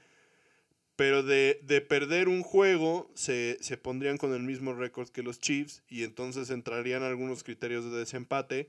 Pero 0.96 1.24
de, 1.24 1.84
perder 1.88 2.28
un 2.28 2.42
juego, 2.42 3.10
se, 3.14 3.58
pondrían 3.82 4.16
con 4.16 4.32
el 4.32 4.42
mismo 4.42 4.74
récord 4.74 5.08
que 5.08 5.24
los 5.24 5.40
Chiefs 5.40 5.82
y 5.88 6.04
entonces 6.04 6.50
entrarían 6.50 7.02
algunos 7.02 7.42
criterios 7.42 7.84
de 7.84 7.98
desempate 7.98 8.68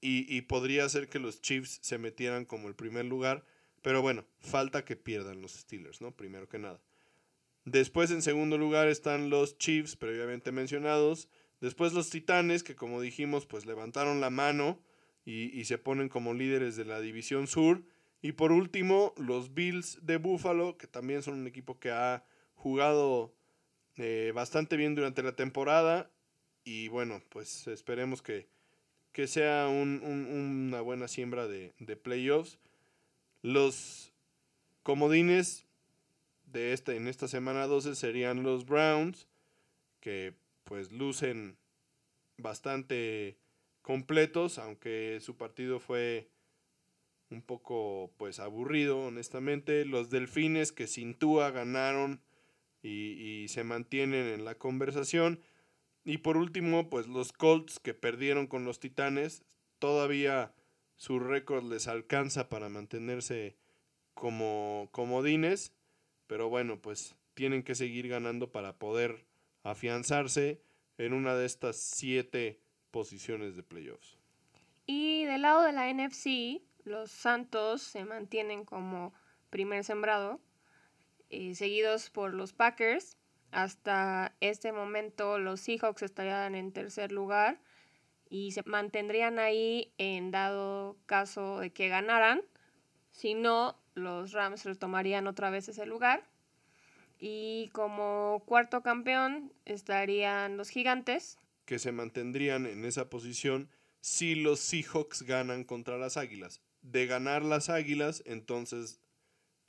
y, 0.00 0.40
podría 0.42 0.88
ser 0.88 1.08
que 1.08 1.20
los 1.20 1.40
Chiefs 1.42 1.78
se 1.82 1.98
metieran 1.98 2.44
como 2.44 2.68
el 2.68 2.74
primer 2.74 3.04
lugar. 3.04 3.44
Pero 3.82 4.00
bueno, 4.02 4.24
falta 4.40 4.84
que 4.84 4.96
pierdan 4.96 5.42
los 5.42 5.52
Steelers, 5.52 6.00
¿no? 6.00 6.12
Primero 6.16 6.48
que 6.48 6.58
nada. 6.58 6.80
Después 7.64 8.10
en 8.10 8.22
segundo 8.22 8.58
lugar 8.58 8.88
están 8.88 9.30
los 9.30 9.58
Chiefs, 9.58 9.96
previamente 9.96 10.52
mencionados. 10.52 11.28
Después 11.60 11.92
los 11.92 12.10
Titanes, 12.10 12.62
que 12.62 12.74
como 12.74 13.00
dijimos, 13.00 13.46
pues 13.46 13.66
levantaron 13.66 14.20
la 14.20 14.30
mano 14.30 14.80
y, 15.24 15.56
y, 15.58 15.64
se 15.66 15.78
ponen 15.78 16.08
como 16.08 16.34
líderes 16.34 16.76
de 16.76 16.84
la 16.84 17.00
División 17.00 17.46
Sur. 17.46 17.84
Y 18.20 18.32
por 18.32 18.52
último, 18.52 19.14
los 19.16 19.54
Bills 19.54 19.98
de 20.02 20.16
Buffalo, 20.16 20.76
que 20.76 20.86
también 20.86 21.22
son 21.22 21.34
un 21.34 21.46
equipo 21.46 21.78
que 21.78 21.90
ha 21.90 22.24
jugado 22.54 23.34
eh, 23.96 24.32
bastante 24.34 24.76
bien 24.76 24.94
durante 24.94 25.22
la 25.22 25.36
temporada. 25.36 26.10
Y 26.64 26.88
bueno, 26.88 27.22
pues 27.28 27.66
esperemos 27.66 28.22
que, 28.22 28.48
que 29.12 29.26
sea 29.26 29.68
una 29.68 30.80
buena 30.80 31.08
siembra 31.08 31.46
de, 31.48 31.72
de, 31.78 31.96
playoffs. 31.96 32.58
Los 33.42 34.12
comodines 34.82 35.66
de 36.46 36.72
este, 36.72 36.96
en 36.96 37.08
esta 37.08 37.28
semana 37.28 37.66
12 37.66 37.94
serían 37.94 38.42
los 38.42 38.66
Browns, 38.66 39.28
que 40.00 40.34
pues 40.64 40.92
lucen 40.92 41.56
bastante 42.38 43.36
completos, 43.82 44.58
aunque 44.58 45.18
su 45.20 45.36
partido 45.36 45.80
fue 45.80 46.28
un 47.30 47.42
poco 47.42 48.12
pues 48.16 48.38
aburrido, 48.38 49.00
honestamente. 49.00 49.84
Los 49.84 50.10
Delfines 50.10 50.72
que 50.72 50.86
sin 50.86 51.14
Tua 51.14 51.50
ganaron 51.50 52.20
y, 52.82 53.46
se 53.48 53.64
mantienen 53.64 54.26
en 54.26 54.44
la 54.44 54.56
conversación. 54.56 55.40
Y 56.04 56.18
por 56.18 56.36
último, 56.36 56.90
pues 56.90 57.06
los 57.06 57.32
Colts 57.32 57.78
que 57.80 57.94
perdieron 57.94 58.46
con 58.46 58.64
los 58.64 58.80
Titanes, 58.80 59.42
todavía 59.78 60.52
su 61.02 61.18
récord 61.18 61.64
les 61.64 61.88
alcanza 61.88 62.48
para 62.48 62.68
mantenerse 62.68 63.56
como 64.14 64.88
comodines, 64.92 65.72
pero 66.28 66.48
bueno, 66.48 66.80
pues 66.80 67.16
tienen 67.34 67.64
que 67.64 67.74
seguir 67.74 68.06
ganando 68.06 68.52
para 68.52 68.78
poder 68.78 69.26
afianzarse 69.64 70.62
en 70.98 71.12
una 71.12 71.34
de 71.34 71.44
estas 71.44 71.76
siete 71.76 72.60
posiciones 72.92 73.56
de 73.56 73.64
playoffs. 73.64 74.16
Y 74.86 75.24
del 75.24 75.42
lado 75.42 75.62
de 75.62 75.72
la 75.72 75.92
NFC, 75.92 76.62
los 76.84 77.10
Santos 77.10 77.82
se 77.82 78.04
mantienen 78.04 78.64
como 78.64 79.12
primer 79.50 79.82
sembrado, 79.82 80.38
eh, 81.30 81.56
seguidos 81.56 82.10
por 82.10 82.32
los 82.32 82.52
Packers. 82.52 83.16
Hasta 83.50 84.36
este 84.38 84.70
momento 84.70 85.38
los 85.38 85.62
Seahawks 85.62 86.02
estarían 86.02 86.54
en 86.54 86.70
tercer 86.70 87.10
lugar 87.10 87.60
y 88.32 88.52
se 88.52 88.62
mantendrían 88.64 89.38
ahí 89.38 89.92
en 89.98 90.30
dado 90.30 90.96
caso 91.04 91.60
de 91.60 91.70
que 91.70 91.88
ganaran. 91.88 92.40
Si 93.10 93.34
no, 93.34 93.78
los 93.94 94.32
Rams 94.32 94.64
retomarían 94.64 95.26
otra 95.26 95.50
vez 95.50 95.68
ese 95.68 95.84
lugar. 95.84 96.26
Y 97.18 97.68
como 97.74 98.42
cuarto 98.46 98.82
campeón 98.82 99.52
estarían 99.66 100.56
los 100.56 100.70
Gigantes. 100.70 101.38
Que 101.66 101.78
se 101.78 101.92
mantendrían 101.92 102.64
en 102.64 102.86
esa 102.86 103.10
posición 103.10 103.68
si 104.00 104.34
los 104.34 104.60
Seahawks 104.60 105.22
ganan 105.22 105.62
contra 105.64 105.98
las 105.98 106.16
Águilas 106.16 106.62
de 106.82 107.06
ganar 107.06 107.44
las 107.44 107.68
Águilas, 107.68 108.22
entonces 108.26 109.00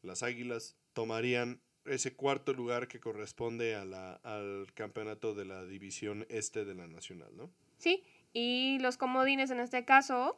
las 0.02 0.24
Águilas 0.24 0.76
tomarían 0.94 1.62
ese 1.86 2.14
cuarto 2.16 2.54
lugar 2.54 2.88
que 2.88 3.00
corresponde 3.00 3.76
a 3.76 3.86
la, 3.86 4.14
al 4.24 4.74
campeonato 4.74 5.34
de 5.34 5.46
la 5.46 5.66
división 5.66 6.26
este 6.30 6.66
de 6.66 6.76
la 6.76 6.88
nacional, 6.88 7.36
¿no? 7.36 7.52
Sí, 7.78 8.04
y 8.34 8.80
los 8.80 8.98
comodines 8.98 9.52
en 9.52 9.60
este 9.60 9.86
caso, 9.86 10.38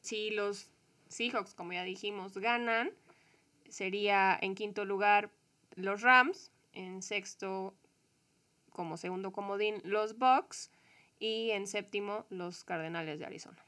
si 0.00 0.30
los 0.30 0.70
Seahawks, 1.08 1.54
como 1.54 1.72
ya 1.72 1.84
dijimos, 1.84 2.36
ganan, 2.36 2.90
sería 3.68 4.38
en 4.40 4.54
quinto 4.54 4.84
lugar 4.84 5.30
los 5.74 6.02
Rams, 6.02 6.50
en 6.72 7.02
sexto 7.02 7.74
como 8.70 8.96
segundo 8.96 9.32
comodín 9.32 9.80
los 9.84 10.18
Bucks 10.18 10.70
y 11.18 11.50
en 11.50 11.66
séptimo 11.66 12.26
los 12.30 12.64
Cardenales 12.64 13.18
de 13.18 13.26
Arizona. 13.26 13.64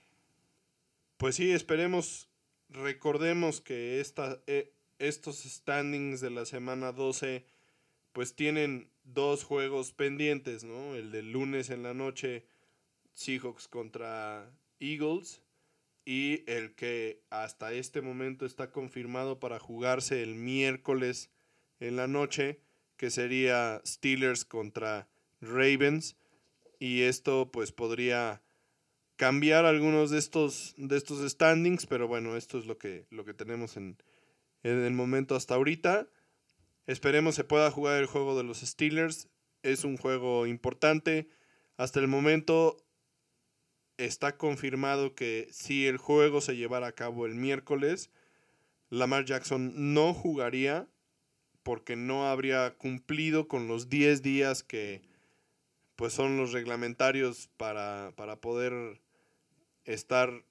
Pues 1.17 1.37
sí, 1.37 1.51
esperemos 1.53 2.31
recordemos 2.71 3.61
que 3.61 4.01
esta, 4.01 4.41
eh, 4.47 4.73
estos 4.99 5.43
standings 5.43 6.21
de 6.21 6.31
la 6.31 6.45
semana 6.45 6.93
12 6.93 7.45
pues 8.13 8.35
tienen 8.35 8.91
dos 9.05 9.45
juegos 9.45 9.93
pendientes, 9.93 10.65
¿no? 10.65 10.95
El 10.95 11.13
del 11.13 11.33
lunes 11.33 11.71
en 11.71 11.83
la 11.83 11.95
noche, 11.95 12.45
Seahawks 13.21 13.69
contra 13.69 14.51
Eagles, 14.79 15.43
y 16.07 16.43
el 16.51 16.75
que 16.75 17.23
hasta 17.29 17.75
este 17.75 18.01
momento 18.01 18.47
está 18.47 18.73
confirmado 18.73 19.39
para 19.39 19.59
jugarse 19.59 20.23
el 20.23 20.35
miércoles 20.35 21.31
en 21.81 21.97
la 21.97 22.07
noche, 22.07 22.61
que 22.97 23.11
sería 23.11 23.83
Steelers 23.87 24.47
contra 24.47 25.07
Ravens, 25.43 26.17
y 26.79 27.03
esto 27.03 27.51
pues 27.53 27.73
podría 27.73 28.43
cambiar 29.17 29.67
algunos 29.67 30.11
de 30.11 30.19
estos, 30.19 30.73
de 30.79 30.97
estos 30.97 31.31
standings, 31.31 31.85
pero 31.85 32.09
bueno, 32.09 32.39
esto 32.39 32.59
es 32.59 32.65
lo 32.65 32.79
que, 32.79 33.07
lo 33.11 33.27
que 33.27 33.35
tenemos 33.35 33.77
en, 33.77 33.99
en 34.63 34.79
el 34.83 34.95
momento 34.95 35.37
hasta 35.37 35.57
ahorita. 35.57 36.09
Esperemos 36.87 37.35
se 37.35 37.45
pueda 37.45 37.71
jugar 37.71 38.01
el 38.01 38.07
juego 38.07 38.35
de 38.35 38.45
los 38.45 38.61
Steelers. 38.61 39.29
Es 39.63 39.85
un 39.85 39.99
juego 39.99 40.47
importante. 40.47 41.29
Hasta 41.77 42.01
el 42.01 42.09
momento 42.09 42.79
está 44.07 44.37
confirmado 44.37 45.15
que 45.15 45.49
si 45.53 45.87
el 45.87 45.97
juego 45.97 46.41
se 46.41 46.57
llevara 46.57 46.89
a 46.89 46.93
cabo 46.93 47.27
el 47.27 47.35
miércoles, 47.35 48.11
Lamar 48.89 49.25
Jackson 49.25 49.95
no 49.95 50.15
jugaría 50.15 50.89
porque 51.63 51.97
no 51.97 52.29
habría 52.29 52.75
cumplido 52.77 53.47
con 53.47 53.69
los 53.69 53.89
10 53.89 54.23
días 54.23 54.63
que 54.63 55.03
pues 55.97 56.15
son 56.15 56.39
los 56.39 56.53
reglamentarios 56.53 57.51
para, 57.57 58.13
para 58.17 58.37
poder 58.37 59.01
estar 59.85 60.45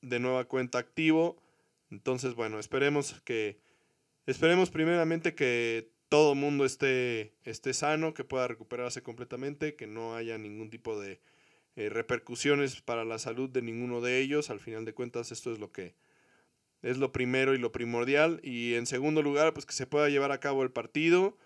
de 0.00 0.20
nueva 0.20 0.44
cuenta 0.44 0.78
activo. 0.78 1.42
Entonces, 1.90 2.34
bueno, 2.34 2.60
esperemos 2.60 3.20
que 3.24 3.58
esperemos 4.26 4.70
primeramente 4.70 5.34
que 5.34 5.90
todo 6.08 6.34
el 6.34 6.38
mundo 6.38 6.64
esté, 6.64 7.34
esté 7.42 7.74
sano, 7.74 8.14
que 8.14 8.22
pueda 8.22 8.46
recuperarse 8.46 9.02
completamente, 9.02 9.74
que 9.74 9.88
no 9.88 10.14
haya 10.14 10.38
ningún 10.38 10.70
tipo 10.70 11.00
de 11.00 11.20
eh, 11.76 11.90
repercusiones 11.90 12.80
para 12.80 13.04
la 13.04 13.18
salud 13.18 13.50
de 13.50 13.62
ninguno 13.62 14.00
de 14.00 14.20
ellos. 14.20 14.50
Al 14.50 14.60
final 14.60 14.84
de 14.84 14.94
cuentas, 14.94 15.30
esto 15.30 15.52
es 15.52 15.58
lo 15.58 15.70
que 15.70 15.94
es 16.82 16.98
lo 16.98 17.12
primero 17.12 17.54
y 17.54 17.58
lo 17.58 17.72
primordial. 17.72 18.40
Y 18.42 18.74
en 18.74 18.86
segundo 18.86 19.22
lugar, 19.22 19.52
pues 19.52 19.66
que 19.66 19.72
se 19.72 19.86
pueda 19.86 20.08
llevar 20.08 20.32
a 20.32 20.40
cabo 20.40 20.62
el 20.62 20.70
partido, 20.70 21.36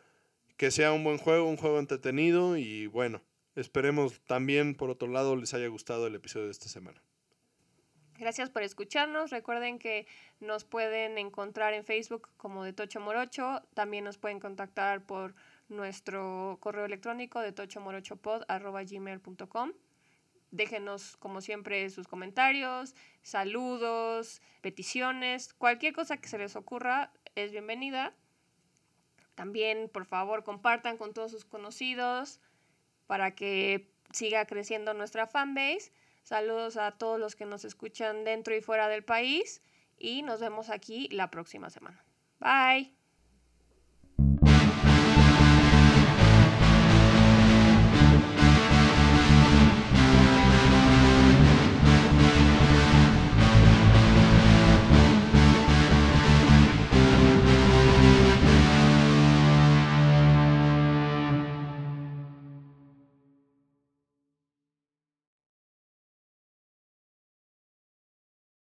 que 0.57 0.71
sea 0.71 0.93
un 0.93 1.05
buen 1.05 1.19
juego, 1.19 1.49
un 1.49 1.57
juego 1.57 1.79
entretenido 1.79 2.57
y 2.57 2.87
bueno, 2.87 3.23
esperemos 3.57 4.21
también 4.23 4.75
por 4.75 4.91
otro 4.91 5.09
lado 5.09 5.37
les 5.37 5.55
haya 5.55 5.69
gustado 5.69 6.07
el 6.07 6.15
episodio 6.15 6.47
de 6.47 6.53
esta 6.53 6.69
semana. 6.69 7.03
Gracias 8.19 8.51
por 8.51 8.63
escucharnos. 8.63 9.31
Recuerden 9.31 9.79
que 9.79 10.07
nos 10.41 10.65
pueden 10.65 11.17
encontrar 11.17 11.73
en 11.73 11.85
Facebook 11.85 12.29
como 12.37 12.65
de 12.65 12.75
Tocho 12.75 13.01
Morocho. 13.01 13.63
También 13.73 14.05
nos 14.05 14.19
pueden 14.19 14.41
contactar 14.41 15.07
por 15.07 15.35
nuestro 15.71 16.59
correo 16.61 16.85
electrónico 16.85 17.41
de 17.41 17.53
tochomorochopod.gmail.com. 17.53 19.73
Déjenos, 20.51 21.17
como 21.17 21.41
siempre, 21.41 21.89
sus 21.91 22.09
comentarios, 22.09 22.95
saludos, 23.23 24.43
peticiones, 24.63 25.55
cualquier 25.55 25.95
cosa 25.95 26.17
que 26.17 26.29
se 26.29 26.39
les 26.39 26.57
ocurra 26.57 27.13
es 27.37 27.53
bienvenida. 27.53 28.15
También, 29.35 29.89
por 29.89 30.07
favor, 30.07 30.45
compartan 30.45 30.97
con 30.97 31.15
todos 31.15 31.31
sus 31.31 31.45
conocidos 31.45 32.41
para 33.07 33.35
que 33.35 33.91
siga 34.13 34.45
creciendo 34.45 34.93
nuestra 34.93 35.27
fanbase. 35.27 35.93
Saludos 36.23 36.77
a 36.77 36.93
todos 36.93 37.19
los 37.19 37.37
que 37.37 37.47
nos 37.47 37.65
escuchan 37.65 38.25
dentro 38.25 38.55
y 38.55 38.61
fuera 38.61 38.89
del 38.89 39.05
país 39.05 39.63
y 39.99 40.23
nos 40.23 40.41
vemos 40.41 40.69
aquí 40.71 41.09
la 41.09 41.31
próxima 41.31 41.71
semana. 41.71 42.05
Bye. 42.39 43.00